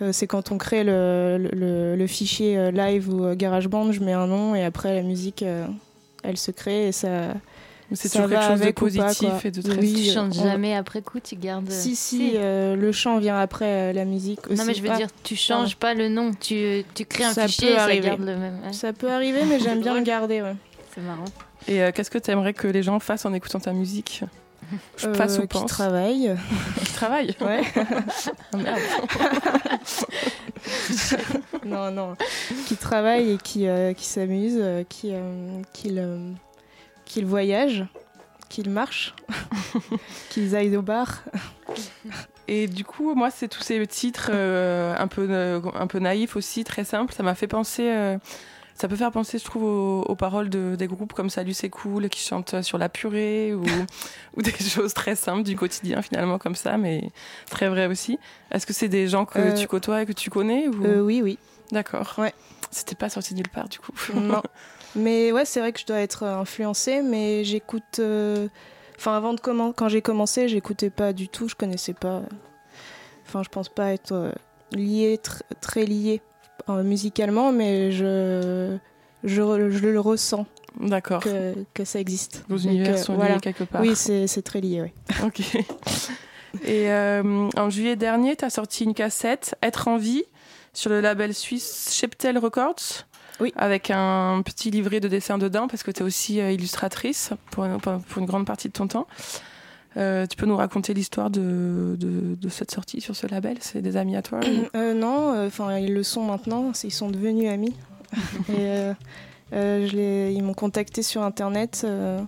Euh, 0.01 0.13
c'est 0.13 0.27
quand 0.29 0.53
on 0.53 0.59
crée 0.59 0.85
le, 0.85 1.39
le- 1.39 1.51
le- 1.59 1.97
le 1.97 2.07
fichier 2.07 2.57
euh, 2.57 2.71
live 2.71 3.13
ou 3.13 3.25
euh, 3.25 3.35
GarageBand, 3.35 3.91
je 3.93 4.01
mets 4.01 4.13
un 4.13 4.27
nom 4.29 4.55
et 4.55 4.63
après 4.65 4.95
la 4.95 5.03
musique, 5.03 5.43
euh, 5.43 5.67
elle 6.23 6.37
se 6.37 6.51
crée 6.53 6.89
et 6.89 6.93
ça. 6.93 7.35
C'est 7.93 8.11
toujours 8.11 8.29
quelque 8.29 8.45
chose 8.45 8.61
de 8.61 8.67
pas, 8.67 8.73
positif 8.75 9.45
et 9.47 9.51
de 9.51 9.63
très- 9.63 9.79
Oui, 9.81 9.95
Tu 10.07 10.11
chantes 10.13 10.37
on- 10.39 10.43
jamais 10.45 10.77
après 10.77 11.01
coup, 11.01 11.21
tu 11.21 11.37
gardes. 11.37 11.71
Si, 11.71 11.97
si, 11.97 12.33
euh, 12.35 12.77
le 12.77 12.93
chant 12.93 13.19
vient 13.19 13.39
après 13.41 13.65
euh, 13.65 13.93
la 13.95 14.05
musique 14.05 14.47
aussi. 14.47 14.59
Non, 14.59 14.67
mais 14.67 14.75
je 14.75 14.83
veux 14.83 14.91
Ah, 14.93 14.97
dire, 14.99 15.09
tu 15.25 15.35
changes 15.37 15.75
pas 15.75 15.95
le 15.95 16.09
nom, 16.11 16.33
tu, 16.39 16.85
tu 16.95 17.07
crées 17.07 17.25
un 17.25 17.33
Ça 17.33 17.47
fichier 17.49 17.69
peut 17.69 17.73
et 17.73 17.77
ça 17.79 17.83
arriver. 17.85 18.09
garde 18.09 18.21
le 18.21 18.37
même. 18.37 18.59
ouais. 18.65 18.73
Ça 18.75 18.93
peut 18.93 19.11
arriver, 19.11 19.41
mais 19.49 19.59
j'aime 19.61 19.81
bien 19.81 19.95
le 19.95 20.03
garder. 20.03 20.43
Ouais. 20.43 20.55
C'est 20.95 21.01
marrant. 21.01 21.25
Et 21.67 21.83
euh, 21.83 21.91
qu'est-ce 21.93 22.11
que 22.11 22.19
tu 22.19 22.31
aimerais 22.31 22.53
que 22.53 22.69
les 22.69 22.83
gens 22.83 23.01
fassent 23.01 23.25
en 23.25 23.33
écoutant 23.33 23.59
ta 23.59 23.73
musique? 23.73 24.23
Euh, 25.05 25.15
Fassent 25.15 25.39
ou 25.39 25.43
qui 25.43 25.47
pensent 25.49 25.71
travaille. 25.71 26.35
Qui 26.85 26.93
travaillent 26.93 27.35
Ouais. 27.41 27.63
Ah, 28.53 28.57
merde. 28.57 28.79
non, 31.65 31.91
non. 31.91 32.17
Qui 32.67 32.77
travaille 32.77 33.33
et 33.33 33.39
qui, 33.39 33.67
euh, 33.67 33.93
qui 33.95 34.05
s'amuse, 34.05 34.57
euh, 34.59 34.85
qui, 34.89 35.11
euh, 35.15 35.63
euh, 35.87 36.33
qu'il 37.05 37.27
voyage, 37.27 37.85
qu'il 38.49 38.71
marche, 38.71 39.15
qu'ils 40.31 40.57
aillent 40.57 40.77
au 40.77 40.83
bar. 40.83 41.23
Et 42.47 42.67
du 42.67 42.85
coup, 42.85 43.15
moi, 43.15 43.31
c'est 43.31 43.49
tous 43.49 43.63
ces 43.63 43.87
titres 43.87 44.31
euh, 44.33 44.95
un, 44.99 45.07
peu, 45.07 45.27
euh, 45.31 45.61
un 45.75 45.87
peu 45.87 45.99
naïfs 45.99 46.37
aussi, 46.37 46.65
très 46.65 46.85
simples. 46.85 47.13
Ça 47.13 47.23
m'a 47.23 47.35
fait 47.35 47.49
penser. 47.49 47.89
euh, 47.89 48.19
ça 48.81 48.89
peut 48.89 48.97
faire 48.97 49.11
penser, 49.11 49.39
je 49.39 49.45
trouve, 49.45 49.65
aux, 49.65 50.03
aux 50.03 50.15
paroles 50.17 50.49
de, 50.49 50.77
des 50.77 50.87
groupes 50.87 51.13
comme 51.13 51.31
Salut, 51.31 51.53
c'est 51.55 51.69
cool, 51.71 52.09
qui 52.09 52.21
chantent 52.21 52.63
sur 52.63 52.79
la 52.79 52.89
purée 52.89 53.53
ou, 53.55 53.65
ou 54.37 54.43
des 54.43 54.53
choses 54.53 54.95
très 54.95 55.17
simples 55.17 55.43
du 55.43 55.57
quotidien, 55.57 56.01
finalement, 56.03 56.39
comme 56.39 56.55
ça, 56.55 56.77
mais 56.79 57.11
très 57.51 57.69
vrai 57.69 57.87
aussi. 57.87 58.19
Est-ce 58.53 58.67
que 58.67 58.73
c'est 58.73 58.89
des 58.89 59.09
gens 59.09 59.25
que 59.25 59.39
Euh, 59.39 59.53
tu 59.55 59.67
côtoies 59.67 60.03
et 60.03 60.07
que 60.07 60.13
tu 60.13 60.31
connais 60.31 60.69
ou... 60.69 60.85
Euh, 60.87 61.01
oui, 61.01 61.21
oui. 61.23 61.39
D'accord. 61.73 62.15
Ouais. 62.19 62.33
C'était 62.71 62.95
pas 62.95 63.09
sorti 63.09 63.35
nulle 63.35 63.49
part, 63.49 63.69
du 63.69 63.79
coup. 63.79 63.93
Non. 64.15 64.43
Mais 64.97 65.33
ouais, 65.33 65.45
c'est 65.45 65.61
vrai 65.61 65.73
que 65.73 65.81
je 65.81 65.87
dois 65.87 66.01
être 66.01 66.23
influencée, 66.25 67.03
mais 67.03 67.45
j'écoute. 67.45 67.99
euh, 67.99 68.49
Enfin, 68.97 69.17
avant 69.17 69.33
de 69.35 69.41
commencer, 69.41 69.75
quand 69.77 69.89
j'ai 69.89 70.01
commencé, 70.03 70.49
j'écoutais 70.49 70.91
pas 70.91 71.13
du 71.13 71.29
tout, 71.29 71.47
je 71.49 71.55
connaissais 71.55 71.93
pas. 71.93 72.23
Enfin, 73.27 73.43
je 73.43 73.49
pense 73.49 73.69
pas 73.69 73.93
être 73.93 74.13
euh, 74.13 74.33
liée, 74.73 75.21
tr- 75.23 75.43
très 75.61 75.85
liée 75.85 76.21
euh, 76.21 76.28
musicalement, 76.83 77.53
mais 77.53 77.93
je, 77.93 78.77
je, 79.25 79.41
le 79.43 80.01
ressens. 80.01 80.47
D'accord. 80.81 81.23
Que, 81.23 81.55
que 81.75 81.85
ça 81.85 81.99
existe. 81.99 82.45
Vos 82.49 82.59
univers 82.59 82.95
euh, 82.95 82.99
sont 82.99 83.13
liés 83.15 83.19
voilà. 83.19 83.39
quelque 83.39 83.65
part. 83.65 83.81
Oui, 83.81 83.97
c'est 83.97 84.27
c'est 84.27 84.43
très 84.43 84.61
lié, 84.61 84.83
oui. 84.83 85.17
Ok. 85.25 85.41
Et 86.65 86.91
euh, 86.91 87.49
en 87.57 87.71
juillet 87.71 87.97
dernier, 87.97 88.37
tu 88.37 88.45
as 88.45 88.51
sorti 88.51 88.85
une 88.85 88.95
cassette, 88.95 89.57
Être 89.63 89.89
en 89.89 89.97
vie, 89.97 90.25
sur 90.73 90.91
le 90.91 91.01
label 91.01 91.35
suisse 91.35 91.91
Cheptel 91.93 92.39
Records. 92.39 93.05
Oui. 93.41 93.53
Avec 93.57 93.91
un 93.91 94.43
petit 94.45 94.71
livret 94.71 94.99
de 94.99 95.09
dessin 95.09 95.39
dedans, 95.39 95.69
parce 95.69 95.83
que 95.83 95.91
tu 95.91 96.01
es 96.01 96.03
aussi 96.03 96.41
euh, 96.41 96.51
illustratrice 96.51 97.31
pour, 97.51 97.67
pour 97.81 98.19
une 98.19 98.27
grande 98.27 98.47
partie 98.47 98.69
de 98.69 98.73
ton 98.73 98.89
temps. 98.89 99.07
Euh, 99.97 100.27
tu 100.27 100.37
peux 100.37 100.47
nous 100.47 100.57
raconter 100.57 100.95
l'histoire 100.95 101.31
de, 101.31 101.97
de, 101.99 102.35
de 102.35 102.49
cette 102.49 102.71
sortie 102.71 103.01
sur 103.01 103.17
ce 103.17 103.27
label? 103.27 103.57
C'est 103.61 103.83
des 103.83 103.97
amis 103.97 104.17
à 104.17 104.23
toi 104.23 104.41
Euh, 104.77 104.95
non, 104.95 105.47
enfin 105.47 105.77
ils 105.79 105.93
le 105.93 106.03
sont 106.03 106.23
maintenant, 106.25 106.73
ils 106.85 106.93
sont 106.93 107.11
devenus 107.11 107.49
amis. 107.51 107.75
et 108.49 108.53
euh, 108.59 108.95
euh, 109.53 109.87
je 109.87 109.97
les- 109.97 110.33
ils 110.35 110.43
m'ont 110.43 110.55
contacté 110.55 111.03
sur 111.03 111.23
internet 111.23 111.83
euh, 111.85 112.21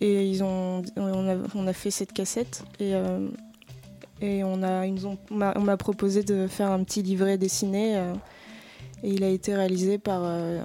et 0.00 0.26
ils 0.28 0.42
ont, 0.42 0.82
on 0.96 1.28
a, 1.28 1.36
on 1.54 1.66
a 1.66 1.72
fait 1.72 1.90
cette 1.90 2.12
cassette 2.12 2.64
et, 2.80 2.94
euh, 2.94 3.28
et 4.20 4.42
on 4.44 4.56
m'a 4.56 5.54
on 5.56 5.76
proposé 5.76 6.22
de 6.22 6.46
faire 6.46 6.70
un 6.70 6.82
petit 6.84 7.02
livret 7.02 7.36
dessiné 7.38 7.96
euh, 7.96 8.14
et 9.02 9.10
il 9.10 9.24
a 9.24 9.28
été 9.28 9.54
réalisé 9.54 9.98
par 9.98 10.20
euh, 10.24 10.62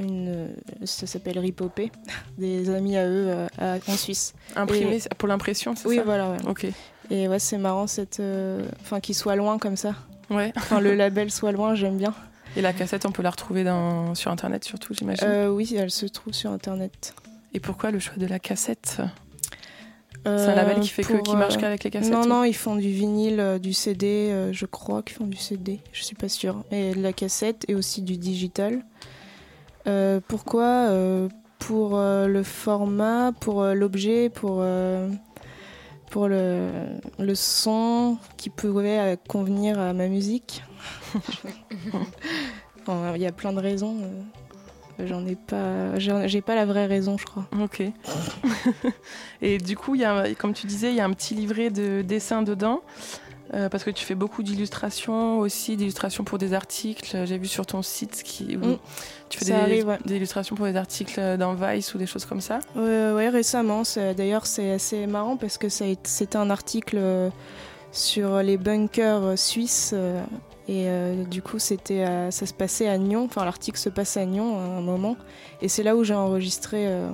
une, 0.00 0.48
ça 0.84 1.06
s'appelle 1.06 1.38
Ripopé, 1.38 1.90
des 2.38 2.70
amis 2.70 2.96
à 2.96 3.06
eux 3.06 3.26
euh, 3.28 3.46
à- 3.58 3.76
en 3.90 3.96
Suisse. 3.96 4.34
Imprimé 4.56 4.96
Et- 4.96 5.14
pour 5.16 5.28
l'impression, 5.28 5.74
c'est 5.76 5.88
Oui, 5.88 5.96
ça 5.96 6.02
voilà. 6.04 6.30
ouais. 6.30 6.38
Ok. 6.46 6.66
Et 7.10 7.26
ouais, 7.28 7.38
c'est 7.38 7.58
marrant 7.58 7.86
cette, 7.86 8.20
euh, 8.20 8.66
enfin 8.82 9.00
qu'il 9.00 9.14
soit 9.14 9.36
loin 9.36 9.58
comme 9.58 9.76
ça. 9.76 9.94
Ouais. 10.30 10.52
Enfin 10.56 10.80
le 10.80 10.94
label 10.96 11.30
soit 11.30 11.52
loin, 11.52 11.74
j'aime 11.74 11.96
bien. 11.96 12.14
Et 12.56 12.62
la 12.62 12.72
cassette, 12.72 13.06
on 13.06 13.12
peut 13.12 13.22
la 13.22 13.30
retrouver 13.30 13.62
dans, 13.64 14.14
sur 14.14 14.30
Internet 14.30 14.64
surtout, 14.64 14.94
j'imagine. 14.94 15.26
Euh, 15.26 15.48
oui, 15.48 15.74
elle 15.78 15.90
se 15.90 16.06
trouve 16.06 16.32
sur 16.32 16.50
internet. 16.50 17.14
Et 17.54 17.60
pourquoi 17.60 17.90
le 17.90 17.98
choix 17.98 18.16
de 18.16 18.26
la 18.26 18.38
cassette? 18.38 19.00
C'est 20.24 20.30
Euh, 20.30 20.48
un 20.50 20.54
label 20.54 20.80
qui 20.80 20.88
fait 20.88 21.02
que 21.04 21.16
qui 21.22 21.36
marche 21.36 21.54
euh, 21.56 21.60
qu'avec 21.60 21.84
les 21.84 21.90
cassettes 21.90 22.12
Non, 22.12 22.26
non, 22.26 22.44
ils 22.44 22.54
font 22.54 22.74
du 22.76 22.90
vinyle, 22.90 23.38
euh, 23.40 23.58
du 23.58 23.72
CD, 23.72 24.28
euh, 24.30 24.52
je 24.52 24.66
crois 24.66 25.02
qu'ils 25.02 25.16
font 25.16 25.26
du 25.26 25.36
CD, 25.36 25.78
je 25.92 26.02
suis 26.02 26.16
pas 26.16 26.28
sûre. 26.28 26.64
Et 26.72 26.92
de 26.94 27.00
la 27.00 27.12
cassette 27.12 27.64
et 27.68 27.74
aussi 27.74 28.02
du 28.02 28.16
digital. 28.18 28.82
Euh, 29.86 30.20
pourquoi 30.26 30.64
Euh, 30.90 31.28
Pour 31.58 31.96
euh, 31.98 32.26
le 32.26 32.42
format, 32.42 33.32
pour 33.40 33.64
l'objet, 33.64 34.28
pour, 34.30 34.64
pour 36.10 36.28
le, 36.28 36.70
le 37.18 37.34
son 37.34 38.16
qui 38.36 38.48
pourrait 38.50 39.14
euh, 39.14 39.16
convenir 39.28 39.78
à 39.78 39.92
ma 39.92 40.08
musique? 40.08 40.62
Il 43.16 43.20
y 43.22 43.26
a 43.26 43.32
plein 43.32 43.52
de 43.52 43.60
raisons. 43.60 43.96
J'en 45.04 45.26
ai 45.26 45.36
pas, 45.36 45.98
j'ai 45.98 46.40
pas 46.40 46.54
la 46.54 46.64
vraie 46.64 46.86
raison, 46.86 47.18
je 47.18 47.26
crois. 47.26 47.46
Ok. 47.62 47.82
Et 49.42 49.58
du 49.58 49.76
coup, 49.76 49.94
y 49.94 50.04
a, 50.04 50.34
comme 50.34 50.54
tu 50.54 50.66
disais, 50.66 50.90
il 50.90 50.96
y 50.96 51.00
a 51.00 51.04
un 51.04 51.12
petit 51.12 51.34
livret 51.34 51.70
de 51.70 52.02
dessins 52.02 52.42
dedans. 52.42 52.80
euh, 53.54 53.68
parce 53.68 53.84
que 53.84 53.90
tu 53.90 54.04
fais 54.04 54.14
beaucoup 54.14 54.42
d'illustrations 54.42 55.38
aussi, 55.38 55.76
d'illustrations 55.76 56.24
pour 56.24 56.38
des 56.38 56.52
articles. 56.54 57.24
J'ai 57.26 57.38
vu 57.38 57.46
sur 57.46 57.66
ton 57.66 57.82
site 57.82 58.22
qui, 58.24 58.56
où 58.56 58.64
Mm. 58.66 58.78
Tu 59.28 59.38
fais 59.38 59.44
des, 59.46 59.52
arrive, 59.52 59.88
ouais. 59.88 59.98
des 60.04 60.16
illustrations 60.16 60.56
pour 60.56 60.66
des 60.66 60.76
articles 60.76 61.36
dans 61.36 61.54
Vice 61.54 61.94
ou 61.94 61.98
des 61.98 62.06
choses 62.06 62.24
comme 62.24 62.40
ça? 62.40 62.60
Ouais, 62.76 63.28
récemment. 63.28 63.82
D'ailleurs, 64.16 64.46
c'est 64.46 64.72
assez 64.72 65.06
marrant 65.06 65.36
parce 65.36 65.58
que 65.58 65.68
c'était 65.68 66.36
un 66.36 66.50
article 66.50 66.96
euh, 66.98 67.30
sur 67.92 68.38
les 68.42 68.56
bunkers 68.56 69.22
euh, 69.24 69.36
suisses. 69.36 69.92
euh, 69.94 70.22
et 70.68 70.84
euh, 70.86 71.24
du 71.24 71.40
coup, 71.40 71.58
c'était 71.58 72.04
ça 72.30 72.44
se 72.44 72.52
passait 72.52 72.88
à 72.88 72.98
Nyon. 72.98 73.24
Enfin, 73.24 73.44
l'article 73.44 73.78
se 73.78 73.88
passe 73.88 74.18
à 74.18 74.26
Nyon 74.26 74.58
à 74.58 74.78
un 74.78 74.82
moment. 74.82 75.16
Et 75.62 75.68
c'est 75.68 75.82
là 75.82 75.96
où 75.96 76.04
j'ai 76.04 76.12
enregistré 76.14 76.86
euh, 76.86 77.08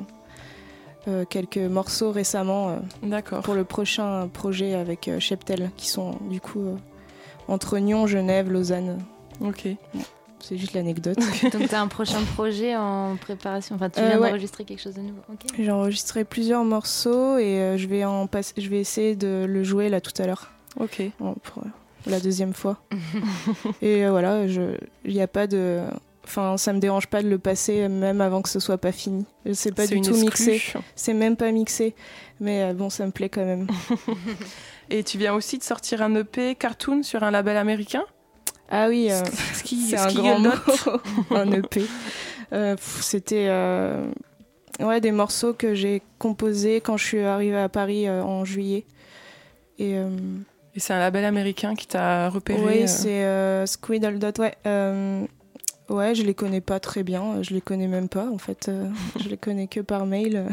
euh, 1.07 1.25
quelques 1.25 1.59
morceaux 1.59 2.11
récemment 2.11 2.71
euh, 2.71 2.77
D'accord. 3.05 3.43
pour 3.43 3.55
le 3.55 3.63
prochain 3.63 4.27
projet 4.27 4.75
avec 4.75 5.07
euh, 5.07 5.21
Cheptel, 5.21 5.71
qui 5.77 5.87
sont 5.87 6.19
du 6.31 6.41
coup 6.41 6.63
euh, 6.63 6.77
entre 7.47 7.79
Nyon, 7.79 8.09
Genève, 8.09 8.51
Lausanne. 8.51 8.99
Ok. 9.41 9.69
C'est 10.47 10.57
juste 10.59 10.75
l'anecdote. 10.75 11.19
Donc 11.53 11.69
tu 11.69 11.75
as 11.75 11.81
un 11.81 11.89
prochain 11.89 12.23
projet 12.35 12.77
en 12.77 13.17
préparation. 13.17 13.77
Enfin, 13.77 13.91
tu 13.91 14.01
Euh, 14.01 14.09
viens 14.09 14.19
ouais. 14.21 14.29
d'enregistrer 14.29 14.65
quelque 14.65 14.81
chose 14.81 14.95
de 14.95 15.01
nouveau. 15.01 15.23
Ok. 15.33 15.41
J'ai 15.59 15.71
enregistré 15.71 16.25
plusieurs 16.25 16.65
morceaux 16.65 17.39
et 17.39 17.59
euh, 17.61 17.77
je, 17.79 17.87
vais 17.87 18.05
en 18.05 18.29
je 18.57 18.69
vais 18.69 18.81
essayer 18.81 19.17
de 19.17 19.47
le 19.49 19.65
jouer 19.65 19.89
là 19.89 20.01
tout 20.01 20.13
à 20.23 20.27
l'heure. 20.27 20.51
Ok. 20.79 21.03
Bon, 21.19 21.35
pour 21.43 21.63
euh, 21.63 21.69
la 22.07 22.21
deuxième 22.21 22.53
fois. 22.53 22.79
et 23.83 24.05
euh, 24.05 24.11
voilà, 24.11 24.45
il 24.45 24.79
n'y 25.15 25.23
a 25.23 25.29
pas 25.29 25.47
de. 25.47 25.81
Enfin, 26.27 26.57
ça 26.57 26.73
me 26.73 26.79
dérange 26.79 27.07
pas 27.09 27.23
de 27.23 27.29
le 27.29 27.39
passer 27.39 27.87
même 27.87 28.23
avant 28.23 28.41
que 28.41 28.49
ce 28.49 28.59
soit 28.59 28.79
pas 28.79 28.93
fini. 28.93 29.27
C'est 29.53 29.75
pas 29.75 29.87
du 29.87 30.01
tout 30.01 30.11
exclue. 30.11 30.25
mixé. 30.53 30.63
C'est 30.97 31.13
même 31.13 31.37
pas 31.37 31.53
mixé. 31.53 31.95
Mais 32.41 32.63
euh, 32.63 32.73
bon, 32.73 32.89
ça 32.91 33.05
me 33.05 33.11
plaît 33.13 33.29
quand 33.29 33.45
même. 33.45 33.67
Et 34.91 35.03
tu 35.05 35.19
viens 35.19 35.35
aussi 35.35 35.59
de 35.59 35.63
sortir 35.63 36.03
un 36.03 36.15
EP 36.15 36.55
cartoon 36.55 37.03
sur 37.03 37.23
un 37.25 37.31
label 37.31 37.57
américain? 37.57 38.05
Ah 38.71 38.89
oui, 38.89 39.09
euh, 39.11 39.23
c'est 39.65 39.97
un 39.99 40.13
grand 40.13 40.39
mot, 40.39 40.51
un 41.31 41.53
EP. 41.53 41.85
Euh, 42.53 42.77
C'était 42.81 43.47
euh, 43.49 44.05
ouais, 44.81 45.01
des 45.01 45.13
morceaux 45.13 45.53
que 45.55 45.75
j'ai 45.75 46.03
composés 46.19 46.81
quand 46.81 46.97
je 46.97 47.05
suis 47.05 47.21
arrivée 47.21 47.59
à 47.59 47.69
Paris 47.69 48.09
euh, 48.09 48.23
en 48.23 48.45
juillet. 48.45 48.85
Et, 49.79 49.93
Et 49.93 50.81
c'est 50.81 50.93
un 50.93 51.01
label 51.01 51.25
américain 51.25 51.75
qui 51.75 51.87
t'a 51.89 52.29
repéré. 52.31 52.63
oui, 52.65 52.89
c'est 52.89 53.67
Squidle 53.67 54.19
Dot. 54.19 54.39
Ouais, 54.39 54.55
ouais, 55.89 56.15
je 56.15 56.23
les 56.23 56.35
connais 56.35 56.61
pas 56.61 56.79
très 56.81 57.03
bien. 57.03 57.43
Je 57.43 57.55
les 57.55 57.61
connais 57.61 57.89
même 57.89 58.09
pas 58.09 58.29
en 58.29 58.39
fait. 58.39 58.71
je 59.21 59.29
les 59.29 59.37
connais 59.37 59.67
que 59.67 59.81
par 59.81 60.07
mail. 60.07 60.47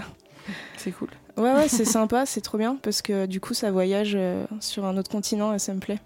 C'est 0.78 0.92
cool. 0.92 1.10
Ouais, 1.38 1.54
ouais, 1.54 1.68
c'est 1.68 1.86
sympa, 1.86 2.26
c'est 2.26 2.42
trop 2.42 2.58
bien 2.58 2.78
parce 2.82 3.02
que 3.04 3.28
du 3.28 3.40
coup, 3.40 3.54
ça 3.54 3.70
voyage 3.72 4.18
sur 4.60 4.86
un 4.86 4.98
autre 4.98 5.12
continent 5.12 5.54
et 5.54 5.60
ça 5.60 5.74
me 5.74 5.80
plaît. 5.80 6.00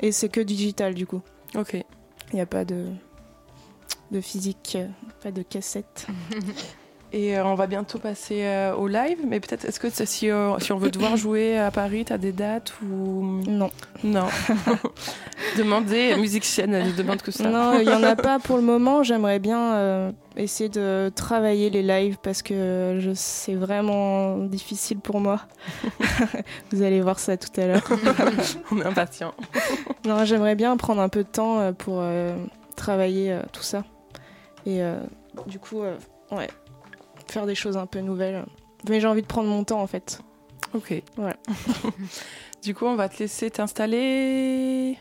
Et 0.00 0.12
c'est 0.12 0.28
que 0.28 0.40
digital 0.42 0.92
du 0.94 1.06
coup. 1.06 1.22
Ok. 1.54 1.74
Il 1.74 2.34
n'y 2.34 2.40
a 2.40 2.46
pas 2.46 2.64
de, 2.64 2.92
de 4.10 4.20
physique, 4.20 4.76
pas 5.22 5.30
de 5.30 5.42
cassette. 5.42 6.06
Et 7.10 7.38
euh, 7.38 7.44
on 7.46 7.54
va 7.54 7.66
bientôt 7.66 7.98
passer 7.98 8.40
euh, 8.44 8.74
au 8.74 8.86
live, 8.86 9.18
mais 9.26 9.40
peut-être 9.40 9.64
est-ce 9.64 9.80
que 9.80 9.88
si, 9.90 10.30
euh, 10.30 10.58
si 10.58 10.72
on 10.72 10.76
veut 10.78 10.90
te 10.90 10.98
voir 10.98 11.16
jouer 11.16 11.56
à 11.58 11.70
Paris, 11.70 12.04
t'as 12.04 12.18
des 12.18 12.32
dates 12.32 12.74
ou? 12.82 13.40
Non. 13.48 13.70
Non. 14.04 14.26
Demandez 15.56 16.14
musique 16.16 16.44
chaîne, 16.44 16.74
elle 16.74 16.94
demande 16.94 17.22
que 17.22 17.30
ça. 17.30 17.48
Non, 17.48 17.78
il 17.80 17.86
n'y 17.88 17.94
en 17.94 18.02
a 18.02 18.14
pas 18.14 18.38
pour 18.44 18.56
le 18.56 18.62
moment. 18.62 19.02
J'aimerais 19.02 19.38
bien 19.38 19.72
euh, 19.74 20.12
essayer 20.36 20.68
de 20.68 21.10
travailler 21.14 21.70
les 21.70 21.82
lives 21.82 22.18
parce 22.22 22.42
que 22.42 22.98
je- 23.00 23.12
c'est 23.14 23.54
vraiment 23.54 24.36
difficile 24.36 24.98
pour 25.00 25.18
moi. 25.20 25.40
Vous 26.72 26.82
allez 26.82 27.00
voir 27.00 27.18
ça 27.18 27.36
tout 27.38 27.58
à 27.58 27.66
l'heure. 27.66 27.88
on 28.70 28.80
est 28.80 28.84
impatient. 28.86 29.32
non, 30.04 30.24
j'aimerais 30.26 30.56
bien 30.56 30.76
prendre 30.76 31.00
un 31.00 31.08
peu 31.08 31.22
de 31.24 31.28
temps 31.28 31.72
pour 31.72 32.00
euh, 32.00 32.36
travailler 32.76 33.32
euh, 33.32 33.40
tout 33.52 33.62
ça. 33.62 33.84
Et 34.66 34.80
du 35.46 35.58
coup, 35.58 35.80
ouais, 36.30 36.48
faire 37.30 37.46
des 37.46 37.54
choses 37.54 37.76
un 37.76 37.86
peu 37.86 38.00
nouvelles. 38.00 38.44
Mais 38.88 39.00
j'ai 39.00 39.06
envie 39.06 39.22
de 39.22 39.26
prendre 39.26 39.48
mon 39.48 39.64
temps 39.64 39.80
en 39.80 39.86
fait. 39.86 40.20
Ok. 40.74 41.02
Voilà. 41.16 41.36
Du 42.60 42.74
coup, 42.74 42.86
on 42.86 42.96
va 42.96 43.08
te 43.08 43.20
laisser 43.20 43.50
t'installer 43.52 44.98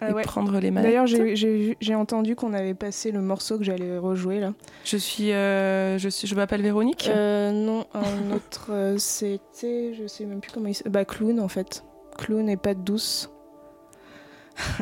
Ah 0.00 0.10
et 0.10 0.12
ouais. 0.12 0.22
prendre 0.22 0.58
les 0.58 0.72
manettes. 0.72 0.90
D'ailleurs, 0.90 1.06
j'ai- 1.06 1.94
entendu 1.94 2.34
qu'on 2.34 2.52
avait 2.52 2.74
passé 2.74 3.12
le 3.12 3.20
morceau 3.20 3.58
que 3.58 3.64
j'allais 3.64 3.96
rejouer 3.96 4.40
là. 4.40 4.54
Je 4.84 4.96
suis, 4.96 5.30
euh, 5.30 5.98
je 5.98 6.08
suis, 6.08 6.26
je 6.26 6.34
m'appelle 6.34 6.62
Véronique. 6.62 7.08
Euh, 7.08 7.52
non, 7.52 7.86
un 7.94 8.32
autre, 8.34 8.70
euh, 8.72 8.98
c'était, 8.98 9.94
je 9.94 10.08
sais 10.08 10.24
même 10.26 10.40
plus 10.40 10.50
comment 10.50 10.66
il 10.66 10.74
s'appelle. 10.74 10.90
Bah, 10.92 11.04
Clown 11.04 11.38
en 11.38 11.46
fait. 11.48 11.84
Clown 12.18 12.48
et 12.48 12.56
pas 12.56 12.74
douce. 12.74 13.30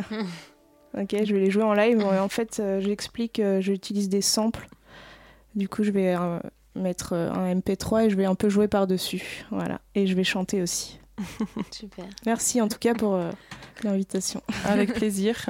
ok, 0.98 1.14
je 1.24 1.32
vais 1.34 1.40
les 1.40 1.50
jouer 1.50 1.62
en 1.64 1.74
live. 1.74 2.02
En 2.04 2.28
fait, 2.30 2.62
j'explique, 2.80 3.40
j'utilise 3.60 4.08
des 4.08 4.22
samples. 4.22 4.66
Du 5.54 5.68
coup, 5.68 5.82
je 5.84 5.90
vais 5.90 6.16
mettre 6.74 7.12
euh, 7.12 7.32
un 7.32 7.54
MP3 7.54 8.06
et 8.06 8.10
je 8.10 8.16
vais 8.16 8.24
un 8.24 8.34
peu 8.34 8.48
jouer 8.48 8.68
par-dessus. 8.68 9.44
Voilà. 9.50 9.80
Et 9.94 10.06
je 10.06 10.14
vais 10.14 10.24
chanter 10.24 10.62
aussi. 10.62 10.98
Super. 11.70 12.04
Merci 12.26 12.60
en 12.60 12.68
tout 12.68 12.78
cas 12.78 12.94
pour 12.94 13.14
euh, 13.14 13.30
l'invitation. 13.82 14.42
Avec 14.64 14.94
plaisir. 14.94 15.46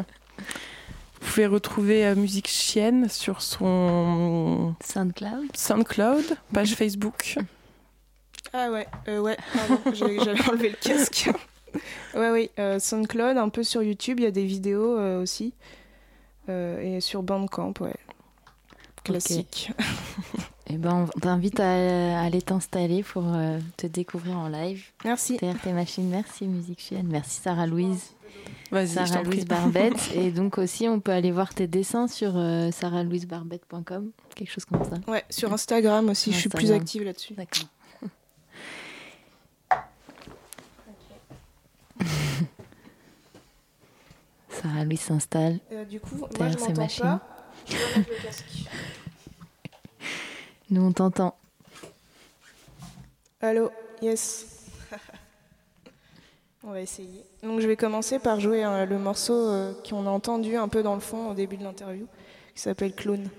Vous 1.20 1.28
pouvez 1.32 1.46
retrouver 1.46 2.06
euh, 2.06 2.14
Musique 2.14 2.48
Chienne 2.48 3.08
sur 3.08 3.42
son 3.42 4.74
SoundCloud, 4.84 5.56
SoundCloud, 5.56 6.24
page 6.52 6.74
Facebook. 6.76 7.36
Ah 8.52 8.70
ouais, 8.70 8.86
euh, 9.08 9.20
ouais, 9.20 9.36
j'avais 9.92 10.48
enlevé 10.48 10.70
le 10.70 10.76
casque. 10.76 11.28
ouais, 12.14 12.30
oui, 12.30 12.50
euh, 12.58 12.78
SoundCloud, 12.78 13.36
un 13.36 13.48
peu 13.50 13.62
sur 13.62 13.82
YouTube, 13.82 14.20
il 14.20 14.24
y 14.24 14.26
a 14.26 14.30
des 14.30 14.44
vidéos 14.44 14.98
euh, 14.98 15.20
aussi. 15.22 15.52
Euh, 16.48 16.80
et 16.80 17.00
sur 17.00 17.22
Bandcamp, 17.22 17.74
ouais. 17.80 17.94
Classique. 19.04 19.70
Eh 20.70 20.76
ben, 20.76 21.08
on 21.14 21.20
t'invite 21.20 21.60
à, 21.60 22.18
à 22.20 22.24
aller 22.24 22.42
t'installer 22.42 23.02
pour 23.02 23.24
euh, 23.26 23.58
te 23.78 23.86
découvrir 23.86 24.36
en 24.36 24.48
live. 24.48 24.84
Merci. 25.04 25.38
TRT 25.38 25.68
Machine, 25.72 26.08
merci 26.10 26.46
Musique 26.46 26.80
Chienne, 26.80 27.06
merci 27.10 27.40
Sarah 27.40 27.66
Louise. 27.66 28.10
Vas-y, 28.70 28.88
je 28.88 28.92
Sarah 29.06 29.22
Louise. 29.22 29.46
Barbette. 29.46 30.10
Et 30.14 30.30
donc 30.30 30.58
aussi, 30.58 30.86
on 30.86 31.00
peut 31.00 31.12
aller 31.12 31.32
voir 31.32 31.54
tes 31.54 31.66
dessins 31.66 32.06
sur 32.06 32.36
euh, 32.36 32.70
sarahlouisebarbette.com, 32.70 34.10
quelque 34.34 34.50
chose 34.50 34.66
comme 34.66 34.84
ça. 34.84 34.96
Ouais, 35.10 35.24
sur 35.30 35.50
Instagram 35.54 36.10
aussi, 36.10 36.32
je 36.32 36.38
suis 36.38 36.50
plus 36.50 36.70
active 36.70 37.02
là-dessus. 37.02 37.32
D'accord. 37.32 37.64
Sarah 44.50 44.84
Louise 44.84 45.00
s'installe. 45.00 45.60
Euh, 45.72 45.84
du 45.86 45.98
coup, 46.00 46.14
moi, 46.16 46.28
je 46.50 46.58
m'entends 46.58 46.74
pas. 46.74 47.20
Je 47.66 47.72
vais 47.76 47.84
remettre 47.94 48.10
le 48.10 48.22
casque. 48.22 48.44
Nous, 50.70 50.84
on 50.84 50.92
t'entend. 50.92 51.34
Allô, 53.40 53.70
yes. 54.02 54.66
On 56.62 56.72
va 56.72 56.80
essayer. 56.82 57.24
Donc 57.42 57.60
je 57.60 57.66
vais 57.66 57.76
commencer 57.76 58.18
par 58.18 58.40
jouer 58.40 58.64
euh, 58.64 58.84
le 58.84 58.98
morceau 58.98 59.32
euh, 59.32 59.72
qu'on 59.88 60.06
a 60.06 60.10
entendu 60.10 60.56
un 60.56 60.68
peu 60.68 60.82
dans 60.82 60.94
le 60.94 61.00
fond 61.00 61.30
au 61.30 61.34
début 61.34 61.56
de 61.56 61.64
l'interview, 61.64 62.06
qui 62.54 62.60
s'appelle 62.60 62.94
Clone. 62.94 63.30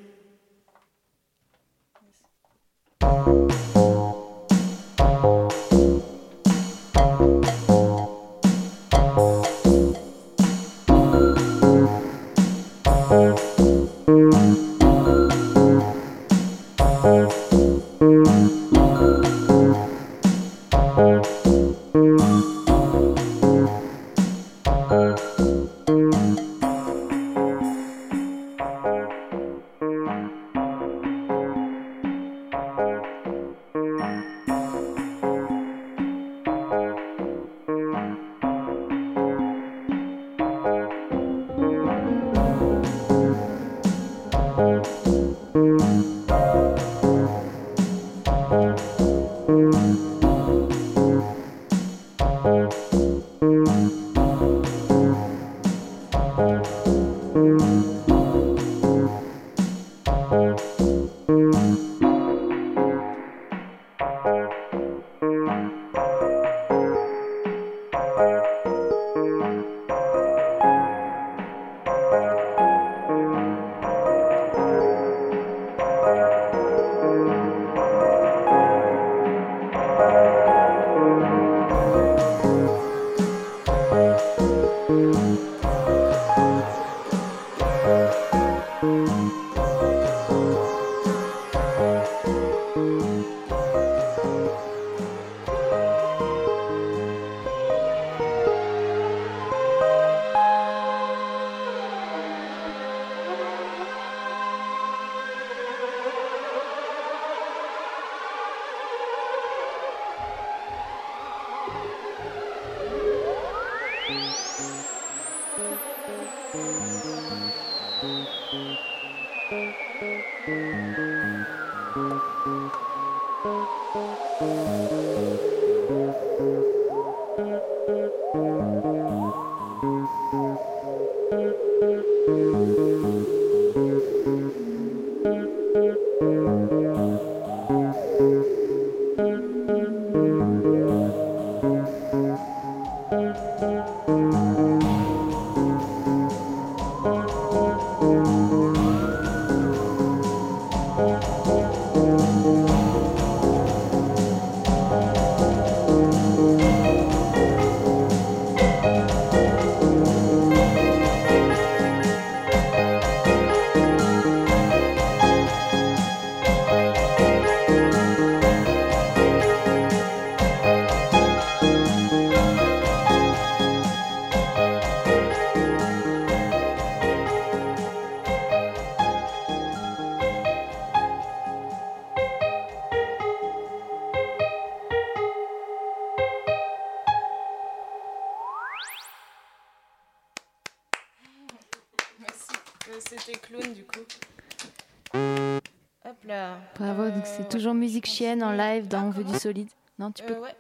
Toujours 197.46 197.74
musique 197.74 198.06
chienne 198.06 198.44
en 198.44 198.52
live 198.52 198.88
dans 198.88 199.06
On 199.06 199.10
veut 199.10 199.24
du 199.24 199.38
solide. 199.38 199.70
Non, 199.98 200.12
tu 200.12 200.24
peux. 200.24 200.34
Euh, 200.36 200.42
ouais. 200.42 200.56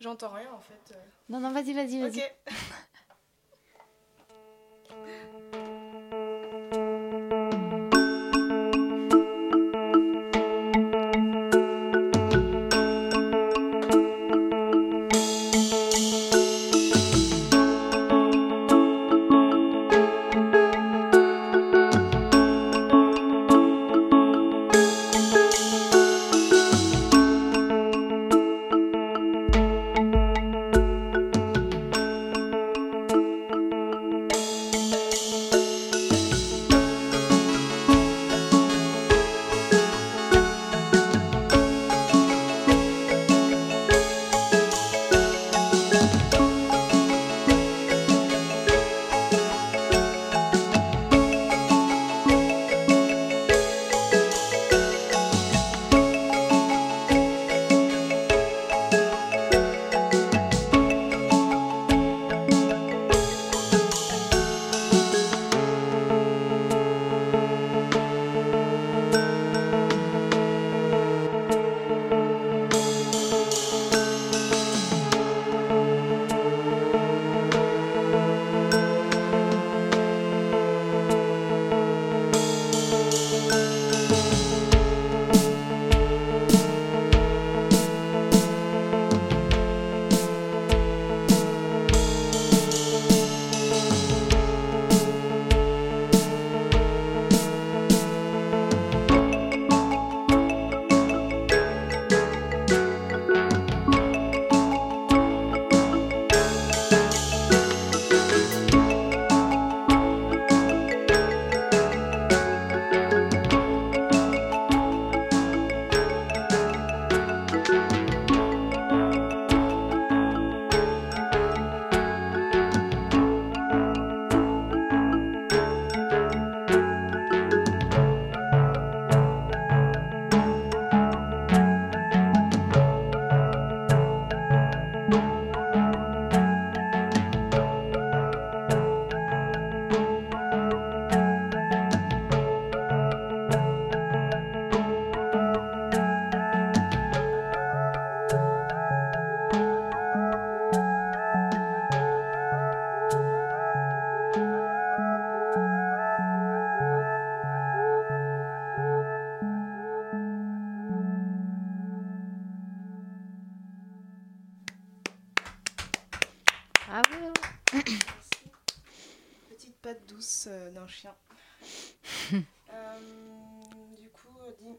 J'entends 0.00 0.30
rien 0.30 0.48
en 0.52 0.60
fait. 0.60 0.94
Non, 1.28 1.40
non, 1.40 1.52
vas-y, 1.52 1.72
vas-y, 1.72 2.00
vas-y. 2.00 2.20
Ok. 2.20 2.34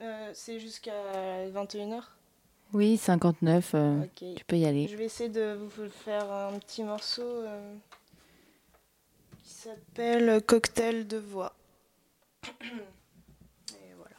euh, 0.05 0.31
c'est 0.33 0.59
jusqu'à 0.59 1.47
21h. 1.49 2.01
Oui, 2.73 2.97
59, 2.97 3.71
euh, 3.73 4.03
tu 4.15 4.45
peux 4.45 4.57
y 4.57 4.65
aller. 4.65 4.87
Je 4.87 4.95
vais 4.95 5.05
essayer 5.05 5.29
de 5.29 5.53
vous 5.53 5.89
faire 5.89 6.31
un 6.31 6.57
petit 6.59 6.83
morceau 6.83 7.23
euh, 7.23 7.75
qui 9.43 9.49
s'appelle 9.49 10.41
Cocktail 10.43 11.07
de 11.07 11.17
voix. 11.17 11.53
Et 12.61 13.93
voilà. 13.95 14.15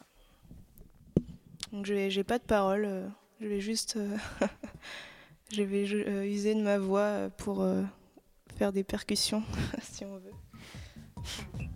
Donc 1.71 1.85
j'ai 1.85 2.23
pas 2.23 2.39
de 2.39 2.43
parole, 2.43 3.11
je 3.41 3.47
vais 3.47 3.59
juste, 3.59 3.99
je 5.51 5.61
vais 5.61 5.83
user 6.27 6.55
de 6.55 6.61
ma 6.61 6.77
voix 6.77 7.29
pour 7.37 7.65
faire 8.57 8.73
des 8.73 8.83
percussions, 8.83 9.43
si 9.81 10.05
on 10.05 10.17
veut. 10.17 11.73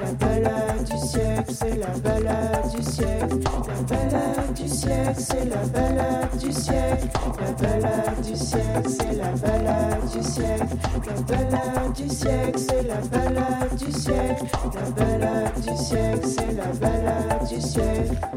La 0.00 0.10
balade 0.12 0.84
du 0.84 0.98
siècle, 1.06 1.52
c'est 1.52 1.76
la 1.76 1.86
balade 1.86 2.70
du 2.74 2.82
siècle. 2.82 3.38
La 3.68 3.96
balade 3.96 4.54
du 4.54 4.68
siècle, 4.68 5.14
c'est 5.18 5.44
la 5.48 5.56
balade 5.66 6.36
du 6.38 6.52
siècle. 6.52 7.08
La 7.40 7.52
balade 7.52 8.20
du 8.22 8.36
siècle, 8.36 8.88
c'est 8.88 9.16
la 9.16 9.28
balade 9.30 10.10
du 10.12 10.22
siècle. 10.22 10.76
La 11.06 11.36
balade 11.36 11.92
du 11.92 12.08
siècle, 12.08 12.58
c'est 12.58 12.82
la 12.82 12.96
balade 12.96 13.76
du 13.76 13.92
siècle. 13.92 14.44
La 14.74 15.04
balade 15.04 15.60
du 15.60 15.76
siècle, 15.84 16.26
c'est 16.26 16.52
la 16.52 16.66
balade 16.80 17.48
du 17.48 17.60
siècle. 17.60 18.33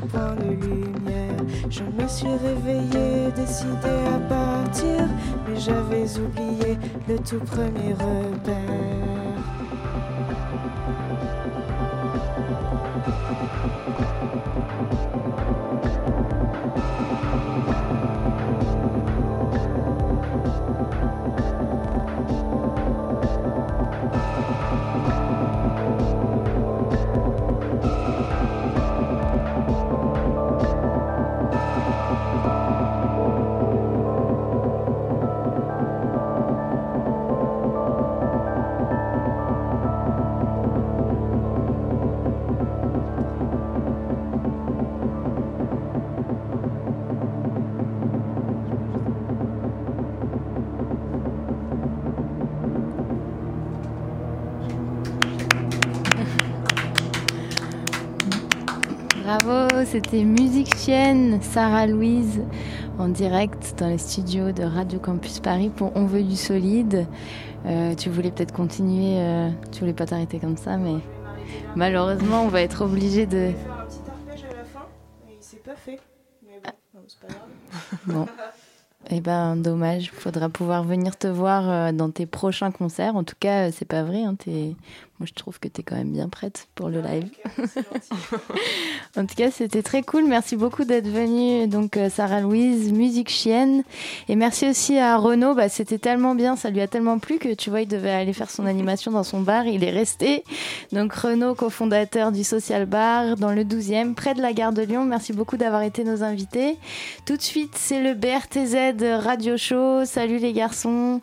Point 0.00 0.34
de 0.36 0.50
lumière. 0.66 1.36
Je 1.70 1.82
me 1.82 2.08
suis 2.08 2.28
réveillée, 2.28 3.30
décidée 3.34 4.02
à 4.14 4.18
partir. 4.28 5.06
Mais 5.46 5.58
j'avais 5.58 6.06
oublié 6.18 6.78
le 7.08 7.18
tout 7.18 7.40
premier 7.40 7.94
repère. 7.94 9.08
C'était 59.90 60.24
Musique 60.24 60.74
Chienne, 60.76 61.40
Sarah 61.42 61.86
Louise, 61.86 62.40
en 62.98 63.08
direct 63.08 63.74
dans 63.78 63.88
les 63.88 63.98
studios 63.98 64.52
de 64.52 64.62
Radio 64.62 64.98
Campus 64.98 65.40
Paris 65.40 65.70
pour 65.74 65.92
On 65.96 66.04
veut 66.06 66.22
du 66.22 66.36
solide. 66.36 67.06
Euh, 67.66 67.94
tu 67.94 68.08
voulais 68.10 68.30
peut-être 68.30 68.52
continuer, 68.52 69.18
euh, 69.18 69.50
tu 69.72 69.80
voulais 69.80 69.92
pas 69.92 70.06
t'arrêter 70.06 70.38
comme 70.38 70.56
ça, 70.56 70.76
mais 70.76 70.96
malheureusement, 71.74 72.42
on 72.42 72.48
va 72.48 72.62
être 72.62 72.82
obligé 72.84 73.26
de. 73.26 73.50
faire 73.52 73.80
un 73.80 73.86
petit 73.86 73.98
arpège 74.08 74.44
à 74.44 74.56
la 74.56 74.64
fin, 74.64 74.86
et 75.28 75.34
il 75.38 75.42
s'est 75.42 75.56
pas 75.58 75.74
fait. 75.76 75.98
Mais 76.44 76.60
bon, 76.64 77.00
c'est 77.06 77.20
pas 77.20 77.28
grave. 77.34 77.98
Bon. 78.06 78.26
Eh 79.10 79.20
ben, 79.20 79.56
dommage. 79.56 80.10
Faudra 80.12 80.48
pouvoir 80.50 80.82
venir 80.84 81.16
te 81.16 81.26
voir 81.28 81.70
euh, 81.70 81.92
dans 81.92 82.10
tes 82.10 82.26
prochains 82.26 82.70
concerts. 82.70 83.16
En 83.16 83.24
tout 83.24 83.36
cas, 83.40 83.70
c'est 83.70 83.86
pas 83.86 84.02
vrai. 84.02 84.22
hein, 84.24 84.34
t'es- 84.34 84.74
Moi, 85.18 85.26
je 85.26 85.34
trouve 85.34 85.58
que 85.58 85.66
tu 85.66 85.80
es 85.80 85.84
quand 85.84 85.96
même 85.96 86.12
bien 86.12 86.28
prête 86.28 86.68
pour 86.76 86.90
le 86.90 87.00
live. 87.00 87.28
en 89.16 89.26
tout 89.26 89.34
cas, 89.34 89.50
c'était 89.50 89.82
très 89.82 90.02
cool. 90.02 90.24
Merci 90.28 90.54
beaucoup 90.54 90.84
d'être 90.84 91.08
venue. 91.08 91.66
Donc, 91.66 91.96
euh, 91.96 92.08
Sarah 92.08 92.40
Louise, 92.40 92.92
musique 92.92 93.28
chienne. 93.28 93.82
Et 94.28 94.36
merci 94.36 94.68
aussi 94.68 94.96
à 94.96 95.16
Renaud. 95.16 95.56
Bah, 95.56 95.68
c'était 95.68 95.98
tellement 95.98 96.36
bien. 96.36 96.54
Ça 96.54 96.70
lui 96.70 96.80
a 96.80 96.86
tellement 96.86 97.18
plu 97.18 97.38
que 97.38 97.52
tu 97.54 97.68
vois, 97.68 97.80
il 97.80 97.88
devait 97.88 98.12
aller 98.12 98.32
faire 98.32 98.48
son 98.48 98.64
animation 98.66 99.10
dans 99.10 99.24
son 99.24 99.40
bar. 99.40 99.66
Il 99.66 99.82
est 99.82 99.90
resté. 99.90 100.44
Donc, 100.92 101.12
Renaud, 101.12 101.56
cofondateur 101.56 102.30
du 102.30 102.44
Social 102.44 102.86
Bar 102.86 103.34
dans 103.34 103.50
le 103.50 103.64
12e, 103.64 104.14
près 104.14 104.34
de 104.34 104.40
la 104.40 104.52
gare 104.52 104.72
de 104.72 104.82
Lyon. 104.82 105.04
Merci 105.04 105.32
beaucoup 105.32 105.56
d'avoir 105.56 105.82
été 105.82 106.04
nos 106.04 106.22
invités. 106.22 106.76
Tout 107.26 107.36
de 107.36 107.42
suite, 107.42 107.72
c'est 107.74 108.00
le 108.00 108.14
BRTZ 108.14 109.02
Radio 109.24 109.56
Show. 109.56 110.04
Salut 110.04 110.38
les 110.38 110.52
garçons. 110.52 111.20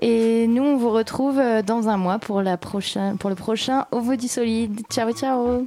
Et 0.00 0.46
nous, 0.48 0.62
on 0.62 0.76
vous 0.76 0.90
retrouve 0.90 1.38
euh, 1.38 1.62
dans 1.62 1.88
un 1.88 1.96
mois 1.96 2.18
pour, 2.18 2.42
la 2.42 2.56
prochaine, 2.56 3.16
pour 3.16 3.30
le 3.30 3.37
prochain 3.38 3.86
du 4.16 4.28
Solide. 4.28 4.82
Ciao, 4.90 5.12
ciao 5.12 5.66